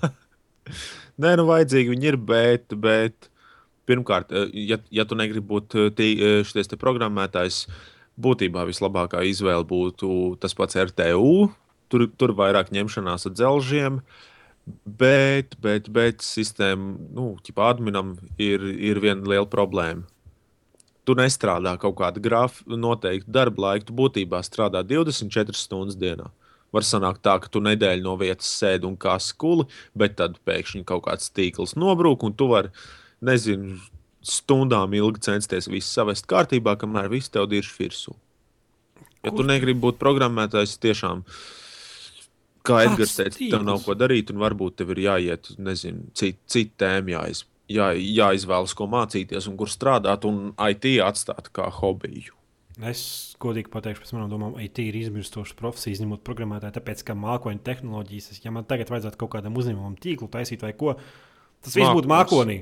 [1.22, 3.30] Nē, nu vajadzīgi viņi ir, bet, bet
[3.88, 7.64] pirmkārt, eh, ja, ja tu negribi būt eh, eh, šis programmētājs,
[8.20, 11.48] būtībā vislabākā izvēle būtu tas pats RTU.
[11.86, 14.00] Tur, tur vairāk ņemšanās ar dzelžiem,
[14.98, 20.02] bet, bet, bet sistēma, nu, ķipā adminam ir, ir viena liela problēma
[21.06, 23.88] tu nestrādā kaut kādu grafiku, noteiktu darba laiku.
[23.88, 26.28] Tu būtībā strādā 24 stundas dienā.
[26.74, 30.82] Var sanākt tā, ka tu nedēļu no vietas sēdi un kā skuli, bet tad pēkšņi
[30.88, 32.72] kaut kāds tīkls nobrūk, un tu vari,
[33.24, 33.78] nezinu,
[34.26, 38.16] stundām ilgi censties visu savest kārtībā, kamēr viss tev ir virsū.
[39.22, 39.40] Ja Kur?
[39.40, 41.22] tu negribi būt programmētājs, tiešām,
[42.66, 46.74] kā Edgars teica, tev nav ko darīt, un varbūt tev ir jāiet, nezinu, citu cit
[46.82, 52.34] tēmu jāizpēta jā, jāizvēlas, ko mācīties un kur strādāt, un IT atstāt kā hobiju.
[52.76, 53.00] Es
[53.40, 58.42] godīgi pateikšu, pēc manām domām, IT ir izmirstoša profesija, izņemot programmētāju, tāpēc, ka mākoņu tehnoloģijas,
[58.44, 60.98] ja man tagad vajadzētu kaut kādam uzņēmumam tīklu taisīt vai ko,
[61.64, 62.58] tas viss būtu mākonī.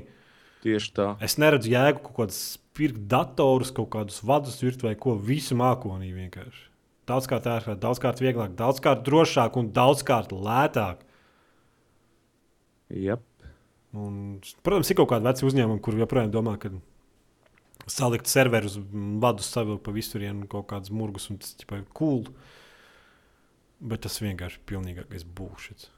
[0.63, 1.09] Tieši tā.
[1.21, 2.39] Es neredzu jēgu kaut kādus
[2.75, 6.63] pirkt datorus, kaut kādus vadus virt vai ko, visu mākonī vienkārši.
[7.11, 11.03] Daudzkārt ērtāk, daudzkārt vieglāk, daudzkārt drošāk un daudzkārt lētāk.
[12.95, 13.21] Yep.
[13.95, 14.19] Un,
[14.65, 16.73] protams, ir kaut kāda veca uzņēmuma, kur joprojām domā, ka
[17.91, 18.77] salikt serverus,
[19.23, 22.25] vadus savu pa visurienu, kaut kādus murgus, un tas ir cool.
[23.85, 25.89] Bet tas vienkārši ir pilnīgākais būšs.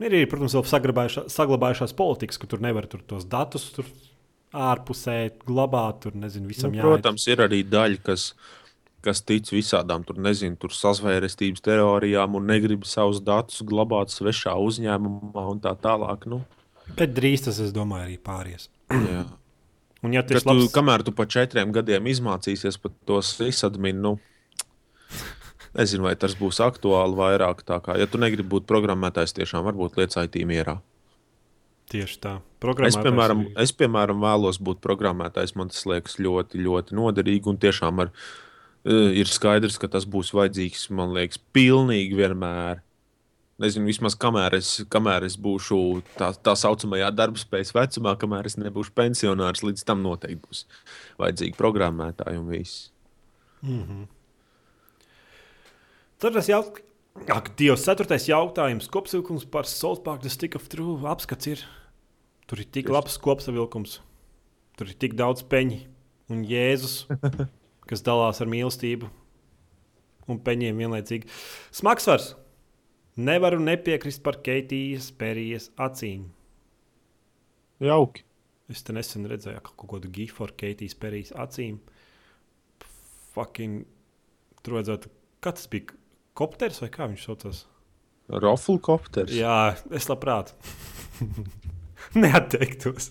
[0.00, 3.88] Ir arī, protams, vēl saglabājušās politikas, ka tur nevar tur tos datus tur
[4.56, 6.00] ārpusē glabāt.
[6.06, 6.80] Tur, nezinu, nu, jāiet.
[6.80, 8.30] protams, ir arī daļa, kas,
[9.04, 15.44] kas tic visādām tur, nezinu, tur sazvērestības teorijām un negrib savus datus glabāt svešā uzņēmumā
[15.52, 16.24] un tā tālāk.
[16.32, 16.40] Nu.
[16.98, 18.68] Bet drīz tas, es domāju, arī pāries.
[18.90, 19.24] Jā.
[20.00, 20.70] Un, ja tu, labs...
[20.72, 24.12] kamēr tu pa četriem gadiem izmācīsies par to sysadminu, nu,
[25.76, 27.64] nezinu, vai tas būs aktuāli vairāk.
[27.68, 30.78] Kā, ja tu negribi būt programmētājs, tiešām varbūt lietas IT mierā.
[31.90, 32.36] Tieši tā.
[32.86, 33.56] Es piemēram, arī...
[33.64, 35.56] es, piemēram, vēlos būt programmētājs.
[35.58, 37.50] Man tas liekas ļoti, ļoti noderīgi.
[37.50, 38.12] Un tiešām ar,
[38.84, 42.84] e, ir skaidrs, ka tas būs vajadzīgs, man liekas, pilnīgi vienmēr
[43.60, 45.78] nezinu, vismaz kamēr es, kamēr es būšu
[46.16, 50.64] tā, tā saucamajā darbspējas vecumā, kamēr es nebūšu pensionārs, līdz tam noteikti būs
[51.20, 52.90] vajadzīgi programmētāji un viss.
[53.62, 54.06] Mm -hmm.
[56.20, 56.64] Tad tas jau
[57.28, 58.88] Ak, Dievs, ceturtais jautājums.
[58.88, 61.64] Kopsavilkums par The Stick of True apskats ir.
[62.46, 64.00] Tur ir tik labs kopsavilkums.
[64.78, 65.82] Tur ir tik daudz peņu
[66.30, 67.06] un Jēzus,
[67.88, 69.10] kas dalās ar mīlestību
[70.30, 71.28] un peņiem vienlaicīgi.
[71.74, 72.36] Smagsvars
[73.20, 76.28] Nevaru nepiekrist par Keitijas Perijas acīm.
[77.84, 78.24] Jauki.
[78.70, 81.80] Es te nesen redzēju kaut kādu gifu ar Keitijas Perijas acīm.
[83.34, 83.82] Fucking.
[84.62, 85.10] Tur vajadzētu.
[85.42, 85.96] Kas tas bija?
[86.38, 87.64] Kopters vai kā viņš saucās?
[88.30, 89.34] Roflkopters.
[89.34, 90.52] Jā, es labprāt.
[92.22, 93.10] Neatteiktos.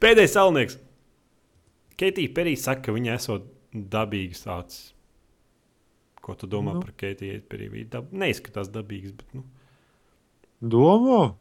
[0.00, 0.78] Pēdējais salnieks.
[2.00, 3.50] Keitija Perija saka, ka viņa esot
[3.92, 4.94] dabīgas acis.
[6.20, 6.82] Ko tu domā Nu.
[6.84, 7.84] par Keitiju Perī?
[7.88, 8.10] Dab...
[8.12, 9.44] Neizskatās dabīgs, bet nu,
[10.60, 11.34] Domā?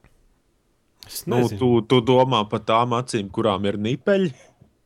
[1.07, 4.31] es Nu, nezinu, tu, tu domā par tām acīm, kurām ir nipeļi?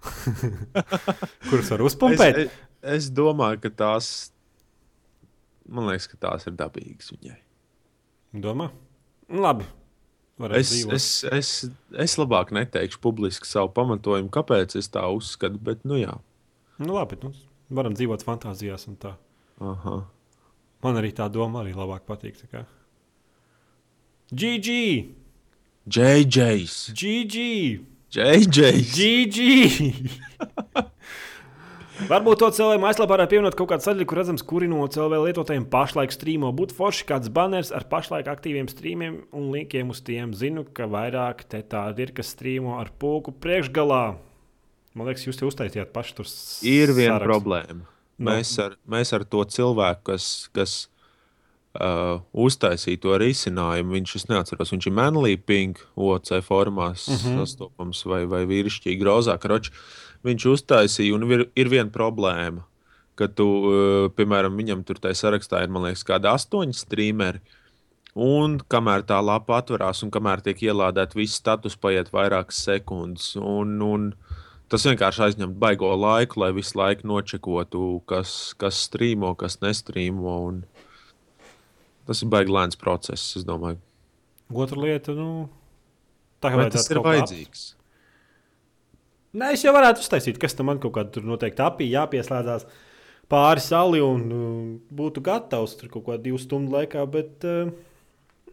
[1.50, 2.40] kurus var Es, uzpumpēt.
[2.42, 2.58] es,
[2.96, 4.10] es domāju, ka tās,
[5.70, 7.38] man liekas, ka tās ir dabīgas viņai.
[8.44, 8.72] Domā?
[9.30, 9.66] Nu, Labi.
[10.58, 10.94] Es, dzīvot.
[10.98, 11.50] es, es,
[12.04, 16.16] es labāk neteikšu publiski savu pamatojumu, kāpēc es tā uzskatu, bet, nu jā.
[16.82, 17.30] Nu, labi, nu,
[17.70, 19.14] varam dzīvot fantāzijās un tā.
[19.62, 19.98] Aha.
[20.84, 22.40] Man arī tā doma arī labāk patīk.
[24.34, 24.70] GG!
[25.86, 26.76] JJs!
[26.96, 27.38] GG!
[28.14, 28.94] JJs!
[28.98, 29.40] GG!
[32.10, 35.68] Varbūt to cilvēku mājaslapā varētu pievienot kaut kādu sadaļu, kur redzams, kuri no cilvēku lietotājiem
[35.72, 36.50] pašlaik strīmo.
[36.56, 40.34] Būtu forši kāds banners ar pašlaik aktīviem streamiem un linkiem uz tiem.
[40.36, 44.04] Zinu, ka vairāk te tādi ir, kas strīmo ar pulku priekšgalā.
[44.98, 46.30] Man liekas, jūs te uztaisījāt paši tur.
[46.66, 47.30] Ir viena sarakstu.
[47.30, 47.93] problēma.
[48.18, 48.30] Nu.
[48.32, 50.74] Mēs ar, mēs ar to cilvēku, kas, kas
[51.80, 57.34] uh, uztaisīja to risinājumu, viņš es neatceros, viņš ir manly pink, OC formās uh Mhm.
[57.34, 57.40] -huh.
[57.42, 59.38] sastopams vai, vai vīrišķīgi grozā.
[59.40, 59.72] Karoč,
[60.24, 62.64] viņš uztaisīja, un ir, ir viena problēma.
[63.16, 67.40] Ka tu, uh, piemēram, viņam tur tajā sarakstā ir, man liekas, kādi astoņi streameri.
[68.16, 73.36] Un kamēr tā lapa atverās, un kamēr tiek ielādēta viss status, paiet vairākas sekundes.
[73.36, 74.14] Un, un
[74.72, 80.38] tas vienkārši aizņem baigo laiku, lai visu laiku nočekotu, kas, kas strīmo, kas nestrīmo.
[80.50, 80.64] Un
[82.08, 83.82] tas ir baigi lēns process, es domāju.
[84.54, 85.48] Otra lieta, nu,
[86.44, 87.72] tā kā tas ir vajadzīgs?
[89.34, 92.68] Nē, es jau varētu uztaisīt, kas tam man kaut kādā tur noteikti apī jāpieslēdzās
[93.32, 94.60] pāri sali un uh,
[94.94, 97.02] būtu gatavs tur kaut kādā divu stundu laikā.
[97.10, 97.72] Bet uh,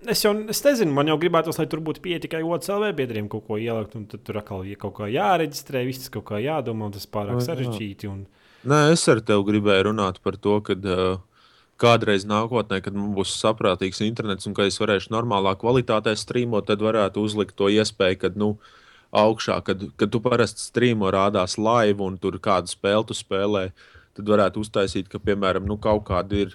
[0.08, 3.46] es jau es nezinu, man jau gribētos, lai tur būtu pieeja tikai OCLV biedriem kaut
[3.48, 3.96] ko ielikt.
[3.98, 7.42] Un tad tur atkal ja kaut kā jāreģistrē, viss kaut kā jādomā, un tas pārāk
[7.44, 8.10] sarežģīti.
[8.10, 8.24] Un...
[8.70, 11.20] Nē, es ar tevi gribēju runāt par to, ka uh,
[11.80, 16.84] kādreiz nākotnē, kad mums būs saprātīgs internets un ka es varēšu normālā kvalitātē strīmot, tad
[16.84, 18.54] varētu uzlikt to iespēju, ka nu,
[19.16, 23.70] augšā, kad, kad tu parasti strīmo rādās live un tur kādu spēli tu spēlē,
[24.18, 26.54] tad varētu uztaisīt, ka, piemēram, nu, kaut kāda ir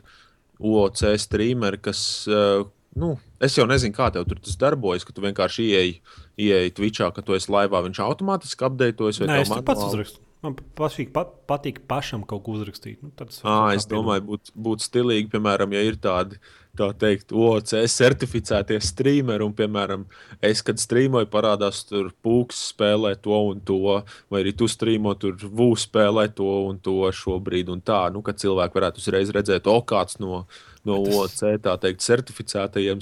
[0.59, 1.99] OC streameri, kas.
[2.31, 5.95] Uh, Nu, es jau nezinu, kā tev tur tas darbojas, ka tu vienkārši ieeji,
[6.39, 9.19] ieeji Twitchā, ka tu esi laivā, viņš automātiski apdeitojas.
[9.19, 9.91] Nē, es tur pats manuāli?
[9.91, 10.21] uzrakstu.
[10.45, 12.99] Man pašīgi pat, patīk pašam kaut ko uzrakstīt.
[13.01, 16.37] Nu, tad es varu À, es domāju, būtu būt stilīgi, piemēram, ja ir tādi,
[16.77, 20.05] tā teikt, OC certificētie streameri, un, piemēram,
[20.45, 23.97] es, kad strīmoju, parādās tur pūks spēlē to un to,
[24.31, 28.35] vai arī tu strīmo tur vūs spēlē to un to šobrīd, un tā, nu, ka
[28.37, 30.45] cilvēki varētu uzreiz redzēt, o, kāds no,
[30.85, 33.01] no Bet tas- OC, tā teikt, certificētajiem.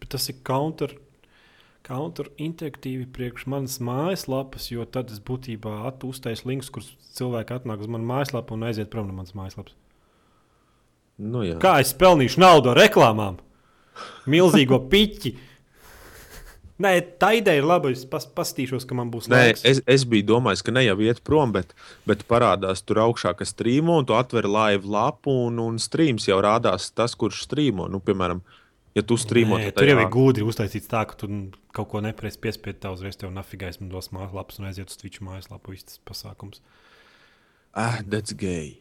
[0.00, 0.94] Bet tas ir counter,
[1.86, 5.74] counter interaktīvi priekš manas mājaslapas, jo tad es būtībā
[6.04, 9.74] uztaisu linkus, kurus cilvēki atnāk uz manu mājaslapu un aiziet prom no manas mājaslapas.
[11.18, 11.58] Nu, jā.
[11.58, 13.40] Kā es pelnīšu naudu ar reklāmām?
[14.30, 15.34] Milzīgo piķi!
[16.78, 17.90] Nē, tā ideja ir laba.
[17.90, 19.64] Es pas, pastīšos, ka man būs Nē, laiks.
[19.66, 21.74] es, es biju domājis, ka ne jau iet prom, bet,
[22.06, 26.38] bet parādās tur augšā, ka strīmo, un tu atver live lapu, un, un streams jau
[26.44, 27.88] rādās tas, kurš strīmo.
[27.90, 28.44] Nu, piemēram,
[28.94, 31.30] ja tu strīmo, Nē, tad tur jau ir gudri uztaisīts tā, ka tu
[31.74, 35.24] kaut ko nepresi piespiest, tā uzreiz tev nafigais man dos mājaslapas un aiziet uz Twitch
[35.24, 35.74] mājaslapu.
[35.74, 36.62] Viss tas pasākums.
[37.74, 38.78] Ah, that's gay.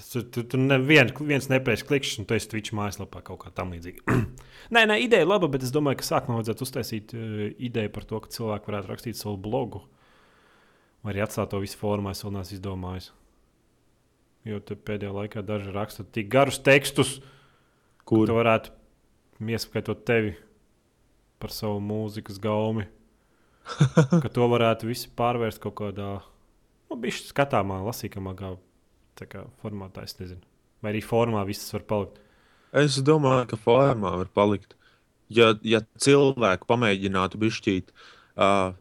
[0.00, 3.50] Tas tur, tur, tur nevien, viens nepareizs klikšķis, un tu esi Twitch mājaslapā kaut kā
[3.52, 4.16] tam līdzīga.
[4.74, 8.22] nē, nē, ideja laba, bet es domāju, ka sākumā vajadzētu uztaisīt uh, ideju par to,
[8.24, 9.84] ka cilvēki varētu rakstīt savu blogu.
[11.04, 13.10] Vai arī atstāt to visu formā, es vēl neesmu izdomājis.
[14.48, 17.36] Jo pēdējā laikā daži raksta tik garus tekstus, kur
[18.08, 18.72] Kur tu varētu
[19.46, 20.32] ieskaitot tevi
[21.40, 22.88] par savu mūzikas gaumi.
[24.24, 26.08] ka to varētu visi pārvērst kaut kādā
[26.88, 28.32] nu, bišķi skatāmā, lasīkamā
[29.26, 30.04] kā, tā kā formātā.
[30.04, 30.42] Es nezinu.
[30.80, 32.20] Vai arī formā viss var palikt.
[32.72, 34.76] es domāju, ka formā var palikt.
[35.28, 37.92] Ja, ja cilvēku pamēģinātu bišķīt,
[38.40, 38.72] uh,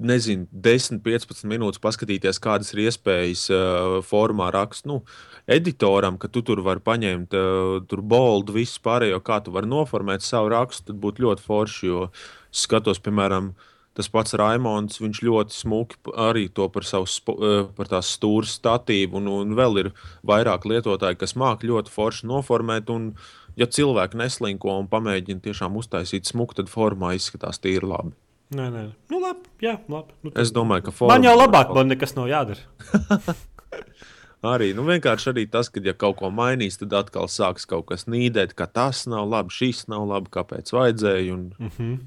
[0.00, 5.00] nezinu, 10, 15 minūtes paskatīties, kādas ir iespējas uh, formā rakstīt, nu,
[5.48, 10.52] editoram, ka tu tur vari paņemt uh, boldu, visu pārējo, kā tu vari noformēt savu
[10.52, 11.90] rakstu, tad būtu ļoti forši.
[11.90, 12.06] Jo
[12.50, 13.54] skatos, piemēram,
[13.98, 19.18] tas pats Raimons, viņš ļoti smuki arī to par savu uh, par tās stūres statīvu,
[19.20, 19.92] un, un vēl ir
[20.26, 22.90] vairāk lietotāji, kas māk ļoti forši noformēt.
[22.94, 23.12] Un,
[23.58, 28.14] ja cilvēki neslinko un pamēģina tiešām uztaisīt smuku, tad formā izskatās tīri labi.
[28.50, 29.46] Nē, nē, nu, labi.
[29.62, 30.16] Jā, labi.
[30.26, 33.36] Nu, Es domāju, ka formā man jau labāk, man nekas nav jādara.
[34.50, 38.06] Arī nu, vienkārši arī tas, ka, ja kaut ko mainīs, tad atkal sāks kaut kas
[38.08, 41.34] nīdēt, ka tas nav labi, šis nav labi, kāpēc vajadzēja.
[41.34, 41.42] Un...
[41.58, 41.98] Mm -hmm.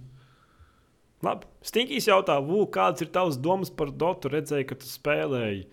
[1.24, 1.48] Labi.
[1.64, 4.32] Stīkīs jautā, Vū, kādas ir tavas domas par Dotu?
[4.34, 5.64] Redzēju, ka tu spēlēji.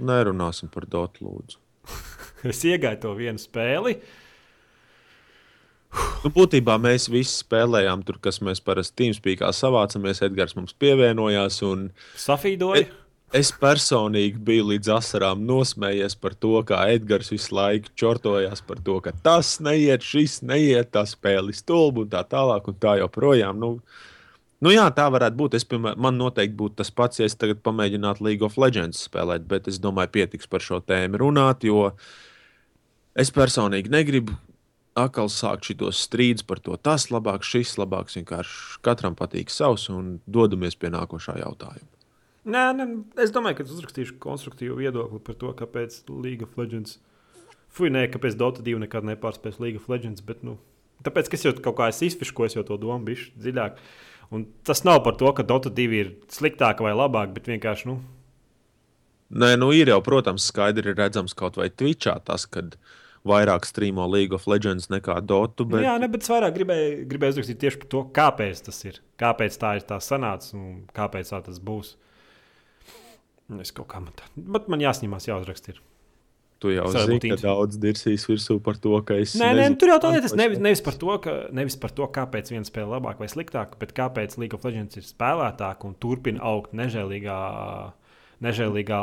[0.00, 1.58] Nerunāsim par dotu, lūdzu.
[2.52, 3.98] es iegāju to vienu spēli.
[6.22, 10.22] Nu, būtībā mēs visi spēlējām tur, kas mēs parasti Teamspeakā savācamies.
[10.22, 11.58] Edgars mums pievienojās.
[12.20, 12.86] Safīdoja.
[13.34, 18.96] Es personīgi biju līdz asarām nosmējies par to, kā Edgars visu laiku čortojās par to,
[19.04, 23.58] ka tas neiet, šis neiet, tā spēle stulba un tā tālāk un tā joprojām.
[23.62, 23.76] Nu,
[24.64, 25.56] nu jā, tā varētu būt.
[25.58, 29.46] Es, piemēram, man noteikti būtu tas pats, ja es tagad pamēģinātu League of Legends spēlēt,
[29.50, 31.90] bet es domāju, pietiks par šo tēmu runāt, jo
[33.18, 34.36] es personīgi negribu
[34.98, 38.18] atkal sākt šos strīdus par to, tas labāk, šis labāks.
[38.18, 41.88] Vienkārši katram patīk savs un dodamies pie nākošā jautājuma.
[42.50, 42.86] Nē, nē,
[43.20, 46.96] es domāju, ka es uzrakstīšu konstruktīvu viedokli par to, kāpēc League of Legends.
[47.70, 50.24] Fui, nē, kāpēc Dota 2 nekad nepārspēs League of Legends.
[50.24, 50.56] Bet, nu,
[51.04, 53.82] tāpēc, ka es jau kaut kā esmu izfiškojis to domu bišķi dziļāk.
[54.30, 57.90] Un tas nav par to, ka Dota 2 ir sliktāka vai labāka, bet vienkārši.
[57.90, 57.98] Nu...
[59.30, 62.76] Nē, nu ir jau, protams, skaidri redzams kaut vai Twitchā tas, kad
[63.26, 65.66] vairāk strīmo League of Legends nekā Dotu.
[65.70, 65.82] Bet...
[65.84, 69.02] Jā, ne, bet es vairāk gribēju, gribēju uzrakstīt tieši par to, kāpēc tas ir.
[69.20, 71.96] Kāpēc tā ir tā sanāca un kāpēc tā tas būs.
[73.60, 75.74] Es kaut kā man tā, bet man jāsņemās, jāuzraksta.
[75.74, 75.82] Ir.
[76.60, 79.32] Tu jau zini, ka daudz dirsīs virsū par to, ka es.
[79.40, 80.28] Nē, nē, tur jau tā lieta.
[80.36, 83.78] Nevis, nevis, par to, ka, nevis par to, kāpēc viena spēle ir labāka vai sliktāka,
[83.80, 87.38] bet kāpēc League of Legends ir spēlētāka un turpina augt nežēlīgā,
[88.44, 88.98] nežēlīgā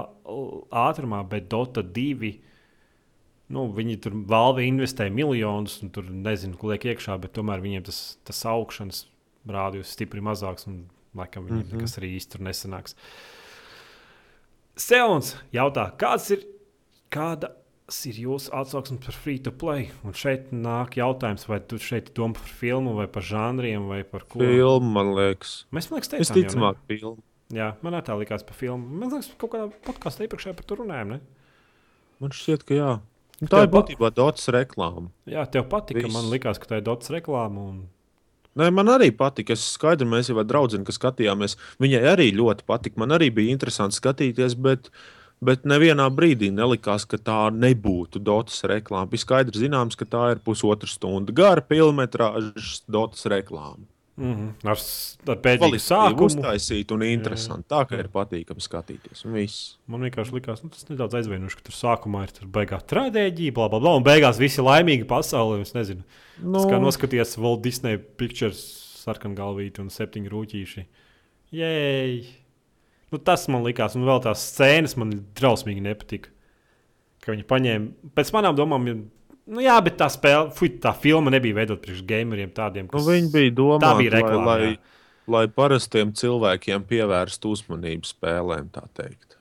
[0.85, 2.35] ātrumā, bet Dota 2
[3.55, 7.87] nu, viņi tur valve investē miljonus, un tur nezinu, ko liek iekšā, bet tomēr viņiem
[7.87, 9.05] tas, tas augšanas
[9.47, 10.83] rādījums ir stipri mazāks, un
[11.17, 11.81] laikam viņiem mm -hmm.
[11.81, 12.97] nekas arī īsti tur nesanāks.
[14.77, 16.43] Seons jautā, kāds ir,
[17.13, 17.53] kāda
[18.07, 19.89] ir jūsu atsauksme par free to play?
[20.03, 24.27] Un šeit nāk jautājums, vai tu šeit domā par filmu, vai par žanriem, vai par
[24.27, 24.41] ko?
[24.43, 25.61] Filmu, man liekas.
[25.71, 27.23] Mēs, man liekas, teicām, es ticamāk, filmu.
[27.55, 28.99] Jā, man tā likās par filmu.
[28.99, 31.13] Man liekas, kaut kādā podkāstā iepriekšējā par to runājām.
[31.15, 31.21] Ne?
[32.23, 32.95] Man šķiet, ka jā.
[33.37, 35.11] Nu, tā tev ir būtībā dots reklāma.
[35.29, 36.01] Jā, tev patika.
[36.01, 36.15] Viss.
[36.15, 37.67] Man liekas, ka tā ir dots reklāma.
[37.71, 37.83] Un...
[38.57, 39.53] Nē, man arī patika.
[39.53, 41.55] Es skaidri, mēs jau ar draugu skatījāmies.
[41.83, 42.99] Viņai arī ļoti patika.
[42.99, 44.89] Man arī bija interesanti skatīties, bet,
[45.43, 49.09] bet nevienā brīdī nelikās, ka tā nebūtu dotas reklāma.
[49.11, 53.85] Bija skaidrs, zināms, ka tā ir pusotra stunda gara filmetrāžas dotas reklāma.
[54.17, 54.69] Mm -hmm.
[54.71, 54.77] Ar,
[55.29, 57.67] ar pēdējo sākumu uztaisīt un interesanti.
[57.69, 57.85] Jā, jā.
[57.85, 59.25] Tā kā ir patīkami skatīties.
[59.85, 63.69] Man vienkārši likās, nu, tas nedaudz aizvainoši, ka tur sākumā ir tur beigās traģēdija, bla,
[63.69, 65.61] bla, bla, un beigās visi laimīgi pasaulē.
[65.61, 66.01] Es nezinu,
[66.41, 66.65] no.
[66.65, 68.63] kā noskaties Walt Disney Pictures
[69.05, 70.85] sarkangalvīti un septiņu rūtīši.
[71.53, 72.46] Jēj!
[73.13, 76.33] Nu, tas man likās, un vēl tās scēnas man drausmīgi nepatika.
[77.23, 78.89] Ka viņi paņēma, pēc manām domām,
[79.47, 82.99] Nu, jā, bet tā spēle, fuj, tā filma nebija veidota priekš gameriem tādiem, kas.
[82.99, 84.71] Nu, viņi bija domāti, lai, lai,
[85.31, 89.37] lai parastiem cilvēkiem pievērstu uzmanību spēlēm, tā teikt.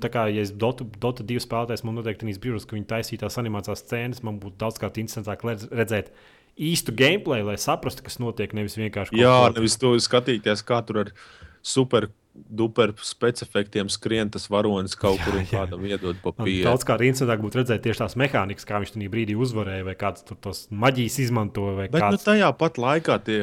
[0.00, 3.26] Tā kā ja es Dota, Dota 2 spēlētājs, man noteikti ir brīnums, ka viņi taisīja
[3.26, 4.22] tās animācijas scēnas.
[4.26, 6.08] Man būtu daudzkārt interesantāk redzēt
[6.56, 8.56] īstu gameplay, lai saprastu, kas notiek.
[8.56, 9.20] Nevis vienkārši.
[9.20, 11.12] Jā, nevis to skatīties, kā tur ar
[11.60, 16.62] super duper specifiktiem skrien tas varonis kaut jā, kur un kādam iedod papīru.
[16.68, 20.24] Daudz kā interesantāk būtu redzēt tieši tās mehānikas, kā viņš tajā brīdī uzvarēja, vai kāds
[20.26, 21.88] tur tos maģijas izmantoja.
[21.90, 22.14] Bet kāds...
[22.14, 23.40] nu, tajā pat laikā tie,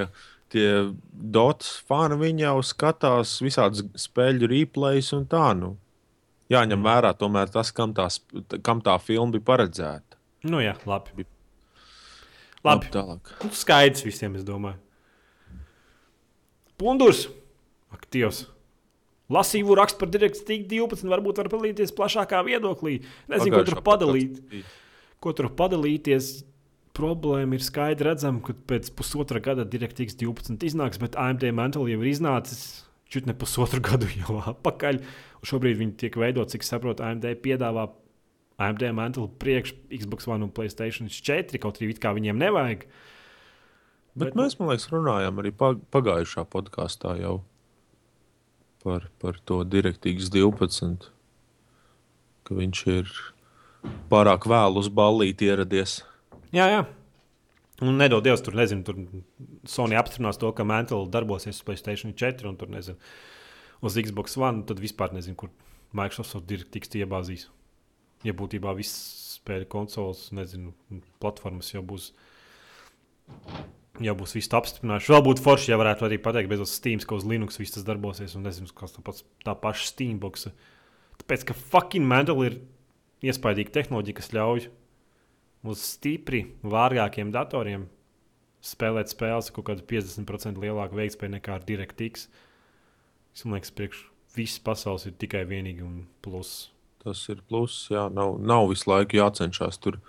[0.54, 0.70] tie
[1.12, 5.52] dots fani jau skatās visādas spēļu replays un tā.
[5.60, 5.76] Nu.
[6.54, 6.88] Jāņem mm.
[6.88, 8.22] vērā tomēr tas, kam, tās,
[8.64, 10.22] kam tā filma bija paredzēta.
[10.48, 11.28] Nu jā, labi.
[12.64, 13.34] Labi, labi tālāk.
[13.44, 14.80] Nu, skaidrs visiem, es domāju.
[16.80, 17.26] Pundurs!
[17.92, 18.46] Aktīvs!
[19.34, 23.02] Lasīju rakstu par direktīvu 12, varbūt var padalīties plašākā viedoklī.
[23.28, 24.38] Nezinu, ko tur padalīt.
[25.24, 26.38] Ko tur padalīties?
[26.98, 32.00] Problēma ir skaidri redzama, ka pēc pusotra gada direktīvas 12 iznāks, bet AMD Mantle jau
[32.00, 35.02] ir iznācis čut ne pusotru gadu jau atpakaļ.
[35.48, 37.90] Šobrīd viņi tiek veidot, cik saprotu, AMD piedāvā
[38.58, 42.88] AMD Mantle priekš Xbox One un Playstation 4, kaut arī kā viņiem nevajag.
[44.18, 47.36] Bet, bet mēs, man liekas, runājām arī pagājušā podkāstā jau
[48.84, 51.10] par, par to direktīvas 12,
[52.48, 53.12] ka viņš ir
[54.12, 56.00] pārāk vēlu uz ballīti ieradies.
[56.56, 56.86] Jā, jā.
[57.84, 58.98] Un nedod Dievs, tur nezinu, tur
[59.70, 62.98] Sony apstiprinās to, ka Mantle darbosies uz Playstation 4 un tur nezinu,
[63.86, 64.66] uz Xbox One.
[64.66, 65.54] Tad vispār nezinu, kur
[65.98, 67.46] Microsoft tiks iebāzīs.
[68.26, 70.74] Ja būtībā viss spēļu konsoles, nezinu,
[71.22, 72.10] platformas jau būs
[74.04, 75.10] jau būs viss apstiprināts.
[75.12, 78.36] Vēl būtu forši, ja varētu arī pateikt, bez Steam, ka uz Linux viss tas darbosies,
[78.38, 80.50] un nezinu, kas tā, pats, tā paša Steambox.
[81.22, 82.60] Tāpēc, ka fucking Mandel ir
[83.26, 84.68] iespaidīga tehnoloģija, kas ļauj
[85.68, 87.88] uz stipri vārgākiem datoriem
[88.64, 92.28] spēlēt spēles kaut kādu 50% lielāku veiktspēju nekā ar DirectX.
[93.36, 94.04] Es domāju, ka priekš
[94.38, 96.70] visas pasaules ir tikai vienīgi un plus.
[97.04, 97.88] Tas ir pluss.
[97.94, 100.00] Jā, nav, nav visu laiku jācenšas tur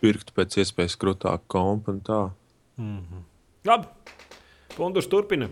[0.00, 1.64] pirkt pēc iespējas krūtāku
[2.06, 2.20] tā.
[2.78, 3.22] Mm -hmm.
[3.64, 3.86] Labi,
[4.76, 5.48] Pundurs turpina.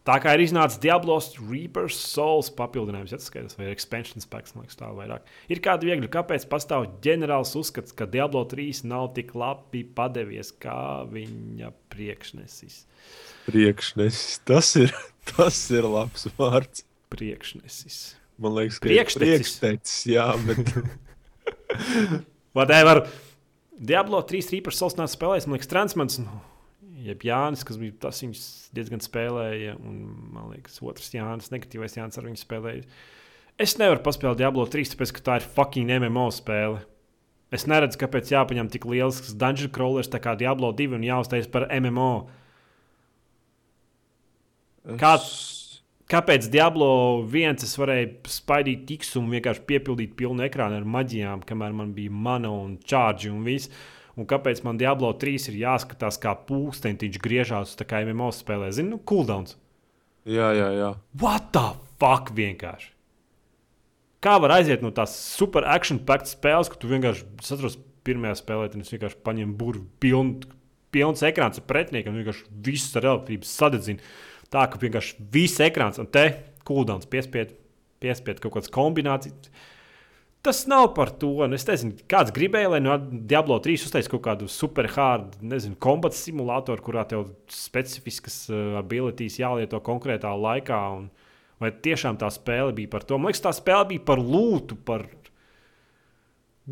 [0.00, 4.88] Tā kā ir iznācis Diablos Reapers Souls papildinājums, skaidrs, vai expansion spēks, man liekas, tā
[4.96, 5.20] vairāk.
[5.52, 11.04] Ir kāda viegli, kāpēc pastāv ģenerāls uzskats, ka Diablo 3 nav tik labi padevies kā
[11.12, 12.86] viņa priekšnesis.
[13.46, 14.94] Priekšnesis, tas ir,
[15.36, 16.86] tas ir labs vārds.
[17.10, 18.16] Priekšnesis.
[18.40, 19.60] Man liekas, ka Priekštecis.
[19.60, 20.64] priekštecis, jā, bet
[22.56, 23.04] Whatever.
[23.80, 26.18] Diablo 3 Reapers Souls nāca spēlējis, man liekas, Transmans.
[26.20, 26.40] Nu,
[27.00, 28.42] Jeb Jānis, kas bija tas, viņus
[28.76, 30.02] diezgan spēlēja, un
[30.34, 32.84] man liekas, otrs Jānis, negatīvais Jānis ar viņu spēlēja.
[33.60, 36.82] Es nevaru paspēlēt Diablo 3, tāpēc, ka tā ir fucking MMO spēle.
[37.50, 41.64] Es neredzu, kāpēc jāpaņem tik liels dungeon crawlers tā kā Diablo 2 un jāuztais par
[41.72, 42.28] MMO.
[45.00, 45.59] Kā- es-
[46.10, 46.90] Kāpēc Diablo
[47.22, 52.10] 1 es varēju spaidīt tiks un vienkārši piepildīt pilnu ekrānu ar maģijām, kamēr man bija
[52.10, 53.70] mana un čārģi un viss?
[54.18, 58.72] Un kāpēc man Diablo 3 ir jāskatās, kā pūkstens griežās tā kā MMO spēlē?
[58.74, 59.54] Zinu, nu, cooldowns.
[60.26, 60.88] Jā, jā, jā.
[61.22, 61.68] What the
[62.02, 62.90] fuck vienkārši?
[64.20, 68.82] Kā var aiziet no tās super action-packed spēles, ka tu vienkārši saproti, pirmajā spēlē, tad
[68.82, 70.58] es vienkārši paņēmu burbuļu, pilnu,
[70.92, 74.10] pilns ekrāns ar pretinieku un vienkārši visu ar elektrību sadedzinu.
[74.50, 76.24] Tā ka vienkārši viss ekrāns un te
[76.66, 77.52] cooldowns piespied,
[78.02, 79.50] piespied kaut kādas kombinācijas.
[80.42, 81.28] Tas nav par to.
[81.44, 85.76] un Es nezinu, kāds gribēja, lai no Diablo 3 uztaisītu kaut kādu super hard, nezinu,
[85.76, 90.78] kombata simulātoru, kurā tev specifiskas uh, abilitātes jālieto konkrētā laikā.
[90.96, 91.10] Un,
[91.60, 93.18] vai tiešām tā spēle bija par to?
[93.20, 95.04] Man liekas, tā spēle bija par lūtu, par,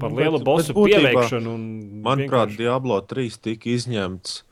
[0.00, 1.54] par Nu, lielu bet- bosu bet būtībā, pieveikšanu.
[1.54, 1.68] un
[2.02, 4.42] Manuprāt, vienkārši- Diablo 3 tika izņemts.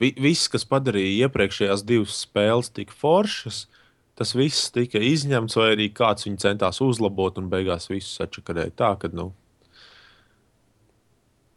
[0.00, 3.66] Vi- Viss, kas padarīja iepriekšējās divas spēles tik foršas,
[4.16, 8.72] tas viss tika izņemts, vai arī kāds viņu centās uzlabot un beigās visu sačakarēja.
[8.80, 9.32] Tā, ka, nu,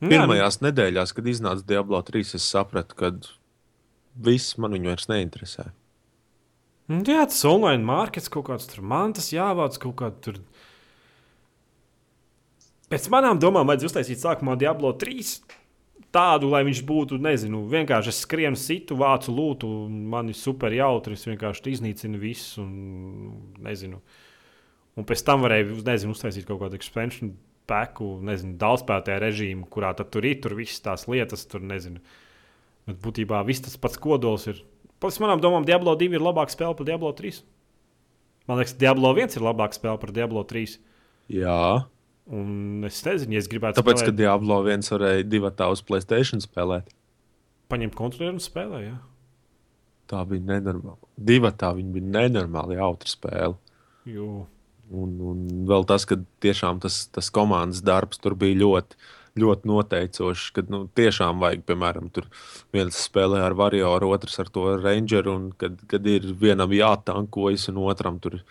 [0.04, 3.12] Jā, nu, pirmajās nedēļās, kad iznāca Diablo 3, es sapratu, ka
[4.20, 5.70] viss man viņu vairs neinteresē.
[6.92, 10.42] Nu, Jā, tas online markets kaut kāds tur mantas jāvāc kaut kādā tur.
[12.92, 15.40] Pēc manām domām, vajadzēja uztaisīt sākumā Diablo 3.
[16.14, 21.18] Tādu, lai viņš būtu, nezinu, vienkārši es skrienu, situ, vācu lūtu, man ir super jautri.
[21.18, 24.02] Es vienkārši iznīcinu visu, un nezinu.
[25.00, 27.32] Un pēc tam varēja, nezinu, uztaisīt kaut kādu expansion
[27.70, 32.04] pēku, nezinu, daudzspēlētāju režīmu, kurā tad tur ir tur visas tās lietas, tur nezinu.
[32.90, 34.60] Bet būtībā viss tas pats kodols ir.
[35.02, 37.42] Pēc manām domām, Diablo 2 ir labāka spēle par Diablo 3.
[38.48, 40.78] Man liekas, Diablo 1 ir labāka spēle par Diablo 3.
[41.32, 41.64] Jā,
[42.32, 45.82] Un es nezinu, ja es gribētu tāpēc, ka spēlēt, Diablo 1 varēja divu tādu uz
[45.84, 46.94] Playstation spēlēt.
[47.74, 48.86] paņemt kontroli un spēlēt.
[48.86, 48.98] Ja?
[50.08, 51.02] Tā bija nenormāla.
[51.18, 53.58] Divu tā bija nenormāli jautra spēle.
[54.08, 54.46] Jo,
[54.94, 58.98] Un, un vēl tas, ka tiešām tas, tas komandas darbs tur bija ļoti,
[59.42, 60.50] ļoti noteicošs.
[60.54, 62.28] Kad nu, tiešām vajag, piemēram, tur
[62.76, 67.80] viens spēlē ar varioru, otrs ar to rangeru, un kad, kad ir vienam jātankojas, un
[67.88, 68.42] otram tur.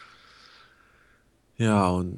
[1.62, 2.16] Jā, un.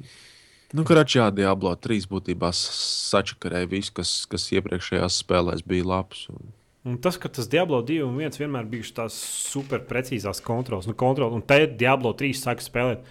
[0.73, 6.25] Nu, Karačā Diablo 3 būtībā sačakarēja visu, kas, kas iepriekšējās spēlēs bija labs.
[6.33, 6.53] Un,
[6.85, 9.15] Un tas, ka tas Diablo 2 un 1 vienmēr bijušas tās
[9.49, 13.07] super precīzās kontrols, nu, kontrol, un te Diablo 3 sāk spēlēt,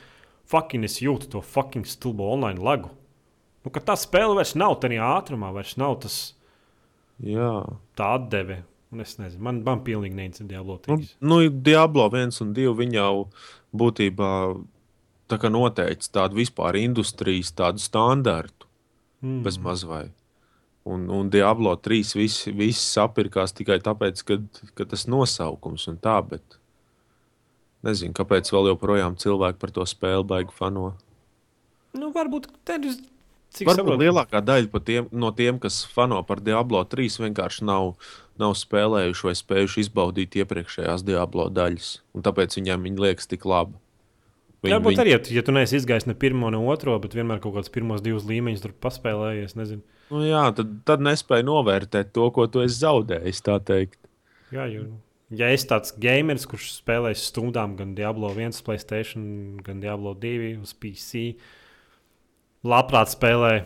[0.47, 2.93] fucking es jūtu to fucking stulbo online lagu.
[3.66, 6.20] Nu, ka tā spēle vairs nav tādā ātrumā, vairs nav tas
[7.18, 7.51] jā,
[7.98, 8.60] tā atdeve.
[8.94, 10.94] Un es nezinu, man, man pilnīgi neinteresē Diablo 3.
[10.94, 13.24] Nu, nu, Diablo 1 un 2 viņi jau
[13.74, 14.31] būtībā
[15.30, 18.68] tā kā noteica tādu vispār industrijas tādu standartu,
[19.24, 19.40] mm.
[19.46, 20.06] bez maz vai.
[20.84, 26.59] Un, un Diablo 3 visi, visi sapirkās tikai tāpēc, ka, tas nosaukums un tā, bet
[27.84, 30.92] nezinu, kāpēc vēl joprojām cilvēki par to spēli baigi fano.
[31.96, 33.01] Nu, varbūt tad ir.
[33.55, 37.92] Cik Varbūt saprotu, lielākā daļa tiem, no tiem, kas fano par Diablo 3, vienkārši nav,
[38.40, 41.92] nav spēlējuši vai spējuši izbaudīt iepriekšējās Diablo daļas.
[42.18, 43.78] Un tāpēc viņiem viņa liekas tik laba.
[44.70, 47.73] Jā, varbūt arī, ja, tu- neesi izgājis ne pirmo, ne otro, bet vienmēr kaut kādus
[47.73, 49.82] pirmos divus līmeņus tur paspēlējies, nezinu.
[50.11, 53.43] Nu, jā, tad, tad nespēja novērtēt to, ko tu esi zaudējis.
[54.55, 54.85] Jā, jo,
[55.35, 60.74] ja es tāds gameris, kurš spēlēs stundām gan Diablo 1, Playstation, gan Diablo 2 uz
[60.74, 61.35] PC,
[62.65, 63.65] labprāt spēlē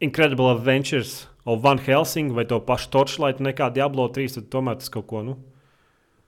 [0.00, 4.90] Incredible Adventures of Van Helsing vai to pašu Torchlight nekā Diablo 3, tad tomēr tas
[4.92, 5.36] kaut ko, nu,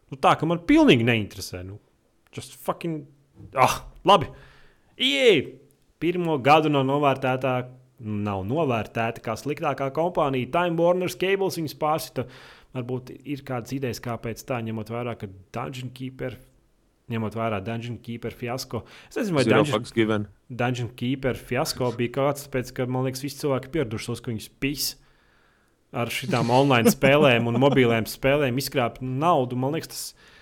[0.09, 1.65] nu tā, ka man pilnīgi neinteresē.
[1.67, 1.79] Nu,
[2.35, 3.07] just fucking,
[3.55, 4.31] ah, labi.
[4.99, 5.59] Ieej!
[5.99, 7.55] Pirmo gadu nav novērtētā,
[7.99, 10.51] nav novērtēta kā sliktākā kompānija.
[10.55, 12.29] Time Warner Cables viņus pārsita.
[12.77, 15.27] Varbūt ir kādas idejas, kāpēc tā, ņemot vērā, ka
[15.57, 16.37] Dungeon Keeper,
[17.11, 18.85] ņemot vērā Dungeon Keeper fiasko.
[19.09, 20.29] Es nezinu, vai Dungeon.
[20.63, 24.51] Dungeon Keeper fiasko bija kāds, tāpēc, ka man liekas, visi cilvēki pieraduši tos, ka viņus
[24.63, 24.89] pīs
[25.97, 29.59] ar šīm online spēlēm un mobilēm spēlēm izkrāpt naudu.
[29.59, 30.38] Man liekas, tas man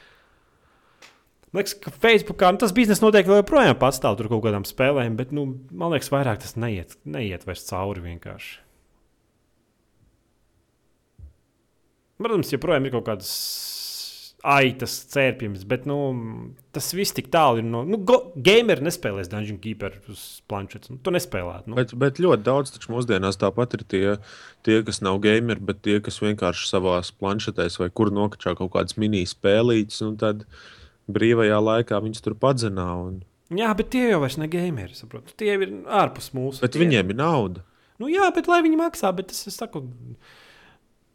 [1.59, 5.49] liekas, ka Facebookā nu, tas biznesa noteikti joprojām pastāv tur kaut kādām spēlēm, bet nu,
[5.73, 8.61] man liekas, vairāk tas neiet, neiet vairs cauri vienkārši.
[12.17, 13.33] Protams, joprojām ir kaut kādas
[14.47, 15.97] aitas, cērpjums, bet nu,
[16.75, 17.83] tas viss tik tālu ir no.
[17.89, 17.99] Nu,
[18.47, 20.93] Gameri nespēlēs Dungeon Keeper uz planšetes.
[20.93, 21.73] Nu, tu nespēlētu.
[21.73, 21.79] Nu.
[21.79, 24.05] Bet, bet ļoti daudz taču mūsdienās tāpat ir tie,
[24.67, 28.99] tie kas nav gameri, bet tie, kas vienkārši savā planšetēs vai kur nokačā kaut kādas
[29.01, 30.47] mini spēlītas, un tad
[31.13, 32.87] brīvajā laikā viņas tur padzenā.
[33.07, 33.19] Un...
[33.55, 35.35] Jā, bet tie jau vairs ne gameri, saprotu.
[35.39, 36.63] Tie ir ārpus mūsu.
[36.65, 36.83] Bet tie...
[36.85, 37.65] viņiem ir nauda.
[38.03, 39.87] Nu, jā, bet lai viņi maksā, bet es, es saku,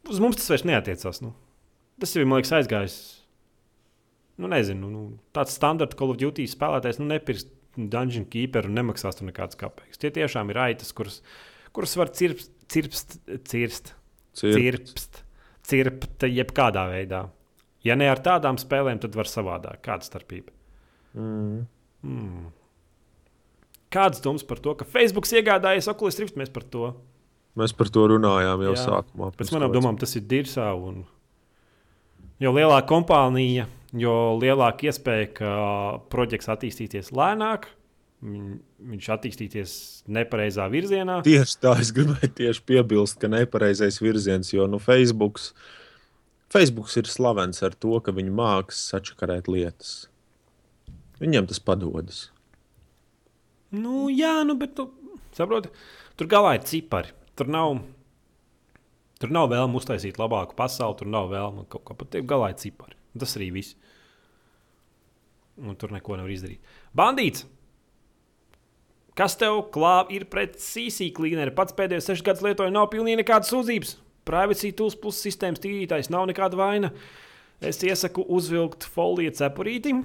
[0.09, 1.21] uz mums tas vairs neatiecās.
[1.21, 1.35] Nu.
[2.01, 3.01] Tas jau man liekas, aizgājis
[4.41, 5.01] nu, nezinu, nu,
[5.35, 7.45] tāds standarta Call of Duty spēlētājs nu, nepirks
[7.77, 9.99] Dungeon Keeper un nemaksās tur nekādas kāpējas.
[10.01, 11.19] Tie tiešām ir aitas, kuras,
[11.75, 13.93] kuras var cirpst, cirpst, cirst,
[14.37, 15.21] cirpst,
[15.67, 17.25] cirpt jebkādā veidā.
[17.85, 19.81] Ja ne ar tādām spēlēm, tad var savādāk.
[19.85, 20.53] Kāda starpība?
[21.17, 21.63] Mm.
[22.05, 22.51] Mm.
[23.91, 26.37] Kādas domas par to, ka Facebook iegādājas Oculus Rift?
[26.39, 26.93] Mēs par to.
[27.59, 28.85] Mēs par to runājām jau Jā.
[28.85, 29.33] sākumā.
[29.35, 30.69] Pēc manām domām, tas ir dirzā.
[30.77, 31.03] Un...
[32.39, 33.67] Jo lielāka kompānija,
[33.97, 35.51] jo lielāka iespēja, ka
[36.13, 37.67] projekts attīstīsies lēnāk.
[38.21, 39.75] Viņš attīstīsies
[40.13, 41.19] nepareizā virzienā.
[41.25, 45.41] Tieši tā, es gribēju tieši piebilst, ka nepareizais virziens, jo nu, Facebook,
[46.51, 50.09] Facebook ir slavens ar to, ka viņi māks sačakarēt lietas.
[51.21, 52.25] Viņiem tas padodas.
[53.71, 54.89] Nu, jā, nu, bet tu
[55.37, 55.71] saproti,
[56.19, 57.13] tur galā ir cipari.
[57.39, 57.77] Tur nav,
[59.21, 62.27] tur nav vēlme uztaisīt labāku pasauli, tur nav vēlme kaut kā pateikt.
[62.27, 62.99] Galā ir cipari.
[63.15, 63.77] Tas arī viss.
[65.61, 66.75] Un tur neko nevar izdarīt.
[66.97, 67.47] Bandīts!
[69.15, 71.51] Kas tev klāv ir pret CC klīneri?
[71.55, 73.97] Pats pēdējos sešus gadus lietoju, nav pilnīgi nekādas sūdzības.
[74.27, 76.91] Privacy tools plus sistēmas tīrītājs nav nekāda vaina.
[77.61, 79.95] Es iesaku uzvilkt foliju cepurīti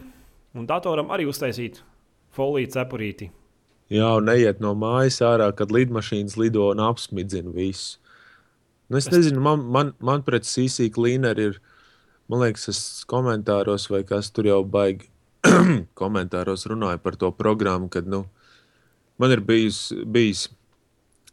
[0.56, 1.82] un datoram arī uztaisīt
[2.36, 3.30] foliju cepurīti.
[3.92, 8.00] Jā, un neiet no mājas ārā, kad lidmašīnas lido un apsmidzina visu.
[8.90, 11.60] Nu, es, es nezinu, man, man, man pret CC klīneri ir
[12.26, 15.06] Man liekas, es komentāros, vai kas tur jau baigi
[16.00, 18.24] komentāros runāja par to programmu, kad nu,
[19.22, 20.48] man ir bijis, bijis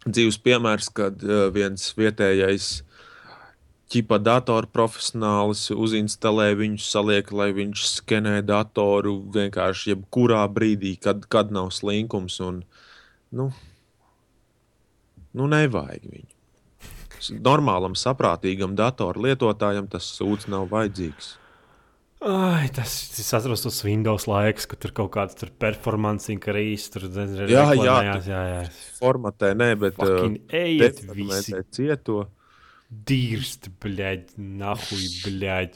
[0.07, 2.71] dzīves piemērs, kad uh, viens vietējais
[3.93, 11.53] ķipa datoru profesionālis uzinstalē viņu, saliek, lai viņš skenē datoru vienkārši jebkurā brīdī, kad, kad
[11.53, 12.39] nav slinkums.
[12.41, 12.63] Un,
[13.35, 13.51] nu,
[15.33, 16.31] nu, nevajag viņu
[17.39, 21.37] normālam, saprātīgam datoru lietotājam tas sūds nav vajadzīgs.
[22.23, 27.09] Ai, tas ir atceros tos Windows laikus, kad tur kaut kāds tur performance increase, tur
[27.09, 28.61] nezinu, jā, jā, jā, jā.
[28.99, 31.57] Formatē, nē, bet Fucking uh, ejiet visi.
[31.75, 32.21] Cieto.
[32.87, 35.75] Dirst, bļaļ, nahuj, bļaļ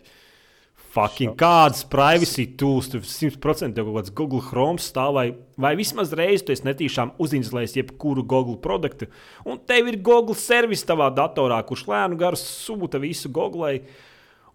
[0.98, 5.28] fucking kādas privacy tools, tur 100% kaut kāds Google Chrome stāv, vai,
[5.60, 9.10] vai vismaz reizi tu esi netīšām uzinstalējis jebkuru Google produktu,
[9.46, 13.82] un tev ir Google servis tavā datorā, kurš lēnu garu sūta visu Google.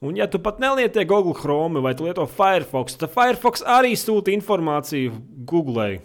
[0.03, 5.15] Un, ja tu pat nelieto Google Chrome vai lieto Firefox, tad Firefox arī sūta informāciju
[5.47, 6.01] Google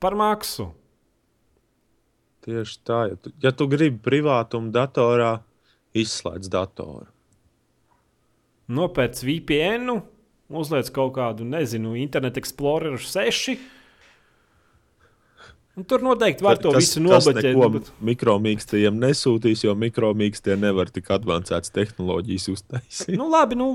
[0.00, 0.70] par maksu.
[2.48, 5.36] Tieši tā, ja tu, ja tu gribi privātumu datorā,
[5.98, 7.08] izslēdz datoru
[8.68, 9.98] nopērts VPN,
[10.52, 13.56] uzliec kaut kādu, nezinu, Internet Explorer 6.
[15.78, 17.46] Un tur noteikti var to kas, visu nobeigt.
[17.78, 17.88] Bet...
[18.10, 23.14] Mikromīkstiem nesūtīs, jo mikromīkstie nevar tik avansētas tehnoloģijas uztaisīt.
[23.20, 23.68] nu, labi, nu,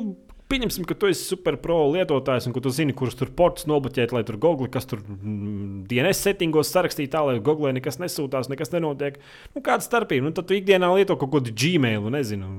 [0.52, 4.12] pieņemsim, ka tu esi super pro lietotājs un ka tu zini, kurus tur portus nobeigt,
[4.16, 8.76] lai tur Google, kas tur mm, DNS settingos sarakstīja tā, lai Google nekas nesūtās, nekas
[8.76, 9.24] nenotiek.
[9.56, 10.28] Nu, kāda starpība?
[10.28, 12.52] Nu, tad tu ikdienā lieto kaut kādu Gmail, nezinu,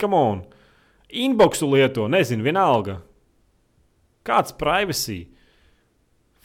[0.00, 0.48] come on
[1.12, 3.00] inboxu lieto, nezinu, vienalga.
[4.26, 5.24] Kāds privacy?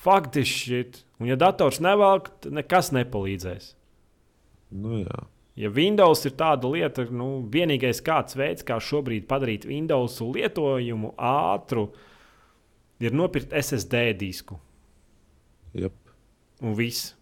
[0.06, 0.84] Faktiski,
[1.19, 3.72] un ja dators nevelk, tad nekas nepalīdzēs.
[4.76, 5.23] Nu, jā.
[5.56, 11.88] Ja Windows ir tāda lieta, nu, vienīgais kāds veids, kā šobrīd padarīt Windows lietojumu ātru,
[12.99, 14.60] ir nopirkt SSD disku.
[15.80, 15.95] Yep.
[16.65, 17.14] Un viss.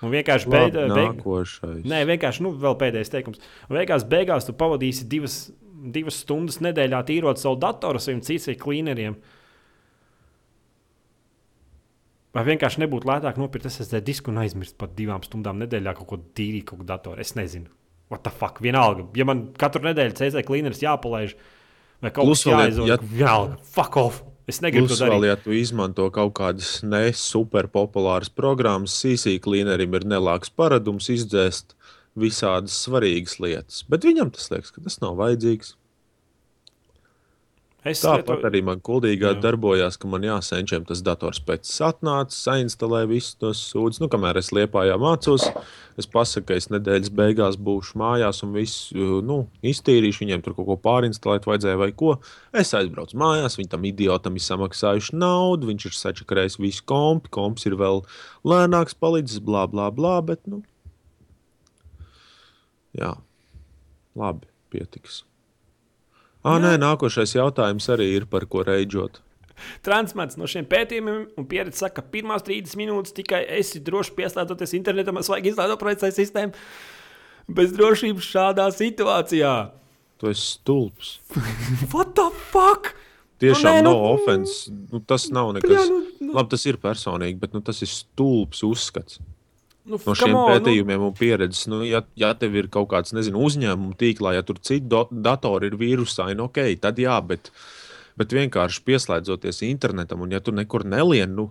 [0.00, 1.84] Un vienkārši beigās, beig...
[1.88, 3.42] Nē, vienkārši nu, vēl pēdējais teikums.
[3.68, 5.36] Un beigās, beigās tu pavadīsi divas,
[5.92, 9.18] divas stundas nedēļā tīrot savu datoru saviem citiem klīneriem.
[12.36, 16.18] Vai vienkārši nebūtu lētāk nopirkt SSD disku un aizmirst par divām stundām nedēļā kaut ko
[16.38, 17.18] tīrīt, kaut ko datoru?
[17.22, 17.66] Es nezinu.
[18.10, 18.60] What the fuck?
[18.62, 19.08] Vienalga.
[19.18, 21.34] Ja man katru nedēļu CZ klīneris jāpalaiž,
[22.02, 22.98] vai kaut kas jāizsaka, ja...
[23.02, 23.58] vienalga.
[23.74, 24.22] Fuck off!
[24.50, 25.14] Es negribu Plus to darīt.
[25.14, 31.76] vēl, ja tu izmanto kaut kādas ne superpopulāras programmas, CC cleanerim ir nelāks paradums izdzēst
[32.18, 33.84] visādas svarīgas lietas.
[33.90, 35.76] Bet viņam tas liekas, ka tas nav vajadzīgs.
[37.82, 39.40] Es Tāpat lietoju- arī man kuldīgā Jā.
[39.40, 44.02] darbojās, ka man jāsenčiem tas dators pēc atnāca, sainstalē visus tos sūdzes.
[44.02, 45.46] Nu, kamēr es liepājā mācos,
[45.96, 50.26] es pasaku, ka es nedēļas beigās būšu mājās un visu nu, iztīrīšu.
[50.26, 52.18] Viņiem tur kaut ko pārinstalēt vajadzēja vai ko.
[52.52, 57.64] Es aizbraucu mājās, viņi tam idiotam ir samaksājuši naudu, viņš ir sačakarējis visu kompi, komps
[57.64, 58.04] ir vēl
[58.44, 60.62] lēnāks palicis, blā, blā, blā, bet, nu,
[62.92, 63.16] jā,
[64.14, 65.22] labi, pietiks.
[66.40, 66.60] Ah, Jā.
[66.64, 69.20] nē, nākošais jautājums arī ir par ko reidžot.
[69.84, 74.72] Transmets no šiem pētījumiem un pieredze saka, ka pirmās 30 minūtes tikai esi droši pieslēdzoties
[74.78, 76.64] internetam, es vajag izslēgt operacionālo sistēmu.
[77.50, 79.52] Bez drošības šādā situācijā.
[80.20, 81.18] Tu esi stulbs.
[81.92, 82.94] What the fuck?
[83.40, 84.72] Tiešām Nu, nē, no nu, offense.
[84.92, 85.88] Nu, tas nav nekas.
[85.88, 86.32] nu, nu.
[86.36, 89.20] Labi, tas ir personīgi, bet nu, tas ir stulbs uzskats.
[89.90, 93.42] Nu, No šiem on, pētījumiem un pieredzes, nu, ja, ja tev ir kaut kāds nezinu,
[93.48, 97.50] uzņēmuma tīklā, ja tur citi datori ir vīrusaini, ok, tad jā, bet,
[98.20, 101.48] bet vienkārši pieslēdzoties internetam, un ja tu nekur nelien, nu,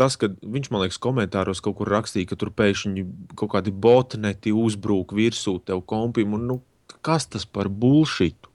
[0.00, 3.06] tas, ka viņš man liekas, komentāros kaut kur rakstīja, ka tur pēkšņi
[3.38, 6.60] kaut kādi botneti uzbrūk virsū tev kompim, un nu,
[7.06, 8.38] kas tas par bullshit?
[8.42, 8.54] Nu,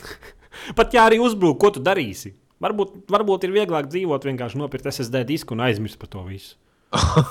[0.78, 2.34] Pat ja arī uzbrūk, ko tu darīsi?
[2.62, 6.54] Varbūt, varbūt ir vieglāk dzīvot, vienkārši nopirkt SSD disku un aizmirst par to visu.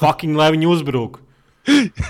[0.02, 1.22] Fucking, lai viņi uzbrūk.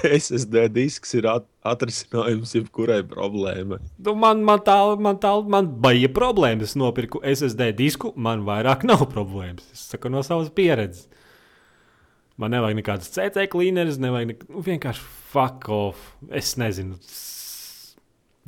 [0.08, 3.82] SSD disks ir at atrisinājums jebkurai problēmai.
[4.00, 6.72] Nu, man, man tā, man tā, man bija problēmas.
[6.72, 9.68] Es nopirku SSD disku, man vairāk nav problēmas.
[9.76, 11.10] Es saku no savas pieredzes.
[12.40, 14.48] Man nevajag nekādas CC cleaneris, nevajag nek...
[14.50, 15.04] nu, vienkārši
[15.34, 16.14] fuck off.
[16.34, 16.96] Es nezinu.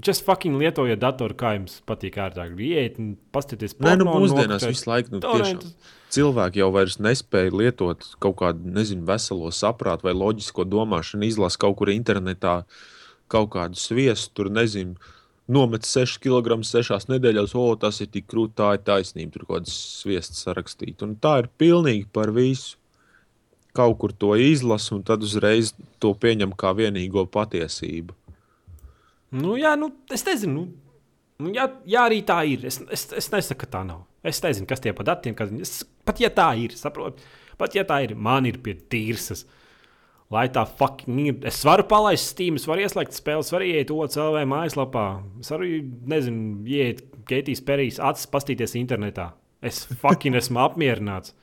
[0.03, 2.55] Just fucking lietojiet datoru, kā jums patīk ērtāk.
[2.65, 2.95] Iet
[3.35, 5.59] paskatieties, Nē, nu, mūsdienās visu laiku nu, tiešām,
[6.13, 6.69] cilvēki jau
[7.05, 12.61] nespēja lietot kaut kādu, nezinu, veselo saprātu vai loģisko domāšanu, izlasa kaut kur internetā
[13.31, 14.95] kaut kādu sviestu, tur nezinu.
[15.47, 19.33] Nomet 6 kg 6 nedēļās, o, tas ir tik krūti, tā ir taisnība.
[19.33, 21.03] Tur kaut kādas sviestas sarakstīt.
[21.03, 22.77] Un tā ir pilnīgi par visu.
[23.73, 28.13] Kaut kur to izlasa, un tad uzreiz to pieņem kā vienīgo patiesību.
[29.33, 30.61] Nu, jā, nu, es nezinu.
[30.61, 30.93] Nu,
[31.41, 32.67] nu, jā, jā, arī tā ir.
[32.69, 34.05] Es, es, es nesaku, ka tā nav.
[34.23, 35.61] Es nezinu, kas tie par datiem ir.
[35.65, 37.23] Es, pat ja tā ir, saprotu.
[37.59, 39.43] Pat ja tā ir, man ir pie tīrsas.
[40.33, 41.35] Lai tā fucking ir.
[41.45, 45.05] Es varu palaist Steam, es varu ieslēgt spēles, varu iet OCLV mājaslapā.
[45.43, 45.69] Es varu,
[46.09, 49.29] nezinu, iet Keitijas perīs, acis pastīties internetā.
[49.63, 51.35] Es fucking esmu apmierināts.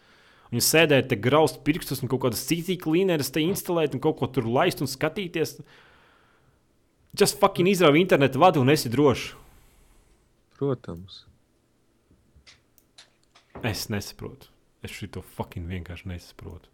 [0.50, 4.28] Viņa sēdēt, te graust pirkstus un kaut kādas citas klīneres te instalēt un kaut ko
[4.34, 5.60] tur laist un skatīties.
[7.16, 9.30] Just fucking izrauj internetu vadu un esi drošs.
[10.58, 11.24] Protams.
[13.66, 14.48] Es nesaprotu.
[14.82, 16.70] Es šo fucking vienkārši nesaprotu.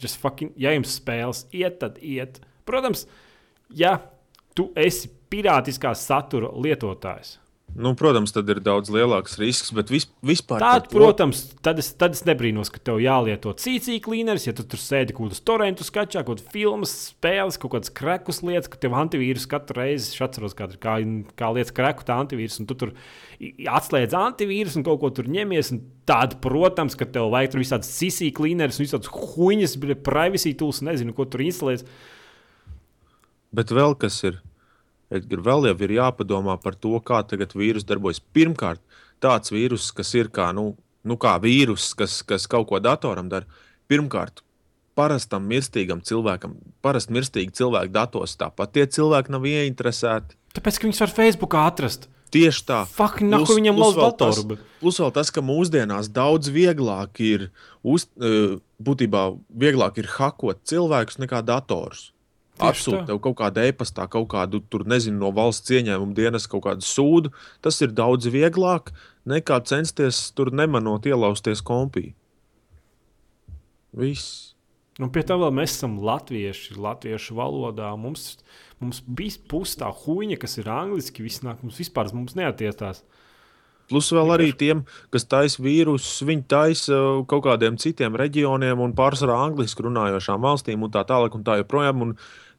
[0.00, 2.40] Just fucking, ja jums spēles iet, tad iet.
[2.66, 3.04] Protams,
[3.70, 4.00] ja
[4.58, 7.36] tu esi pirātiskā satura lietotājs,
[7.74, 10.62] Nu, protams, tad ir daudz lielāks risks, bet vis, vispār.
[10.62, 14.62] tad, to- protams, tad es, tad es nebrīnos, ka tev jālieto cīņķis, klīneris, ja tu
[14.62, 18.78] tur sēdi kaut kādas torrentu skačā, kaut kādas filmas, spēles, kaut kādas krekus lietas, ka
[18.78, 20.94] tev antivīrus katru reizi, atceros, kā, kā,
[21.34, 22.94] kā lietas kreku tā antivīrus, un tu tur
[23.42, 25.74] atslēdz antivīrus un kaut ko tur ņemies.
[25.74, 30.82] un Tad, protams, ka tev vajag tur visādas sisī klīneris un visādas huņas, privacy tools,
[30.84, 31.86] nezinu, ko tur instalēt.
[33.56, 34.42] Bet vēl kas ir?
[35.14, 38.20] Edgar, vēl jau ir jāpadomā par to, kā tagad vīrus darbojas.
[38.34, 38.80] Pirmkārt,
[39.22, 40.72] tāds vīrus, kas ir kā, nu,
[41.04, 43.46] nu kā vīrus, kas, kas kaut ko datoram dara.
[43.90, 44.42] Pirmkārt,
[44.96, 50.38] parastam mirstīgam cilvēkam, parasti mirstīgi cilvēki datos tāpat tie cilvēki nav ieinteresēti.
[50.54, 52.08] Tāpēc, ka viņus var Facebookā atrast.
[52.34, 52.80] Tieši tā.
[52.90, 54.40] Fuck, nahu viņam plus vēl tas-
[54.80, 57.50] Plus vēl tas, ka mūsdienās daudz vieglāk ir,
[57.84, 62.10] uz, eh, būtībā vieglāk ir hakot cilvēkus nekā dators.
[62.54, 62.70] Tā.
[63.08, 67.32] tev kaut kādu e-pastā, kaut kādu, tur nezinu, no valsts ieņēmuma dienas, kaut kādu sūdu.
[67.64, 68.92] Tas ir daudz vieglāk
[69.26, 72.12] nekā censties tur nemanot ielausties kompī.
[73.94, 74.54] Viss.
[75.02, 77.90] Un pie tam mēs esam latvieši, latviešu valodā.
[77.98, 78.36] Mums,
[78.78, 81.24] mums bija pusi tā huīņa, kas ir angliski.
[81.26, 83.02] Viss nāk, mums vispār mums neatiestās.
[83.90, 84.80] Plus vēl arī tiem,
[85.12, 90.92] kas taisa vīrusus, viņi taisa kaut kādiem citiem reģioniem un pārsvarā angliski runājošām valstīm un
[90.94, 92.06] tā tālāk un tā joprojām.
[92.06, 92.14] Un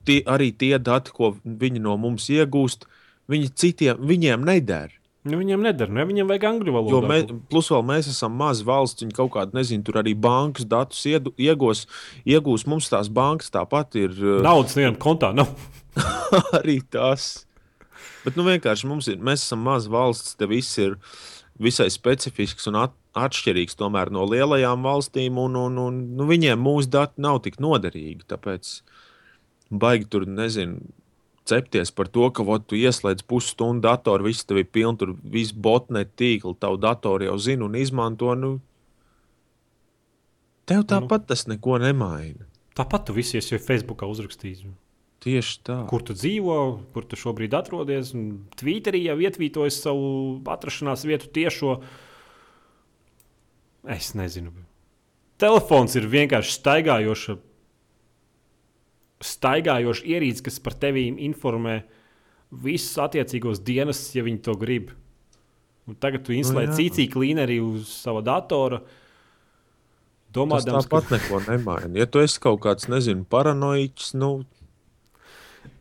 [0.07, 2.85] tie, arī tie dati, ko viņi no mums iegūst,
[3.31, 4.93] viņi citiem, viņiem neder.
[5.25, 6.03] Nu, viņiem nedara, ne?
[6.05, 6.93] viņiem vajag angļu valodu.
[6.93, 7.15] Jo mē,
[7.49, 11.33] plus vēl mēs esam maza valsts, viņi kaut kādu, nezinu, tur arī bankas datus iedu,
[11.41, 11.87] iegūs,
[12.29, 12.67] iegūs.
[12.69, 15.49] Mums tās bankas tāpat ir uh, Naudas nevienam kontā nav.
[16.59, 17.47] arī tās.
[18.25, 20.99] Bet nu, vienkārši mums ir, mēs esam maza valsts, te viss ir
[21.61, 26.91] visai specifisks un at, atšķirīgs tomēr no lielajām valstīm, un, un, un nu, viņiem mūsu
[26.91, 28.27] dati nav tik noderīgi.
[28.29, 28.75] Tāpēc
[29.81, 30.79] baigi tur nezinu.
[31.45, 35.51] Cepties par to, ka ot, tu ieslēdz pusstundu datoru, viss tev ir pilns, tur viss
[35.53, 38.31] botnet tīkli, tavu datoru jau zina un izmanto.
[38.33, 38.55] Nu,
[40.65, 40.87] tev Nu.
[40.89, 42.47] tāpat tas neko nemaina.
[42.75, 44.65] Tāpat tu visi esi jau Facebookā uzrakstījis.
[45.25, 45.77] Tieši tā.
[45.89, 46.57] Kur tu dzīvo,
[46.93, 48.13] kur tu šobrīd atrodies.
[48.13, 51.81] un Twitterī jau ietvītojas savu atrašanās vietu tiešo.
[53.87, 54.51] Es nezinu.
[55.37, 57.37] Telefons ir vienkārši staigājoša,
[59.25, 61.79] staigājoša ierīce, kas par tevi informē
[62.65, 64.93] visus attiecīgos dienas, ja viņi to grib.
[65.85, 66.77] Un tagad tu instalē jā.
[66.79, 68.81] cīcī klīneri uz sava datora.
[68.85, 69.03] Tas
[70.35, 71.93] Domādams, ka tāpat neko nemaina.
[72.01, 74.31] Ja tu esi kaut kāds, nezinu, paranoiķis, nu,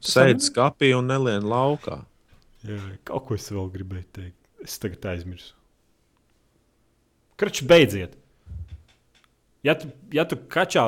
[0.04, 2.02] sēdi skapī un nelien laukā.
[2.64, 4.38] Jā, kaut ko es vēl gribēju teikt.
[4.64, 5.56] Es tagad aizmirsu.
[7.40, 8.14] Kračs beidziet.
[9.66, 10.86] Ja tu, ja tu kačā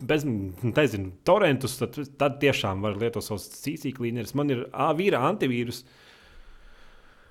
[0.00, 0.24] bez,
[0.62, 4.34] nezinu, torrentus, tad, tad tiešām var lietot savus cīcīklīnerus.
[4.38, 4.66] Man ir
[4.98, 5.84] vīra antivīrus.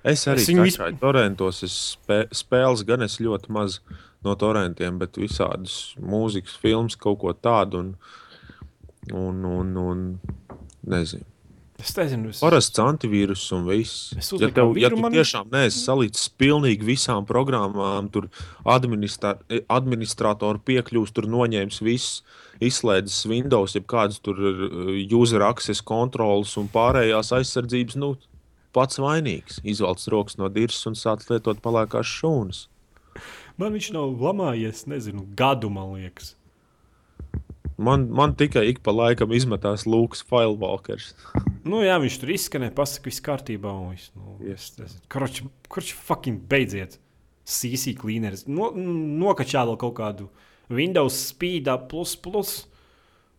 [0.06, 3.80] Es arī Es viņu tādu torrentos, es spē, spēles gan es ļoti maz
[4.26, 7.82] no torrentiem, bet visādus mūzikas, filmas, kaut ko tādu.
[7.82, 7.96] Un,
[9.14, 10.04] un, un, un
[10.90, 11.26] nezinu.
[11.86, 14.08] Es nezinu, es, Parasts antivīrus un viss.
[14.42, 18.26] Ja, tev, ja tu tiešām neesi salīdzis pilnīgi visām programmām, tur
[18.66, 19.36] administra
[19.70, 22.24] administratoru piekļūst, tur noņēmis viss,
[22.66, 24.64] izslēdzis Windows, jeb kādas tur eh,
[25.14, 28.16] user access kontrolas un pārējās aizsardzības, nu,
[28.74, 29.62] pats vainīgs.
[29.62, 32.66] Izvelc rokas no dirzas un sāc lietot palēkās šūnas.
[33.62, 36.34] man viņš nav lamājies, nezinu, gadu, man liekas.
[37.78, 41.14] Man, man tikai ik pa laikam izmetās Lūks Filewalkers.
[41.66, 43.72] Nu, jā, viņš tur izskanēja, pasakā, viss kārtībā.
[43.90, 44.70] Viss, nu, Yes.
[45.10, 47.00] Kurš, kurš fucking beidziet?
[47.46, 48.46] CC cleaneris.
[48.50, 50.30] No, nokačā vēl kaut kādu
[50.70, 52.54] Windows speed up, plus, plus.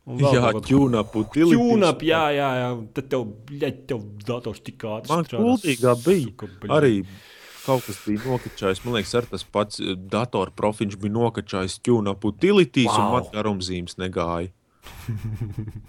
[0.07, 1.59] Jā, ķūnap, utilities.
[1.59, 2.69] Tune-up, jā, jā, jā.
[2.95, 5.43] Tad tev, bļaļ, tev dators tik ātri Man strādā.
[5.49, 6.29] kuldīgā bija.
[6.31, 6.51] Suka.
[6.77, 7.01] Arī
[7.65, 8.85] kaut kas bija nokačājis.
[8.85, 13.01] Man liekas, ar tas pats eh, datorprofiņš bija nokačājis ķūnap utilities, wow.
[13.01, 14.53] un man garumzīmes negāja.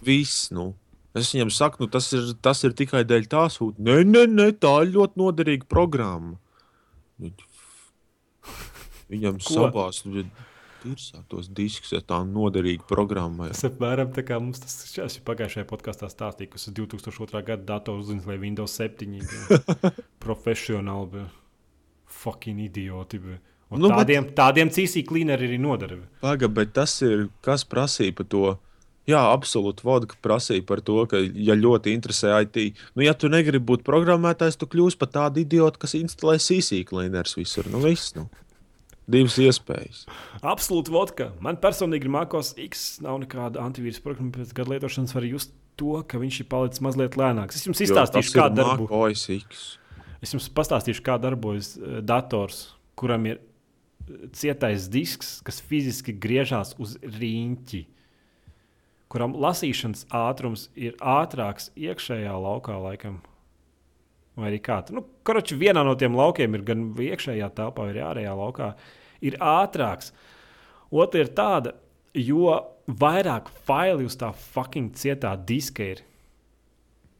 [0.08, 0.72] Viss, nu.
[1.18, 3.82] Es viņam saku, nu, tas, ir, tas ir tikai dēļ tās sūta.
[3.88, 6.36] Nē, nē, nē, tā ir ļoti noderīga programma.
[7.22, 7.46] Viņ-
[9.12, 10.02] Viņam sabās
[10.84, 13.48] tirsā tos diskus, ja tā noderīga programma.
[13.52, 17.42] Tas apmēram tā kā mums tas šķiet, pagājušajā podkāstā stāstīja, kas ir 2002.
[17.48, 19.92] gada dators uzzīmēs, lai Windows 7 bija
[20.24, 21.28] profesionāli, bija
[22.22, 23.20] fucking idioti.
[23.24, 23.40] Bija.
[23.72, 25.98] Un Nu, nu, bet- tādiem, tādiem CC cleaneri arī nodara.
[26.24, 28.44] Pagaid, bet tas ir kas prasīja par to.
[29.08, 29.86] Jā, absolūti.
[29.88, 34.60] Vodka prasīja par to, ka, ja ļoti interesē IT, nu, ja tu negribi būt programmētājs,
[34.60, 37.70] tu kļūsi par tādu idiotu, kas instalē sīsīklīners visur.
[37.72, 38.28] Nu, viss, nu.
[39.08, 40.02] Divas iespējas.
[40.44, 41.30] Absolūti vodka.
[41.40, 46.20] Man personīgi Makos X nav nekāda antivīrusa programma, pēc gada lietošanas var just to, ka
[46.20, 47.56] viņš ir palicis mazliet lēnāks.
[47.56, 49.24] Es jums izstāstīšu, kā darbojas.
[49.24, 49.68] OSX.
[50.20, 52.66] Es jums pastāstīšu, kā darbojas eh, dators,
[53.00, 57.86] kuram ir eh, cietais disks, kas fiziski griežās uz rīņķi,
[59.12, 63.22] kuram lasīšanas ātrums ir ātrāks iekšējā laukā, laikam.
[64.38, 64.82] Vai arī kā?
[64.94, 68.72] Nu, Koroči, vienā no tiem laukiem ir gan iekšējā telpā, gan ārējā laukā.
[69.26, 70.12] Ir ātrāks.
[70.94, 71.74] Otra ir tāda,
[72.14, 72.54] jo
[72.88, 76.04] vairāk faili uz tā fucking cietā diska ir,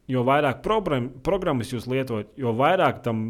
[0.08, 3.26] jo vairāk program, programmas jūs lietojat, jo vairāk tam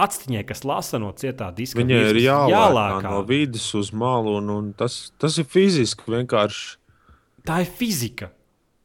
[0.00, 4.50] atstiņai, kas lasa no cietā diska, Viņai ir virsmas, jālēkā no vidas uz malu, un,
[4.54, 6.79] un tas, tas ir fiziski vienkārši.
[7.46, 8.30] Tā ir fizika.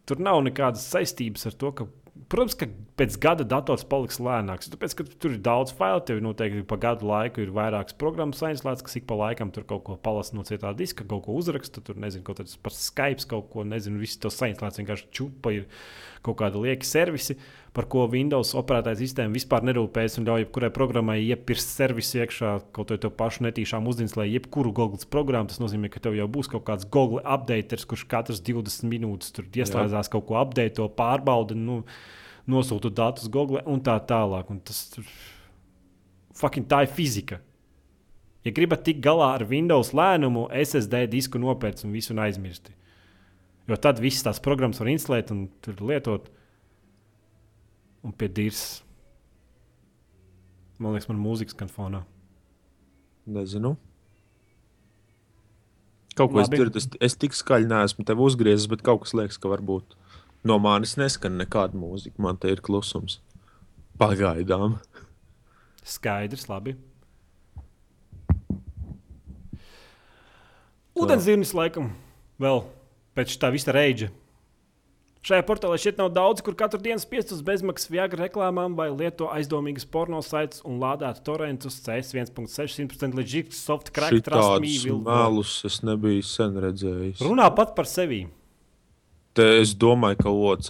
[0.05, 1.87] Tur nav nekādas saistības ar to, ka,
[2.29, 2.67] protams, ka
[2.99, 4.69] pēc gada dators paliks lēnāks.
[4.71, 8.85] Tāpēc, ka tur ir daudz failu, tev noteikti pa gadu laiku ir vairākas programmas sainslētas,
[8.85, 11.83] kas ik pa laikam tur kaut ko palasa no cietā diska, kaut ko uzraksta.
[11.85, 13.99] Tur nezinu, kaut kas par Skype, kaut ko nezinu.
[14.03, 15.65] Viss tas sainslēts vienkārši čupa ir
[16.25, 17.39] kaut kāda lieka servisi,
[17.75, 22.93] par ko Windows operētāja sistēma vispār nerūpējas un ļauj jebkurai programmai iepirkt servisu iekšā, kaut
[22.93, 25.51] vai to pašu netīšām uzdinslē, jebkuru Google programmu.
[25.51, 29.49] Tas nozīmē, ka tev jau būs kaut kāds Google updaters, kurš katrs 20 minūtes tur
[29.51, 31.81] ieslēdzās kaut ko update, to pārbauda, nu,
[32.47, 34.49] nosūta datus Google un tā tālāk.
[34.53, 35.09] Un tas tur
[36.39, 37.41] fucking tā ir fizika.
[38.45, 42.75] Ja gribat tikt galā ar Windows lēnumu, SSD disku nopērts un visu aizmirsti.
[43.65, 46.29] Jo tad visas tās programmas var instalēt un tur lietot.
[48.05, 48.63] Un pie dīrs.
[50.77, 52.03] Man liekas, man mūzikas skan fonā.
[53.25, 53.73] Nezinu.
[56.15, 56.59] Kaut ko es Labi.
[56.59, 59.97] dzirdu, es, es tik skaļi neesmu tev uzgriezis, bet kaut kas liekas, ka varbūt
[60.47, 62.21] no manis neskan nekāda mūzika.
[62.21, 63.17] Man te ir klusums.
[63.99, 64.77] Pagaidām.
[65.85, 66.75] Skaidrs, labi.
[70.95, 71.89] Ūdenzirnis laikam
[72.39, 72.61] vēl
[73.17, 74.07] pēc tā visa reģa.
[75.25, 79.25] Šajā portālā šeit nav daudz, kur katru dienu spiest uz bezmaksas viagra reklāmām vai lieto
[79.33, 84.83] aizdomīgas porno saites un lādētu torrentus CS 1.600 līdz Jigs soft crack trust me Šitādus
[84.85, 85.07] will work.
[85.09, 87.23] melus es nebiju sen redzējis.
[87.25, 88.27] Runā pat par sevi.
[89.33, 90.69] Te es domāju, ka OC.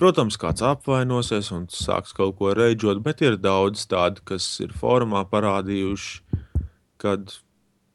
[0.00, 5.26] Protams, kāds apvainosies un sāks kaut ko reģot, bet ir daudz tādu, kas ir formā
[5.28, 6.40] parādījuši,
[6.96, 7.36] kad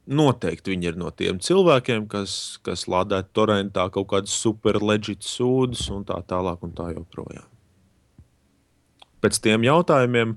[0.07, 6.05] noteikti viņi ir no tiem cilvēkiem, kas, kas lādē torrentā kaut kādas superleģitas sūdzes un
[6.07, 7.47] tā tālāk un tā joprojām.
[9.23, 10.35] Pēc tiem jautājumiem,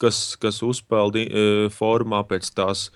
[0.00, 1.26] kas, kas uzpeld e,
[1.72, 2.86] formā pēc tās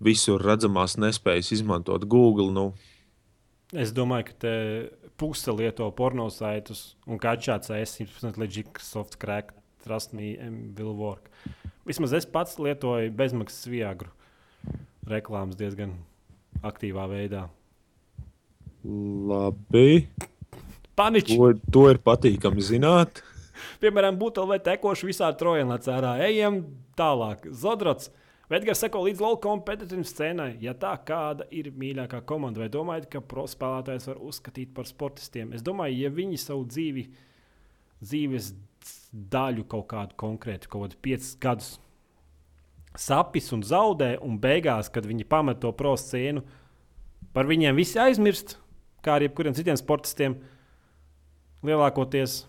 [0.00, 2.70] visur redzamās nespējas izmantot Google, nu,
[3.76, 4.52] Es domāju, ka te
[5.20, 9.52] puse lieto porno saitus un kā S100 līdz Jigs soft crack
[9.84, 10.36] trust me
[10.78, 11.28] will work.
[11.84, 14.08] Vismaz es pats lietoju bezmaksas viagru
[15.10, 15.94] reklāmas diezgan
[16.64, 17.48] aktīvā veidā.
[18.84, 20.06] labi.
[20.98, 21.36] Paniķi!
[21.36, 23.22] To, to ir patīkami zināt.
[23.82, 26.14] Piemēram, būtu vēl tekoši visā trojanlācā ārā.
[26.26, 26.62] Ejam
[26.98, 27.46] tālāk.
[27.54, 28.10] Zodrots.
[28.48, 30.48] Edgars seko līdz LOL kompetitīvai scēnai.
[30.64, 35.52] Ja tā kāda ir mīļākā komanda, vai domājat, ka pro spēlētājs var uzskatīt par sportistiem?
[35.52, 37.04] Es domāju, ja viņi savu dzīvi,
[38.00, 38.54] dzīves
[39.34, 41.74] daļu kaut kādu konkrētu, kaut kādus piecus gadus
[42.98, 46.42] sapis un zaudē, un beigās, kad viņi pamet to pro scēnu,
[47.34, 48.56] par viņiem visi aizmirst,
[49.04, 50.36] kā arī jebkuriem citiem sportistiem,
[51.66, 52.42] lielākoties.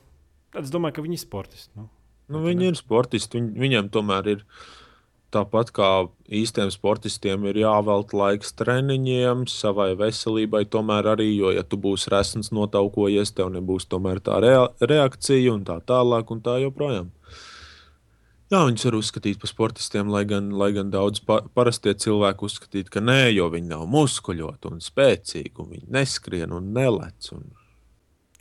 [0.49, 1.71] Tad es domāju, ka viņi ir sportisti.
[1.77, 1.89] Nu.
[2.29, 3.39] Nu, viņi ir sportisti.
[3.39, 4.43] Viņ, viņiem tomēr ir
[5.33, 5.89] tāpat kā
[6.33, 10.63] īstiem sportistiem, ir jāvelta laiks treniņiem, savai veselībai.
[10.69, 15.65] Tomēr arī, jo, ja tu būsi resns, notaukojies, tev nebūs tomēr tā rea reakcija un
[15.65, 17.09] tā tālāk un tā joprojām.
[18.49, 22.87] Jā, viņus var uzskatīt par sportistiem, lai gan, lai gan daudz pa, parastie cilvēki uzskatīt,
[22.89, 27.29] ka nē, jo viņi nav muskuļoti un spēcīgi, un viņi neskrien un nelec.
[27.35, 27.45] Un...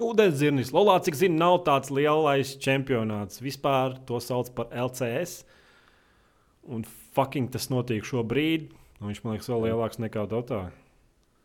[0.00, 3.42] Ūdenzirnis, Lolā, cik zinu, nav tāds lielais čempionāts.
[3.44, 5.42] Vispār to sauc par LCS.
[6.72, 8.70] Un fucking tas notiek šobrīd.
[9.02, 10.70] Un viņš man liekas, vēl lielāks nekā Dotā.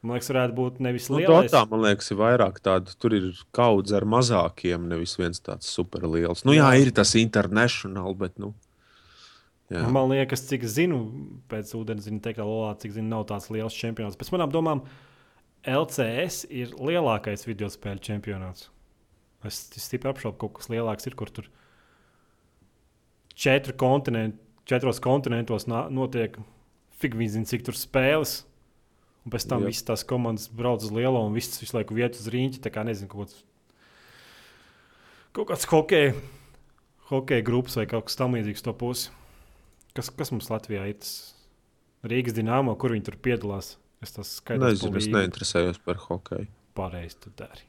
[0.04, 1.48] Man liekas, varētu būt nevis Nu, lielais.
[1.48, 6.44] Dotā, man liekas, ir vairāk tādu, tur ir kaudz ar mazākiem, nevis viens tāds superliels.
[6.44, 8.52] Nu, jā, ir tas international, bet, nu,
[9.72, 9.86] jā.
[9.88, 11.00] Man liekas, cik zinu,
[11.52, 14.20] pēc ūdenzina ka Lolā, cik zinu, nav tāds liels čempionāts.
[14.20, 14.84] Pēc manām domām,
[15.64, 18.68] LCS ir lielākais video spēļu čempionāts.
[19.48, 21.48] Es es stipri apšaubu, ka kaut kas lielāks ir, kur tur
[23.36, 26.36] četri kontinenti, četros kontinentos notiek
[27.00, 28.42] fig viņi zina, cik tur spēles.
[29.24, 29.72] Un pēc tam Jā.
[29.72, 32.62] visas tās komandas brauc uz lielo un visas visu laiku vietu uz rīņķi.
[32.64, 33.44] Tā kā nezinu, kaut kāds,
[35.38, 36.16] kaut kāds hokeja,
[37.12, 39.14] hokeja grupas vai kaut kas tamlīdzīgs to pusi.
[39.96, 40.98] Kas, kas mums Latvijā ir?
[41.00, 41.14] Tas
[42.04, 43.78] Rīgas dīnāmo, kur viņi tur piedalās.
[44.04, 46.50] Es tas skaidrs Nezinu, es neinteresējos par hokeju.
[46.76, 47.64] Pareizi tu dari.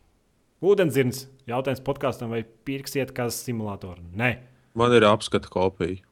[0.65, 4.03] Ūdenzirns jautājums podkāstam, vai pirksiet kā simulātoru?
[4.17, 4.33] Nē,
[4.75, 6.03] Man ir apskata kopija.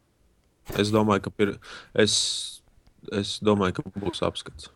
[0.78, 1.56] Es domāju, ka, pir...
[1.98, 2.14] es,
[3.10, 4.70] es domāju, ka būs apskats.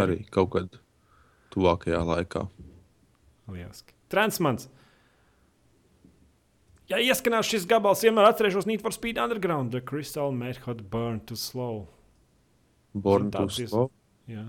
[0.00, 0.78] Arī kaut kad
[1.54, 2.46] tuvākajā laikā.
[3.50, 3.94] Lieliski.
[4.12, 4.68] Transmans.
[6.90, 11.36] Ja ieskanās šis gabals, vienmēr atcerēšos Need for Speed Underground, The Crystal Method Burn to
[11.36, 11.88] Slow.
[12.94, 13.90] Born to slow.
[14.30, 14.46] Jā.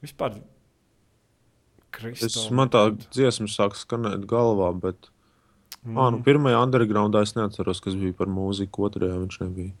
[0.00, 0.38] Vispār.
[0.38, 0.46] Es,
[1.98, 5.10] Crystal man tā dziesma sāk skanēt galvā, bet
[5.86, 5.96] Mm.
[5.96, 9.72] ah, nu, pirmajā undergroundā es neatceros, kas bija par mūziku, otrajā viņš nebija.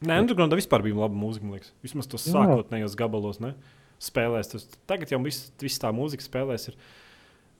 [0.00, 1.74] Nē, Undergroundā vispār bija laba mūzika, man liekas.
[1.84, 3.52] Vismaz tos sākotnējos gabalos, ne?
[4.00, 4.48] Spēlēs.
[4.48, 6.78] Tas, tagad jau viss, viss tā mūzika spēlēs ir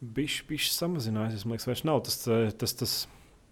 [0.00, 1.44] bišķi samazinājusies.
[1.44, 2.94] Man liekas, vairs nav tas, eh, tas, tas,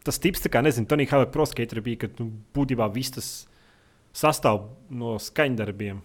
[0.09, 3.29] tas tips, kā, nezinu, Tonija Halaka proskaiteri bija, ka nu, būtībā viss tas
[4.17, 6.01] sastāv no skaņdarbiem.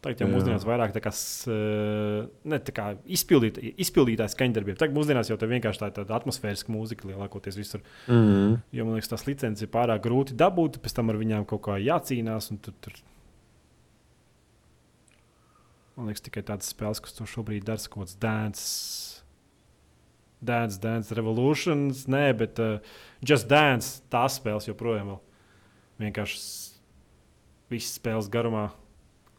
[0.00, 1.10] Tagad jau mūsdienās vairāk tā kā,
[1.52, 4.78] eh, ne, tā kā izpildīt, izpildītājs skaņdarbiem.
[4.80, 7.82] Tagad mūsdienās jau tā vienkārši tā ir tāda atmosfēriska mūzika lielākoties visur.
[8.08, 8.58] Mm -hmm.
[8.72, 11.76] Jo man liekas, tās licences ir pārāk grūti dabūt, pēc tam ar viņiem kaut kā
[11.76, 12.50] jācīnās.
[12.50, 12.92] un Tur, tur...
[15.96, 19.22] Man liekas, tikai tādas spēles, kas to šobrīd dara, kaut kāds dance,
[20.40, 22.80] dance, dance revolutions, nē, bet uh,
[23.20, 25.20] just dance, tās spēles joprojām vēl
[26.00, 26.38] vienkārši
[27.70, 28.70] visas spēles garumā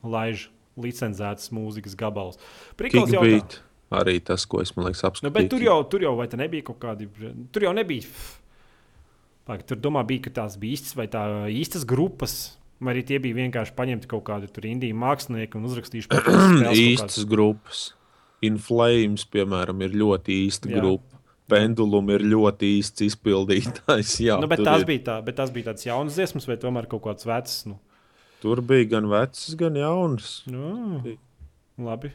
[0.03, 0.48] laiž
[0.82, 2.38] licencētas mūzikas gabalus.
[2.80, 3.60] Prikals jautā- Kickbeat
[3.91, 7.10] arī tas, ko es man liekas Nu, bet tur jau, tur jau nebija kaut kādi.
[7.52, 8.07] Tur jau nebija.
[9.45, 12.57] Pag, tur domā, bija, ka tās bija īstas vai tā īstas grupas.
[12.82, 16.78] Vai arī tie bija vienkārši paņemti kaut kādi tur indīgi mākslinieki un uzrakstījuši par kaut
[16.78, 17.91] īstas grupas.
[18.41, 20.80] Inflames, piemēram, ir ļoti īsta Jā.
[20.80, 21.19] grupa.
[21.52, 24.15] Pendulum ir ļoti īsts izpildītājs.
[24.23, 24.38] Jā.
[24.41, 27.03] Nu, bet, tās ir- bija tā, bet tās bija tādas jaunas dziesmas, vai tomēr kaut
[27.06, 27.57] kādas vecas.
[27.68, 27.76] Nu.
[28.42, 29.74] Tur bija gan vecs, gan.
[29.76, 31.18] Nu, Bija.
[31.78, 32.12] labi.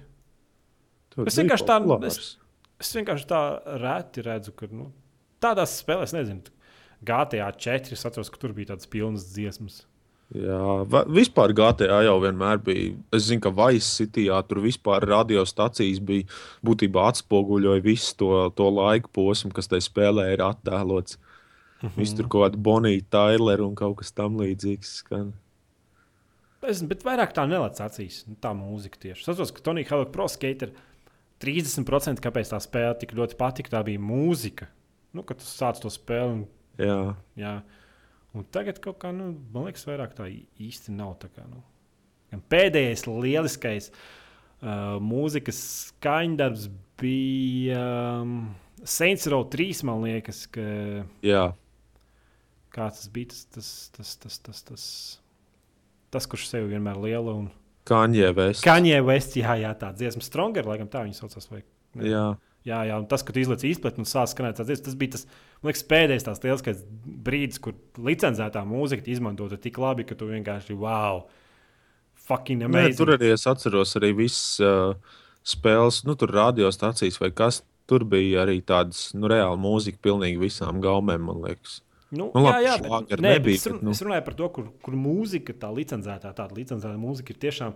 [1.15, 2.36] Tur Es vienkārši tā- populārs.
[2.81, 3.40] Es vienkārši tā
[3.81, 4.90] reti redzu, ka nu,
[5.40, 6.43] tādās spēlēs, nezinu,
[7.05, 7.93] GTA 4.
[7.93, 9.85] Es atceros, ka tur bija tādas pilnas dziesmas.
[10.35, 12.97] Jā, vispār GTA jau vienmēr bija.
[13.15, 16.27] Es zinu, ka Vice City tur vispār radiostacijas bija
[16.66, 21.16] būtībā atspoguļoja visu to, to laiku posmu, kas tajā spēlē ir attēlots.
[21.82, 21.94] Mhm.
[21.97, 24.97] Viss tur kaut kāda Bonija, Tailera un kaut kas tam līdzīgs.
[25.05, 25.32] Skan.
[26.66, 28.24] Es, bet vairāk tā nelec acīs.
[28.26, 29.22] Nu, tā mūzika tieši.
[29.22, 30.72] Es saprotu, ka Tonija Havaka Pro Skater
[31.43, 34.68] 30% kāpēc tā spēle tik ļoti patika, tā bija mūzika.
[35.16, 36.40] Nu, kad tu sāc to spēli.
[36.40, 36.44] Un,
[36.76, 37.55] Jā, jā.
[38.36, 41.14] un tagad kaut kā, nu, man liekas, vairāk tā īsti nav.
[41.22, 41.62] Tā kā, nu.
[42.32, 45.60] Gan Pēdējais lieliskais uh, mūzikas
[45.93, 46.66] skaņdarbs
[47.01, 47.84] bija
[48.24, 48.34] um,
[48.82, 50.66] Saints Row 3, man liekas, ka
[51.24, 51.44] jā.
[52.74, 53.30] kāds tas bija.
[53.32, 54.88] Tas, tas, tas, tas, tas, tas,
[56.16, 57.47] tas kurš sevi vienmēr liela un
[57.86, 58.64] Kaņē Vest.
[58.66, 61.47] Kaņē West, jā, jā, tā dziesma, Stronger, laikam tā viņa saucās.
[61.52, 61.62] Vai,
[61.94, 62.09] ne?
[62.10, 62.24] Jā,
[62.66, 65.14] jā, jā, un tas, ka tu izlaiž izplatni un sāc skanēt tās dziesmas, tas bija
[65.14, 65.26] tas,
[65.60, 66.82] man liekas, pēdējais tās lielākais
[67.28, 67.76] brīdis, kur
[68.09, 71.22] licencētā mūzika izmantota tik labi, ka tu vienkārši, wow,
[72.26, 72.98] fucking Nē, amazing.
[72.98, 77.62] tur arī es atceros arī visas uh, spēles, nu, tur radiostacijas vai kas.
[77.86, 81.84] Tur bija arī tādas nu, reāla mūzika pilnīgi visām gaumēm, man liekas.
[82.14, 83.94] Nu, Nu, jā, labi, jā, šlāgeri bet, nē, nebija, es, run, bet, nu.
[83.96, 87.74] es runāju par to, kur, kur mūzika, tā licencētā, tāda licencēta mūzika ir tiešām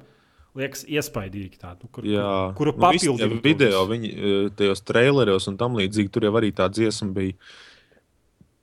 [0.61, 1.59] liekas, iespaidīga.
[1.65, 5.78] Tāda, nu, kur, Jā, kur, kuru nu, to video, viņi eh, tajos traileros un tam
[5.81, 6.12] līdzīgi.
[6.15, 7.36] Tur jau arī tā dziesma bija,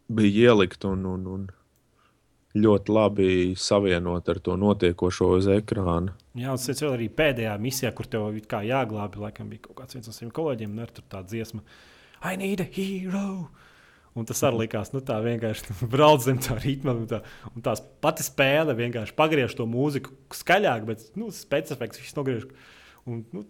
[0.08, 1.46] bija ielikt un, un, un
[2.58, 3.30] ļoti labi
[3.60, 6.16] savienot ar to notiekošo uz ekrāna.
[6.38, 10.34] Jā, un tas arī pēdējā misijā, kur tev jāglābj, laikam bija kaut kāds no saviem
[10.36, 11.64] kolēģiem, un tur tā dziesma
[12.24, 13.50] I need a hero.
[14.18, 16.96] Un tas arī likās, nu tā vienkārši brauc zem tā ritma.
[16.98, 17.22] Un, tā,
[17.52, 22.50] un tās pati spēle vienkārši pagriež to mūziku skaļāk, bet nu, specifiks viss nogriež.
[23.08, 23.46] Un, nu,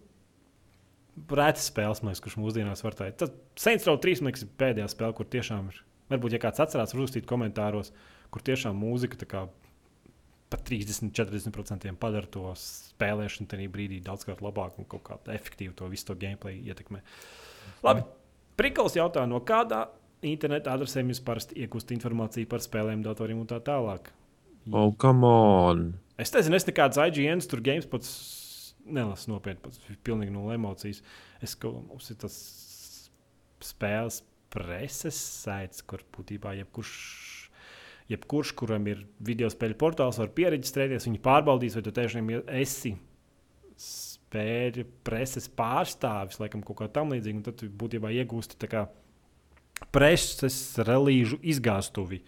[1.18, 3.16] Rēti spēles, liekas, kurš mūsdienās var teikt.
[3.24, 5.80] Tad Saints Row 3 man liekas, ir pēdējā spēle, kur tiešām ir.
[6.12, 7.90] Varbūt, ja kāds atcerās, uzrakstīt komentāros,
[8.30, 9.42] kur tiešām mūzika kā
[10.48, 15.88] pat 30, 40% padara to spēlēšanu tajā brīdī daudzkārt labāk un kaut kā efektīvi to
[15.92, 17.02] visu to gameplay ietekmē.
[17.84, 18.06] Labi,
[18.58, 19.84] Prikals jautā, no kādā
[20.26, 24.10] interneta adresēm jūs parasti iegūstat informāciju par spēlēm, datoriem un tā tālāk?
[24.72, 25.84] Oh, come on!
[26.20, 28.10] Es nezinu, es nekādas IGN, tur GameSpots
[28.88, 31.02] nelasu nopietni, pats pilnīgi no emocijas.
[31.44, 32.36] Es kaut kā mums ir tas
[33.64, 34.22] spēles
[34.52, 36.92] preses saits, kur būtībā jebkurš,
[38.12, 42.94] jebkurš, kuram ir video spēļu portāls, var pieregistrēties, viņi pārbaudīs, vai tu tiešām esi
[43.78, 48.88] spēļu preses pārstāvis, laikam kaut kā tam līdzīga, un tad būtībā iegūsti tā kā
[49.94, 50.56] preses
[50.86, 52.22] relīžu izgāstuvi,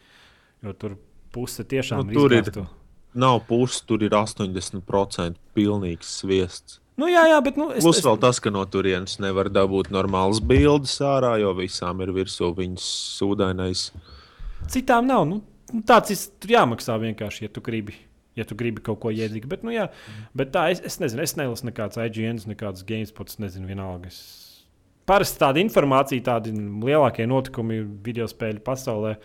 [0.64, 0.98] jo tur
[1.34, 2.68] puse tiešām Nu, tur ir izgāstu.
[3.10, 6.78] Nav puses, tur ir 80% pilnīgs sviests.
[7.00, 9.88] Nu, jā, jā, bet nu, es, Plus es, vēl tas, ka no turienes nevar dabūt
[9.94, 13.86] normālas bildes ārā, jo visām ir virsū viņas sūdainais.
[14.68, 15.24] citām nav.
[15.30, 15.40] Nu,
[15.72, 17.96] nu, tāds ir jāmaksā vienkārši, ja tu gribi.
[18.38, 19.88] Ja tu gribi kaut ko iedzīvot, bet, nu, jā,
[20.38, 24.12] bet tā, es, es nezinu, es nelasu nekādas IGN, nekādas GameSpots, nezinu, vienalga.
[24.12, 24.49] Es...
[25.10, 29.16] Parasti tāda informācija, tādi lielākie notikumi video spēļu pasaulē,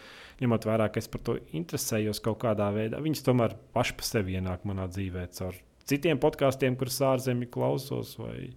[0.41, 4.40] ņemot vērā, ka es par to interesējos kaut kādā veidā, viņas tomēr paši pa sevi
[4.40, 5.60] ienāk manā dzīvē caur
[5.90, 8.16] citiem podkāstiem, kurus ārzemju klausos.
[8.18, 8.49] Vai...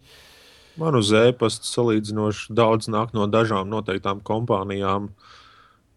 [0.80, 5.10] Man uz e-pasta salīdzinoši daudz nāk no dažām noteiktām kompānijām,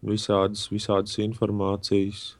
[0.04, 2.32] visādas, visādas informācijas.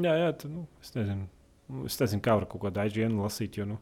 [0.00, 1.28] Jā, jā tu, nu, es nezinu.
[1.72, 3.56] Nu, Es nezinu, kā var kaut kādu IGN lasīt.
[3.56, 3.78] Jo, nu,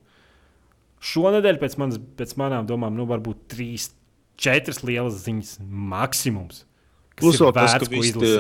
[1.03, 3.89] šonadēļ, pēc, manas, pēc manām domām, nu, varbūt trīs,
[4.41, 6.65] četras lielas ziņas maksimums.
[7.21, 8.35] Plus vēl tas, ka ko visi tie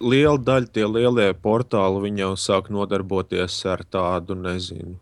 [0.00, 4.96] liela daļa, tie lielie portāli, viņi jau sāk nodarboties ar tādu, nezinu,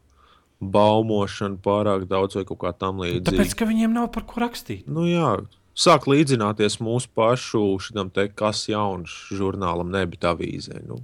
[0.60, 3.56] baumošanu pārāk daudz vai kaut kā tam Tāpēc, līdzīga.
[3.60, 4.88] ka viņiem nav par ko rakstīt.
[4.90, 5.36] Nu, jā,
[5.76, 10.82] sāk līdzināties mūsu pašu šitam te kas jauns žurnālam, nebija avīzē.
[10.88, 11.00] Nu.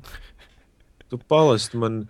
[1.06, 2.04] Tu palesti man,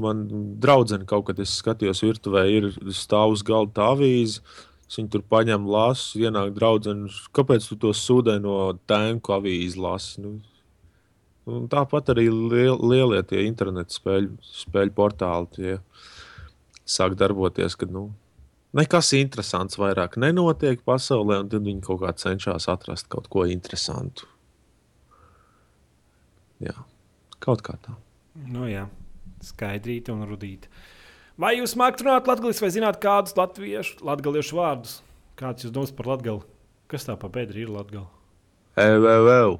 [0.00, 0.24] man
[0.62, 4.40] draudzene kaut kad es skatījos virtuvē, ir stāv uz galda tā avīze.
[4.40, 7.10] Es viņu tur paņemu, lasu, ienāk draudzene.
[7.36, 8.56] Kāpēc tu to sūdē no
[8.90, 10.22] tēnku avīzes lasi?
[10.24, 10.34] Nu,
[11.48, 15.76] un tāpat arī liel, lielie tie internetu spēļu, spēļu portāli tie
[16.88, 18.10] sāk darboties, kad nu,
[18.76, 24.28] nekas interesants vairāk nenotiek pasaulē, un tad viņi kaut kā cenšas atrast kaut ko interesantu.
[26.62, 26.76] Jā,
[27.42, 27.96] kaut kā tā.
[28.46, 28.86] Nu, jā,
[29.42, 30.68] skaidrīt un rudīt.
[31.42, 35.00] Vai jūs mākat runāt latviešu, vai zināt kādus latviešu, latviešu vārdus?
[35.38, 36.44] Kāds jūs domājat par latgali?
[36.86, 38.06] Kas tā pa bedri ir latgali?
[38.78, 39.56] EVV.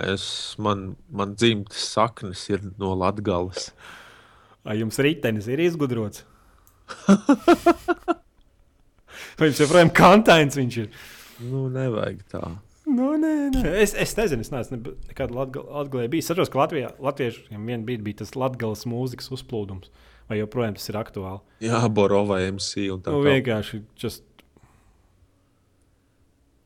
[0.00, 0.24] Es,
[0.58, 3.70] man, man dzimtas saknes ir no Latvijas.
[4.66, 6.24] Vai jums ritenis ir izgudrots?
[9.38, 10.90] Vai jums joprojām kantains viņš ir?
[11.44, 12.42] Nu, nevajag tā.
[12.90, 13.64] Nu, nē, nē.
[13.84, 14.80] Es, es nezinu, es neesmu
[15.10, 16.26] nekad Latvijā bijis.
[16.26, 19.92] Es saprotu, ka Latvijā, Latviešiem vienā brīdī bija tas Latvijas mūzikas uzplūdums.
[20.30, 21.40] Vai joprojām tas ir aktuāli?
[21.66, 24.22] Jā, Borova MC un tā Nu, vienkārši just,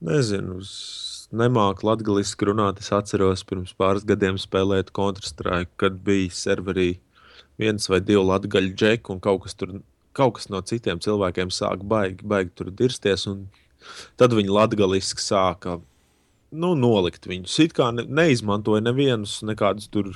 [0.04, 0.58] Nezinu,
[1.32, 2.80] nemāku latviešu runāt.
[2.82, 6.98] Es atceros, pirms pāris gadiem spēlēt Counter-Strike, kad bija serverī
[7.60, 9.78] viens vai divi latviešu džeki, un kaut kas, tur,
[10.12, 13.24] kaut kas no citiem cilvēkiem sāka baigi, baigi tur dirsties.
[13.30, 13.46] un
[14.20, 15.78] Tad viņi latviešu sāka
[16.54, 17.56] nu, nolikt viņus.
[17.64, 20.12] It kā ne, neizmantoja nevienus nekādus tur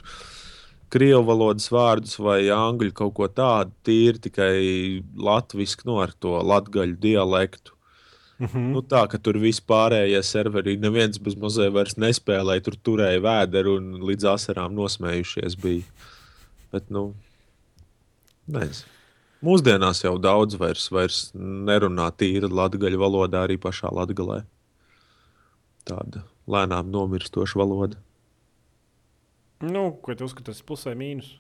[0.93, 4.55] krievu valodas vārdus vai angļu kaut ko tādu, tīri tikai
[5.19, 7.73] latviešu, nu, ar to latviešu dialektu.
[8.39, 8.73] mm -hmm.
[8.73, 13.77] Nu, tā ka tur viss pārējie serveri, neviens bez mazliet vairs nespēlēja, tur turēja vēderu
[13.77, 15.57] un līdz asarām nosmējušies.
[15.63, 15.83] Bija.
[16.73, 17.15] Bet, nu,
[18.47, 18.87] nezinu.
[19.39, 24.43] Mūsdienās jau daudz vairs, vairs nerunā tīri latviešu valodā, arī pašā latgalē.
[25.89, 27.99] Tāda lēnām nomirstoša valoda.
[29.65, 31.33] nu, ko tu uzskati, tas ir plus vai mīnus?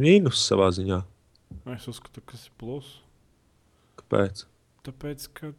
[0.00, 1.02] Mīnus savā ziņā.
[1.74, 2.88] Es uzskatu, ka tas ir plus.
[4.00, 4.44] Kāpēc?
[4.86, 5.52] Tāpēc, ka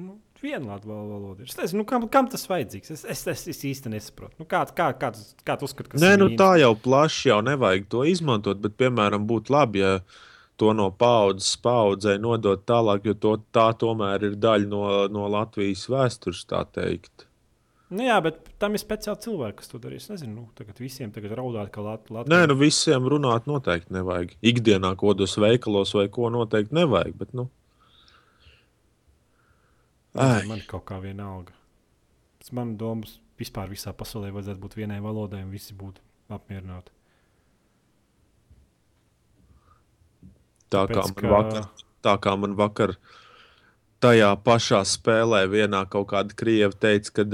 [0.00, 1.48] nu, latviešu valoda ir.
[1.50, 2.92] Es nezinu, nu, kam, kam tas vajadzīgs.
[2.96, 4.36] Es, es, es, es īsti nesaprotu.
[4.40, 5.12] Nu, kā, kā, kā,
[5.46, 6.40] kā tu uzskati, ka tas Nē, ir nu mīnus?
[6.40, 9.92] tā jau plaši jau nevajag to izmantot, bet, piemēram, būtu labi, ja
[10.60, 15.86] to no paudzes paudzē nodot tālāk, jo to, tā tomēr ir daļa no, no Latvijas
[15.92, 17.26] vēstures, tā teikt.
[17.86, 20.08] Nu, jā, bet tam ir speciāli cilvēki, kas to darīs.
[20.08, 24.34] Es nezinu, nu, tagad visiem tagad raudāt, ka Latvija Nē, nu visiem runāt noteikti nevajag.
[24.50, 27.46] Ikdienā, ko dos veikalos vai ko noteikti nevajag, bet, nu,
[30.16, 30.42] Ai.
[30.48, 31.54] man ir kaut kā vienalga.
[32.42, 36.02] Tas man domas vispār visā pasaulē vajadzētu būt vienai valodai, un visi būtu
[36.32, 36.95] apmierināti.
[40.70, 41.68] Tā Tāpēc, kā man ka- vakar,
[42.02, 42.96] tā kā man vakar
[44.00, 47.24] tajā pašā spēlē vienā kaut kāda krieva teica, ka,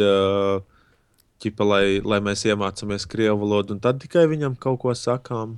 [1.43, 5.57] ķipa, lai, lai mēs iemācāmies krievu valodu, un tad tikai viņam kaut ko sakām.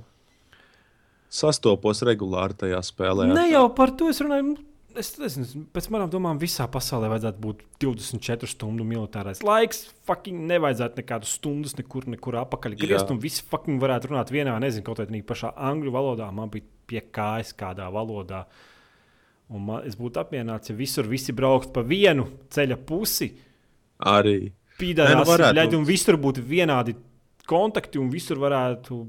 [1.29, 3.27] Sastopos regulāri tajā spēlē.
[3.33, 4.55] Ne jau par to es runāju.
[4.95, 9.81] Es nezinu, pēc manām domām, visā pasaulē vajadzētu būt 24 stundu militārais laiks.
[10.07, 13.11] Fucking nevajadzētu nekādas stundas nekur, nekur apakaļ griezt.
[13.11, 16.29] Un visi fucking varētu runāt vienā, nezinu, kaut kādā pašā angļu valodā.
[16.35, 18.45] Man bija pie kājas kādā valodā.
[19.51, 23.29] Un man, es būtu apmierināts, ja visur visi brauktu pa vienu ceļa pusi.
[24.07, 24.39] Arī.
[24.79, 26.95] Pīdārās, Nē, nu bļaļ, un visur būtu vienādi
[27.47, 29.01] kontakti, un visur varētu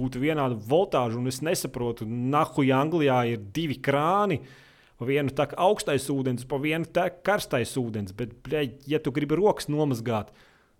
[0.00, 1.20] būt vienāda voltāža.
[1.20, 4.40] Un es nesaprotu, nahuj, Anglijā ir divi krāni.
[4.40, 4.68] Pa
[5.08, 8.14] vienu tā kā augstais ūdens, pa vienu tā kā karstais ūdens.
[8.16, 10.32] Bet, bļaļ, ja tu gribi rokas nomazgāt,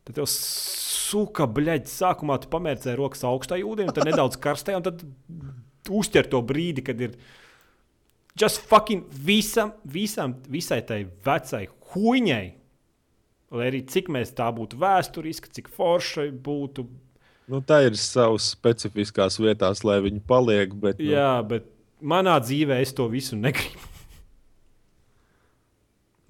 [0.06, 5.04] tad tev suka, bļaļ, sākumā tu pamērcē rokas augstajā ūdenī, tad nedaudz karstajā, un tad
[5.90, 7.18] uztver to brīdi, kad ir.
[8.38, 12.44] Just fucking visam, visam, visai tai vecai huņai,
[13.50, 16.84] Lai arī cik mēs tā būtu vēsturiski, cik forši būtu.
[17.50, 20.74] Nu, tā ir savas specifiskās vietās, lai viņi paliek.
[20.78, 21.66] Bet, nu, Jā, bet
[21.98, 23.89] manā dzīvē es to visu negribu.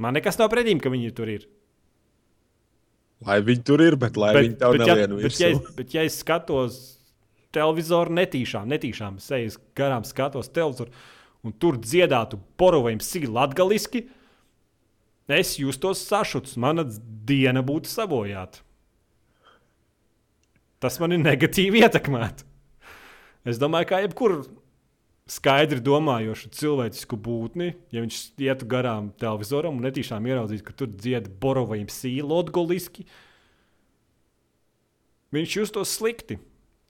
[0.00, 1.42] Man nekas nav pretīm, ka viņi tur ir.
[3.26, 5.74] Lai viņi tur ir, bet lai bet, viņi tev bet, ja, nelienu bet, ja, es-
[5.76, 6.78] bet ja es skatos
[7.52, 10.88] televizoru netīšām, netīšām, eju garām, skatos televizoru,
[11.44, 14.06] un tur dziedātu porovajam sīkā latgaliski,
[15.28, 18.62] es justos sašuts, mana diena būtu sabojāta.
[20.80, 22.46] Tas man ir negatīvi ietekmēts.
[23.44, 24.40] Es domāju, ka jebkurā
[25.30, 31.28] skaidri domājošu cilvēcisku būtni, ja viņš ietu garām televizoram un netīšām ieraudzītu, ka tur dzied
[31.42, 33.06] borovajam sīkā latgaliski,
[35.36, 36.40] viņš justos slikti.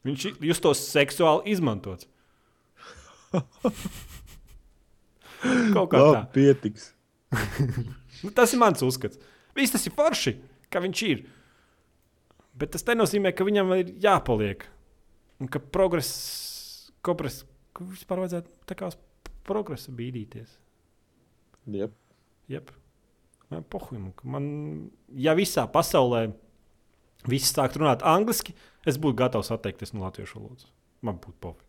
[0.06, 2.06] Viņš justos seksuāli izmantots.
[5.74, 6.06] Kaut kā tā.
[6.06, 6.92] Labi, pietiks.
[8.20, 9.16] Nu, tas ir mans uzskats.
[9.56, 10.34] Viss tas ir forši,
[10.68, 11.22] ka viņš ir.
[12.52, 14.66] Bet tas nenozīmē, ka viņam ir jāpaliek.
[15.40, 17.46] Un ka progress, progress
[17.76, 18.98] ka vispār vajadzētu tā kā uz
[19.46, 20.56] progresu bīdīties.
[21.70, 21.94] Jep.
[22.50, 22.72] Jep.
[23.50, 24.44] Man, pohuim, man,
[25.10, 26.28] ja visā pasaulē
[27.30, 28.54] viss sāktu runāt angliski,
[28.86, 30.68] es būtu gatavs atteikties no latviešu valodas.
[31.02, 31.66] Man būtu pofīgi.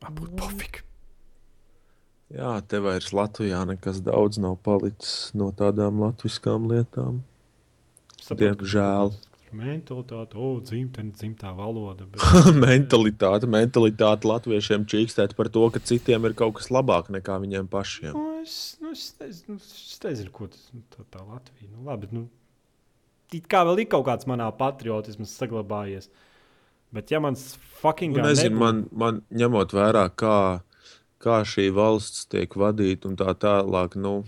[0.00, 0.86] Man būtu pofīgi.
[2.30, 7.24] Jā, te vairs Latvijā nekas daudz nav palicis no tādām latviskām lietām.
[8.30, 9.10] Diemžēl.
[9.50, 12.06] Mentalitāte, o, dzimtene, dzimtā valoda.
[12.06, 12.22] Bet...
[12.64, 18.14] mentalitāte, mentalitāte latviešiem čīkstēt par to, ka citiem ir kaut kas labāk nekā viņiem pašiem.
[18.14, 21.70] Nu, es, nu, es, nezinu, es nezinu, ko tas nu, tā, tā Latvija.
[21.72, 22.28] Nu, labi, nu,
[23.34, 26.06] it kā vēl ir kaut kāds manā patriotisms saglabājies.
[26.94, 27.52] Bet, ja mans
[27.82, 30.38] fucking Nu, nezinu, man, man ņemot vērā, kā,
[31.22, 34.20] kā šī valsts tiek vadīta un tā tālāk, nu,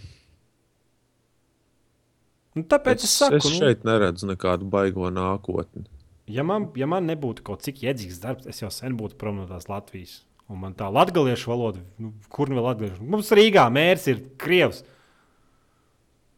[2.57, 5.87] nu, tāpēc es, es, saku, es šeit neredzu nekādu baigo nākotni.
[5.87, 9.41] nu, ja, man, ja man nebūtu kaut cik iedzīgs darbs, es jau sen būtu prom
[9.43, 10.21] no tās Latvijas.
[10.53, 13.07] Un man tā latviešu valoda, nu, kur nu vēl latviešu?
[13.09, 14.83] Mums Rīgā mērķis ir Krievs.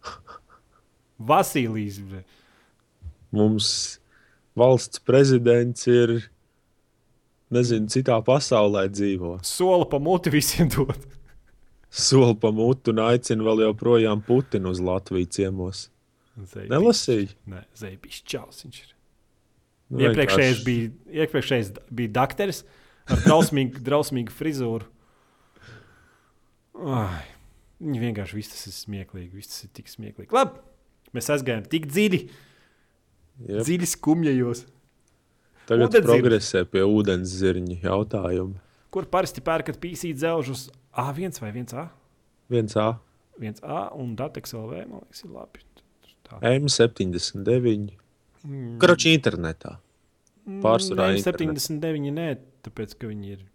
[1.30, 1.98] Vasilijs.
[1.98, 2.22] bre.
[3.34, 3.98] Mums
[4.54, 6.14] valsts prezidents ir,
[7.50, 9.38] nezinu, citā pasaulē dzīvo.
[9.42, 10.94] Sola pa muti visiem dod.
[11.94, 15.88] Soli pa mutu un aicina vēl joprojām Putinu uz Latviju ciemos.
[16.36, 17.30] Nelasīju.
[17.52, 18.90] Nē, Zēbišķis čels viņš ir.
[19.94, 20.90] Nu, Iepriekšējais bija,
[21.22, 22.62] iepriekšējais bija dakteris
[23.06, 24.88] ar drausmīgu, drausmīgu frizūru.
[26.84, 27.22] Ai,
[27.82, 29.30] viņi vienkārši viss tas ir smieklīgi.
[29.36, 30.32] Viss tas ir tik smieklīgi.
[30.34, 30.58] Labi,
[31.14, 32.20] mēs aizgājām tik dziļi,
[33.44, 33.60] Jep.
[33.68, 34.64] dziļi skumjajos.
[35.68, 36.10] Tagad Ūdenzirņi.
[36.10, 38.58] progresē pie ūdens zirņa jautājuma.
[38.92, 40.66] Kur parasti pērkat pīsīt dzelžus
[41.00, 41.86] A1 vai 1A?
[42.52, 42.90] Viens A,
[43.40, 45.62] 1A un Dateks LV, man liekas, ir labi.
[46.40, 46.54] Tā.
[46.58, 47.94] M79.
[48.44, 48.74] Mm.
[48.82, 49.78] Kroči internetā.
[50.44, 51.56] Pārsvarā Nē, internetā.
[51.64, 52.26] 79, nē,
[52.66, 53.46] tāpēc, ka viņi ir,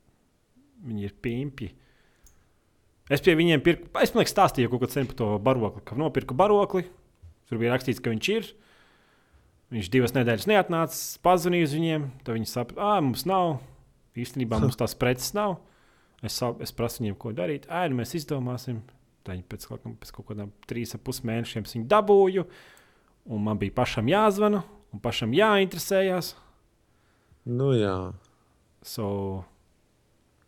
[0.88, 1.70] viņi ir pimpi.
[3.10, 6.38] Es pie viņiem pirku, es domāju, stāstīju kaut ko sen par to barokli, ka nopirku
[6.38, 6.86] barokli.
[7.50, 8.50] Tur bija rakstīts, ka viņš ir.
[9.74, 12.06] Viņš divas nedēļas neatnāca, pazvanīja uz viņiem.
[12.26, 13.60] Tad viņi saprata, ah, mums nav.
[14.18, 15.60] Īstenībā mums tās preces nav.
[16.26, 17.70] Es, es prasu viņiem, ko darīt.
[17.70, 18.82] Ē, nu mēs izdomāsim.
[19.36, 22.46] Viņi pēc, kaut pēc kaut kādiem trīs ap pus mēnešiem viņu dabūju.
[23.30, 26.34] Un man bija pašam jāzvana un pašam jāinteresējas.
[27.50, 27.96] Nu jā.
[28.86, 29.10] So,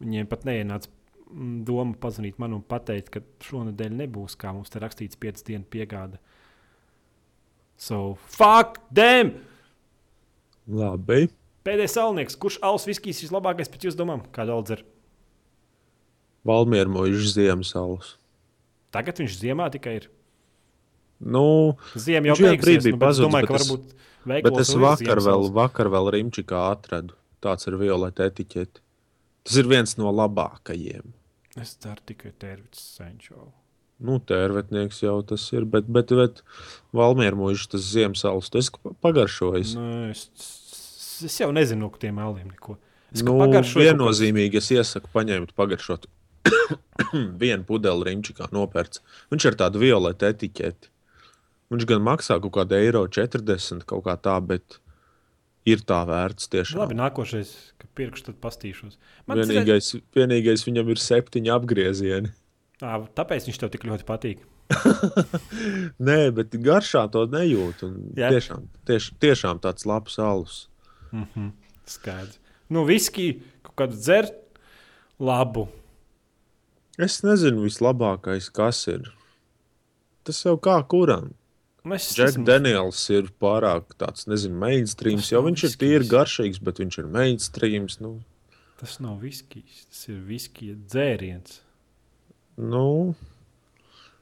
[0.01, 4.81] viņiem pat neienāca mm, doma pazvanīt man un pateikt, ka šonadēļ nebūs, kā mums te
[4.81, 6.21] rakstīts, 5 dienu piegāde.
[7.81, 9.35] So, fuck them!
[10.69, 11.27] Labi.
[11.65, 14.23] Pēdējais salnieks, kurš alus viskijas vislabākais pēc jūsu domām?
[14.33, 14.85] Kāda aldzer?
[16.47, 18.20] Valmiera mūža Ziemassvētku.
[18.91, 20.09] Tagad viņš ziemā tikai ir.
[21.22, 23.91] Nu, Ziemā jau beigusies, brīdī nu, pazudis, domāju, ka es- varbūt
[24.26, 25.53] bet es vēl vakar vēl, Ziemassvētku.
[25.53, 27.13] vakar vēl Rimčikā atradu.
[27.41, 28.81] Tāds ir violeta etiķete.
[29.43, 31.13] Tas ir viens no labākajiem.
[31.57, 33.51] Es daru tikai tērvītas senču.
[34.01, 36.41] Nu, tērvetnieks jau tas ir, bet, bet, bet
[36.93, 38.49] Valmiera mūža tas Ziemassvētku.
[38.51, 38.69] Tas
[39.01, 39.76] pagaršojis.
[39.76, 40.30] Nu, es,
[41.26, 42.77] es jau nezinu no tiem aliem neko.
[43.13, 46.07] Es Nu, viennozīmīgi es iesaku paņemt, pagaršot
[47.43, 49.01] vienu pudeli Rimčikā nopērts.
[49.31, 50.89] Viņš ir tāds violeta etiķeti.
[51.72, 54.80] Viņš gan maksā kaut kādu eiro 40 kaut kā tā, bet
[55.65, 56.81] ir tā vērts tiešām.
[56.84, 58.97] Labi, nākošais, kad pirkšu, tad pastīšos.
[59.27, 62.34] Man tas- Vienīgais, vienīgais viņam ir septiņi apgriezieni.
[62.81, 64.41] Ā, tāpēc viņš tev tik ļoti patīk.
[66.07, 67.84] Nē, bet garšā to nejūt.
[68.18, 68.31] Jā.
[68.34, 70.68] Tiešām, tieš, tiešām tāds labs alus.
[71.11, 71.51] Mm -hmm.
[71.85, 72.39] Skaidrs.
[72.69, 74.34] Nu, viski kaut kādu dzert,
[75.19, 75.68] labu.
[76.99, 79.11] Es nezinu, vislabākais, kas ir.
[80.23, 81.34] Tas jau kā kuram.
[81.84, 84.53] Nu, Es Džeks esmu- Daniels ir pārāk tāds, nezinu,
[85.31, 85.77] Jo nav viņš ir viskijs.
[85.81, 87.99] tīri garšīgs, bet viņš ir mainstreams.
[88.01, 88.22] Nu,
[88.77, 91.59] Tas nav viskijs, tas ir viskija dzēriens.
[92.57, 93.15] nu,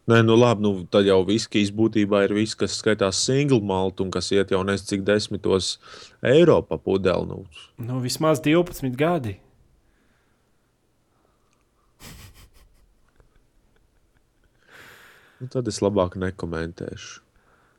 [0.08, 4.10] Nē, nu labi, nu, tad jau viskijas būtībā ir viss, kas skaitās single malt un
[4.10, 5.78] kas iet jau nezinu cik desmitos
[6.24, 7.28] eiro pa pudeli.
[7.28, 7.46] Nu,
[7.78, 9.40] Nu, vismaz 12 gadi.
[15.40, 17.22] Nu, tad es labāk nekomentēšu.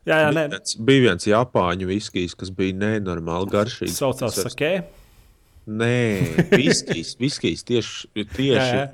[0.09, 3.93] Jā, jā, nē, Bija viens, bija viens Japāņu viskijs, kas bija nenormāli garšīgs.
[3.93, 4.71] tas saucās vairs- sakē.
[5.69, 5.95] Nē,
[6.63, 8.85] viskijs, viskijs tieši, Jā, tieši jā.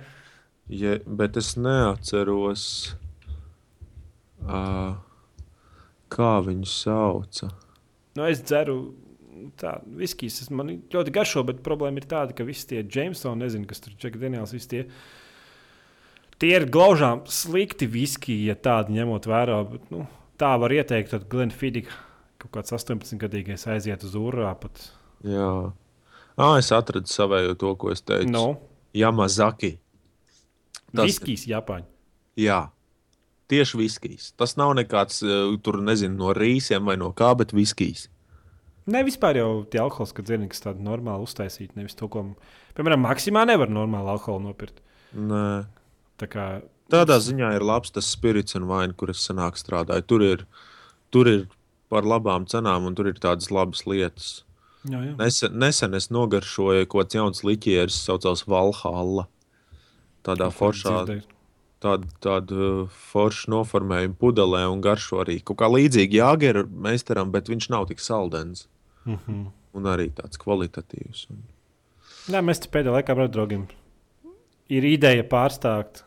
[0.69, 2.65] Ja, bet es neatceros,
[4.43, 4.97] uh,
[6.13, 7.53] kā viņu sauca.
[8.19, 8.79] Nu, es dzeru
[9.61, 10.49] tādu viskijas.
[10.51, 14.19] Man ļoti garšo, bet problēma ir tāda, ka visi tie Jamesoni, nezinu, kas tur ir
[14.19, 14.83] Daniels, visi tie.
[16.43, 19.57] Tie ir glaužām slikti viskiji, ja tādi ņemot vērā.
[19.71, 20.05] Bet, nu,
[20.41, 21.95] tā var ieteikt, tad Glenn Fidika,
[22.43, 24.53] kaut kāds 18-gadīgais, aiziet uz urā.
[24.61, 24.91] Pat.
[25.25, 25.51] Jā,
[26.37, 28.29] ah, es atradu savējo to, ko es teicu.
[28.35, 28.47] No,
[28.97, 29.79] Yamazaki.
[30.93, 31.89] Tas- viskijas Japāņu.
[32.37, 32.67] Jā,
[33.49, 34.29] tieši viskijs.
[34.37, 38.11] Tas nav nekāds, uh, tur nezinu, no rīsiem vai no kā, bet viskijs.
[38.87, 41.75] Ne vispār jau tie alkoholiski dzērieni, kas tādi normāli uztaisīti.
[41.75, 42.23] Nevis to, ko,
[42.77, 44.85] piemēram, maksimā nevar normāli alkoholu nopirkt.
[45.17, 45.65] Nē.
[46.17, 46.47] Tā kā
[46.93, 50.07] Tādā ziņā ir labs tas spirits un vaina, kur es senāk strādāju.
[50.07, 50.45] Tur ir,
[51.11, 51.47] tur ir
[51.91, 54.29] par labām cenām un tur ir tādas labas lietas.
[54.87, 55.15] Jā, jā.
[55.19, 59.27] Nesen, nesen es nogaršoju kaut kāds jauns liķieris, saucās Valhalla.
[60.27, 60.95] Tādā ko foršā,
[61.83, 62.71] tādu, tādu
[63.11, 68.03] foršu noformējumu pudelē un garšo arī kaut kā līdzīgi Jāgera meistaram, bet viņš nav tik
[68.03, 68.69] saldens.
[69.07, 69.45] Mm -hmm.
[69.75, 71.27] Un arī tāds kvalitatīvs.
[71.31, 71.43] Un...
[72.31, 73.67] Nē, mēs pēdējā laikā, brāl, draugiem,
[74.69, 76.06] ir ideja pārstākt,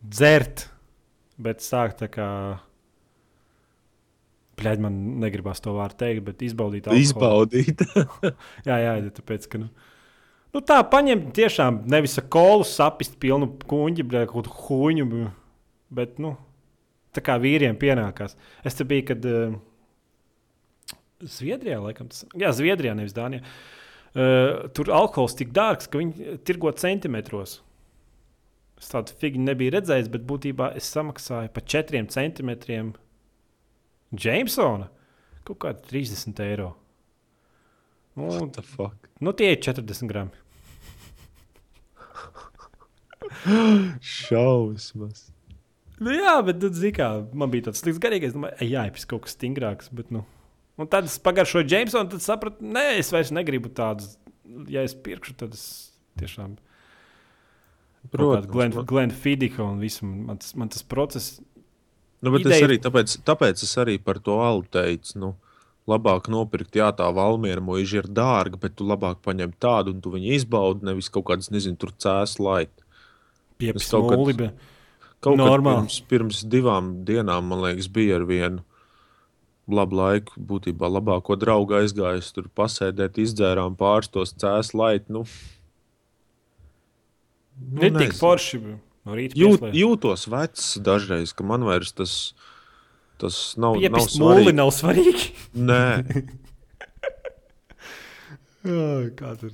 [0.00, 0.68] dzert,
[1.40, 2.28] bet sākt tā kā.
[4.60, 7.06] Bļaigi, man negribas to vārdu teikt, bet izbaudīt alkoholu.
[7.06, 7.86] Izbaudīt.
[8.68, 9.62] jā, jā, tāpēc, ka.
[9.62, 9.70] Nu,
[10.50, 15.26] Nu, tā paņemt tiešām nevis kolu sapist pilnu kuģi, bet kaut kādu huņu.
[15.94, 16.34] Bet, nu,
[17.14, 18.36] tā kā vīriem pienākās.
[18.66, 19.54] Es te biju, kad uh,
[21.20, 23.44] Zviedrijā, laikam, tas jā, Zviedrijā, nevis Dānijā.
[24.10, 27.60] Uh, tur alkohols tik dārgs, ka viņi tirgo centimetros.
[28.80, 32.94] Es tādu figūru nebiju redzējis, bet būtībā es samaksāju par 4 centimetriem
[34.10, 34.88] Jamesona
[35.46, 36.70] kaut kādi 30 eiro.
[38.20, 38.50] Un,
[39.20, 40.32] nu, tie ir 40 gramu.
[44.00, 45.28] Šausmas.
[46.00, 48.34] Nu, jā, bet tu, zini, kā man bija tāds slikts garīgais.
[48.34, 49.90] Domāju, jā, ir kaut kas stingrāks.
[49.94, 50.24] Bet, nu.
[50.80, 54.16] Un tad es pagaršoju Jamesonu, tad sapratu, nē, es vairs negribu tādus.
[54.72, 55.64] Ja es pirkšu, tad es
[56.20, 56.56] tiešām.
[58.08, 60.06] Protams, Glenn, Glenn Fidika un visu.
[60.08, 61.38] Man tas, man tas process.
[62.20, 62.56] Nu, bet ideja...
[62.56, 65.14] es arī tāpēc, tāpēc es arī par to alu teicu.
[65.20, 65.34] Nu
[65.90, 70.12] labāk nopirkt, jā, tā valmiera mūža ir dārga, bet tu labāk paņem tādu un tu
[70.14, 72.84] viņu izbaudi, nevis kaut kādas, nezinu, tur cēlus laitu.
[73.60, 74.52] Piepildīt kaut kādā
[75.20, 78.62] Kaut kā pirms, pirms divām dienām, man liekas, bija ar vienu
[79.68, 80.40] labu laiku.
[80.40, 85.18] Būtībā labāko draugu aizgājis tur pasēdēt, izdzērām pāris tos cēlus laitu.
[85.18, 85.24] Nu,
[87.60, 88.62] nu, Netik forši.
[89.08, 92.16] No Jūt, jūtos vecs dažreiz, ka man vairs tas
[93.20, 94.52] Tas nav, Piepist nav svarīgi.
[94.56, 95.26] nav svarīgi.
[95.60, 95.82] Nē,
[99.18, 99.52] kā tur,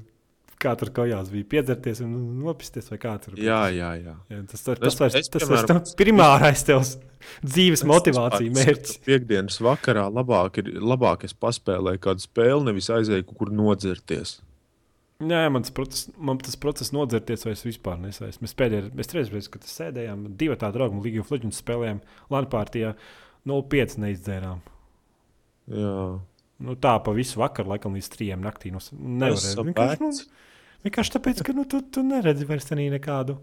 [0.62, 2.12] kā tur kājās bija piedzerties un
[2.44, 3.48] nopisties, vai kā tur bija.
[3.48, 4.14] Jā, jā, jā.
[4.30, 6.94] jā tas tas, tas, vairs, es, tas piemēram, vairs primārais tevs
[7.50, 9.00] dzīves motivācija mērķis.
[9.08, 14.38] Piektdienas vakarā labāk, ir, labāk es paspēlēju kādu spēli, nevis aizēju kur nodzerties.
[15.16, 18.42] Jā, man tas process, man tas process nodzerties vairs vispār nesaistās.
[18.44, 22.02] Mēs pēdējā, mēs reizē, kad sēdējām, divi tādi draugi, Ligiju Fliģinu spēlējām
[22.34, 22.90] Lanpārtijā.
[22.92, 24.62] Uh, 0,5 neizdzērām.
[25.70, 25.98] Jā.
[26.66, 28.72] Nu, tā pa visu vakaru, laikam, līdz trijiem naktī.
[28.74, 29.66] Nu, nevarēja.
[29.68, 30.10] Vienkārši, nu,
[30.86, 33.36] vienkārši tāpēc, ka nu, tu, tu neredzi vairs nekādu,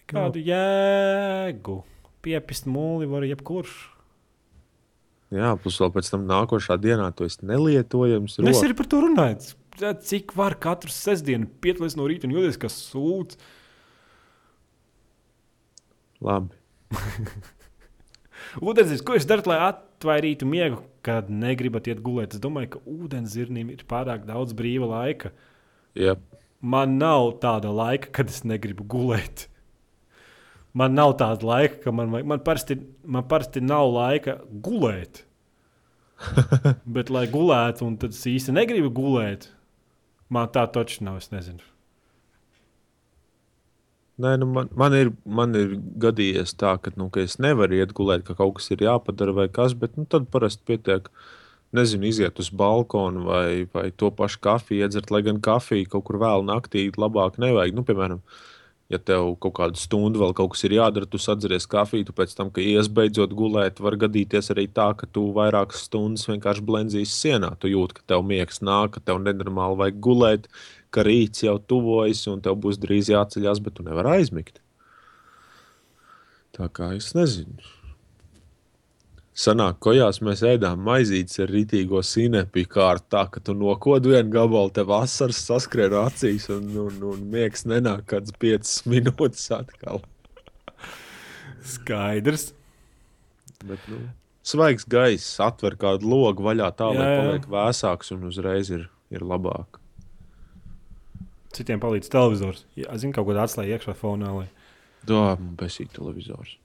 [0.00, 0.46] nekādu no.
[0.46, 1.76] jēgu.
[2.26, 3.74] Piepist mūli var jebkurš.
[5.34, 8.38] Jā, plus vēl pēc tam nākošā dienā tu esi nelietojams.
[8.38, 9.56] Nu, es arī par to runāju.
[9.76, 13.36] Cik var katru sestdienu piedalīties no rīta un jūties, kas sūdz?
[16.24, 16.56] Labi.
[18.66, 22.36] Ūdens, ko jūs darat, lai atvairītu miegu, kad negribat iet gulēt?
[22.36, 25.32] Es domāju, ka ūdenzirnim ir pārāk daudz brīva laika.
[25.98, 26.24] Yep.
[26.66, 29.46] Man nav tāda laika, kad es negribu gulēt.
[30.76, 35.24] Man nav tāda laika, ka man, man, parasti, man parasti nav laika gulēt.
[36.96, 39.50] Bet, lai gulētu, un tad es īsti negribu gulēt,
[40.32, 41.18] man tā taču nav.
[41.22, 41.64] Es nezinu.
[44.16, 47.92] Nē, nu man, man, ir, man ir gadījies tā, ka, nu, ka es nevaru iet
[47.96, 51.10] gulēt, ka kaut kas ir jāpadara vai kas, bet nu, tad parasti pietiek.
[51.76, 56.16] Nezinu, iziet uz balkonu vai, vai to pašu kafiju iedzert, lai gan kafiju kaut kur
[56.22, 57.74] vēl naktī labāk nevajag.
[57.76, 58.22] Nu, piemēram,
[58.92, 62.52] ja tev kaut kādu stundu vēl kaut kas ir jādara, tu atceries kafiju, pēc tam,
[62.54, 67.54] kad ies beidzot gulēt, var gadīties arī tā, ka tu vairākas stundas vienkārši blendzīsi sienā.
[67.60, 70.50] Tu jūti, ka tev miegs nāk, ka tev nenormāli vajag gulēt
[70.96, 74.62] ka rīts jau tuvojas un tev būs drīz jāceļās, bet tu nevari aizmigt.
[76.56, 77.60] Tā kā es nezinu.
[79.36, 84.72] Sanāk, kojās mēs ēdām maizītes ar rītīgo sinepju kārtu, tā ka tu nokod vienu gabalu,
[84.72, 90.00] tev asaras saskrien acīs un, un, un miegs nenāk kāds 5 minūtes atkal.
[91.68, 92.48] Skaidrs.
[93.66, 94.00] Bet, nu,
[94.46, 99.20] svaigs gaiss atver kādu logu vaļā tā, jā, lai paliek vēsāks un uzreiz ir, ir
[99.20, 99.82] labāk.
[101.56, 102.64] Citiem palīdz televizors.
[102.78, 104.32] Jā, zinu, kaut ko atslēgt iekšā fonā.
[104.40, 104.46] Lai...
[105.04, 106.56] Jā, man besīk televizors.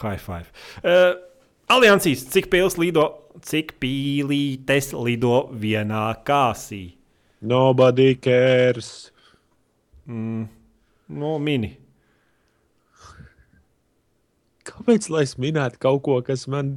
[0.00, 0.48] High five.
[0.82, 1.14] Uh,
[1.72, 3.04] Aliansīs, cik pils lido,
[3.44, 6.96] cik pīlītes lido vienā kāsī?
[7.42, 9.10] Nobody cares.
[10.06, 10.48] Mm,
[11.08, 11.76] no mini.
[14.62, 16.76] Kāpēc lai es minētu kaut ko, kas man,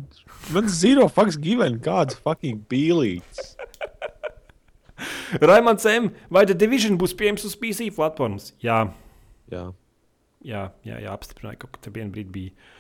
[0.54, 3.54] man zero fucks given, kāds fucking pīlīts?
[5.50, 6.10] Raimons M.
[6.34, 8.54] Vai The Division būs pieejams uz PC platformas?
[8.64, 8.88] Jā.
[9.52, 9.68] Jā.
[10.46, 12.74] Jā, jā, jā apstiprināja, ka tur vienā brīdī bija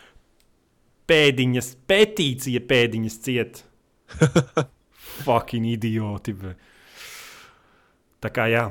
[1.10, 3.64] pēdiņas, petīcija pēdiņas ciet.
[5.26, 6.34] Fucking idioti.
[8.22, 8.65] Tā kā jā.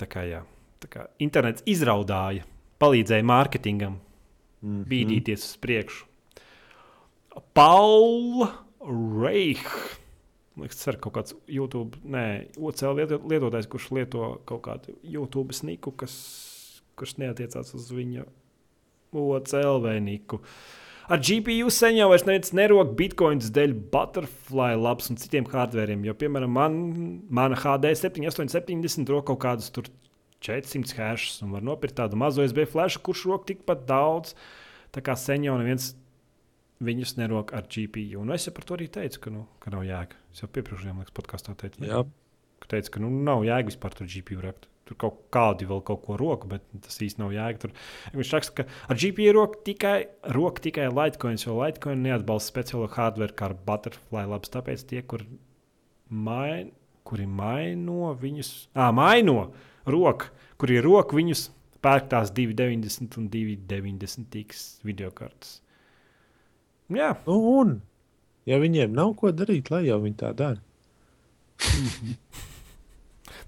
[0.00, 0.42] Tā kā jā.
[0.80, 2.44] tā kā internets izraudāja,
[2.80, 3.98] palīdzēja mārketingam
[4.60, 4.82] Mhm.
[4.90, 6.04] bīdīties uz priekšu.
[7.56, 8.50] Paula
[9.22, 9.70] Reicha.
[10.60, 12.24] Liekas, tas ir kaut kāds YouTube, nē,
[12.60, 18.26] OCL lieto- lietotājs, kurš lieto kaut kādu YouTube sniku, kas, kurš neatiecās uz viņa
[19.12, 20.40] OCL niku.
[21.10, 26.04] Ar GPU sen jau vairs neviens nerok bitkoins dēļ Butterfly labs un citiem hardveriem.
[26.06, 26.76] Jo, piemēram, man,
[27.26, 29.90] mana HD 7870 rok kaut kādus tur
[30.46, 34.36] 400 hashus un var nopirkt tādu mazo SB flash, kurš rok tikpat daudz.
[34.94, 35.90] Tā kā sen jau neviens
[36.80, 38.22] viņus nerok ar GPU.
[38.22, 40.22] Un es jau par to arī teicu, ka, nu, ka nav jēga.
[40.32, 41.90] Es jau piepriekšējā podkāstā teicu, ne?
[41.90, 42.04] Jā,
[42.62, 44.69] ka, teicu, ka nu, nav jēga vispār tur GPU rakt.
[44.90, 47.60] Tur kaut kādi vēl kaut ko roku, bet tas īsti nav jēga.
[47.62, 47.74] Tur.
[48.16, 49.94] Viņš raksta, ka ar GPU roku tikai,
[50.34, 54.24] roku tikai Litecoins, jo Litecoin neatbalsta speciālo hardware kā Butterfly.
[54.32, 55.22] Labs, tāpēc tie, kur
[56.10, 56.72] main,
[57.06, 59.52] kuri maino viņus, ah, maino
[59.86, 61.46] roku, kur ir roka, viņus
[61.86, 65.60] pērk tās 2,90 un 2,90 tiks video kartes.
[66.90, 67.78] Jā, un,
[68.50, 70.58] ja viņiem nav ko darīt, lai jau viņi tā dara.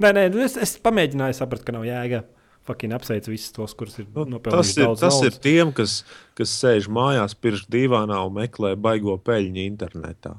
[0.03, 2.25] Nē, nē, es, es pamēģināju saprast, ka nav jēga.
[2.63, 5.39] Faktiski apsveicu visus tos, kurus ir Nu, tas nopelnījuši ir, tas ir naudas.
[5.43, 5.95] tiem, kas,
[6.39, 10.37] kas sēž mājās pirms divānā un meklē baigo peļņu internetā.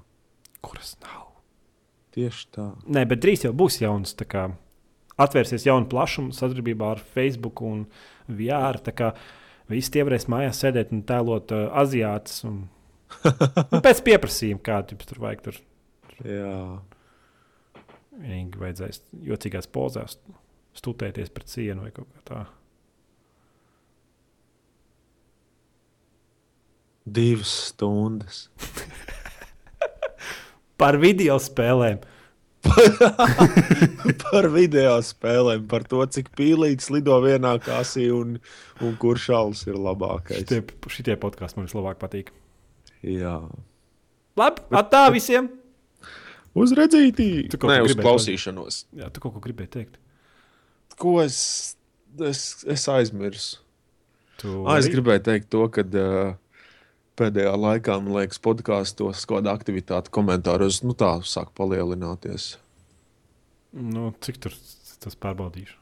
[0.64, 1.26] Kuras nav?
[2.16, 2.70] Tieši tā.
[2.96, 4.16] Nē, bet drīz jau būs jauns.
[5.20, 7.84] Atvērsies jauna plašuma sadarbībā ar Facebook un
[8.32, 8.80] VR.
[9.72, 12.40] Visi tie varēs mājās sēdēt un tēlot uh, aziātus.
[12.48, 12.64] Un...
[13.74, 15.44] nu, pēc pieprasījuma, kāda tur vajag.
[15.50, 15.60] Tur
[16.24, 16.56] Jā.
[18.22, 20.18] Vienīgi vajadzēs jocīgās pozās
[20.78, 22.60] stūtēties pret sienu vai kaut kā tādu.
[27.04, 28.48] Divas stundas.
[30.80, 32.02] Par video spēlēm.
[34.24, 38.38] par video spēlēm, par to, cik pīlīgs lido vienā kasī un,
[38.80, 40.46] un kurš šāds ir labākais.
[40.46, 40.62] Šitie,
[40.96, 42.32] šitie podkāsti man vislabāk patīk.
[43.04, 43.36] Jā.
[44.40, 45.52] Labi, atā visiem!
[46.54, 47.28] Uz redzītī!
[47.50, 48.84] Nē, uz klausīšanos.
[49.00, 50.00] Jā, tu kaut ko gribēji teikt.
[51.02, 51.38] Ko es,
[52.22, 53.60] es, es aizmirsu?
[54.42, 56.36] Tu Ah, es gribēju teikt to, ka uh,
[57.18, 62.52] pēdējā laikā, man liekas, podkāstos kaut kāda aktivitāte komentāros, nu tā sāk palielināties.
[63.74, 64.54] Nu, cik tur
[65.04, 65.80] tas pārbaudīšu?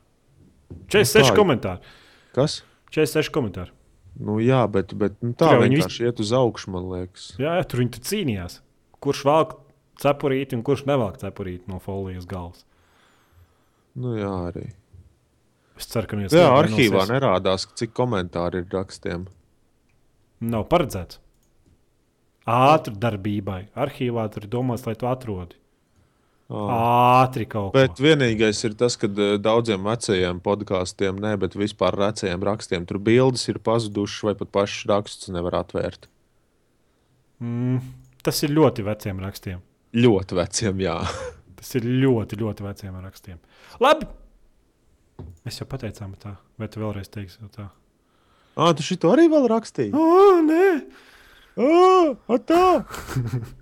[0.88, 1.36] 46 Nu, tā.
[1.36, 1.96] komentāri.
[2.36, 2.62] Kas?
[2.96, 3.74] 46 komentāri.
[4.22, 7.30] Nu jā, bet, bet nu, tā jau viņi vienkārši iet uz augšu, man liekas.
[7.40, 8.58] Jā, jā, tur viņi tur cīnījās.
[9.04, 9.54] Kurš velk
[10.02, 12.66] cepurīti un kurš nevelk cepurīti no folijas galvas?
[14.02, 14.68] Nu jā, arī.
[15.80, 16.76] Es ceru, ka neviens Jā, nevainosies.
[16.76, 19.26] arhīvā nerādās, cik komentāri ir rakstiem.
[20.42, 21.20] Nav paredzēts.
[22.50, 23.64] Ātri darbībai.
[23.78, 25.58] Arhīvā tur ir domāts, lai tu atrodi.
[26.52, 27.24] Ah.
[27.24, 27.78] Ātri kaut ko.
[27.78, 29.08] Bet vienīgais ir tas, ka
[29.40, 34.84] daudziem vecajiem podkāstiem, ne, bet vispār vecajiem rakstiem, tur bildes ir pazudušas, vai pat pašs
[34.92, 36.10] rakstus nevar atvērt.
[37.40, 37.80] Mm,
[38.26, 39.62] tas ir ļoti veciem rakstiem.
[39.98, 40.98] Ļoti veciem, jā.
[41.60, 43.40] Tas ir ļoti, ļoti veciem rakstiem.
[43.84, 44.08] Labi.
[45.46, 47.68] Mēs jau pateicām tā, vai tu vēlreiz teiksi tā?
[48.58, 49.94] Ah, tu šito arī vēl rakstīji?
[49.94, 50.68] O, nē!
[51.62, 52.66] Ah, tā!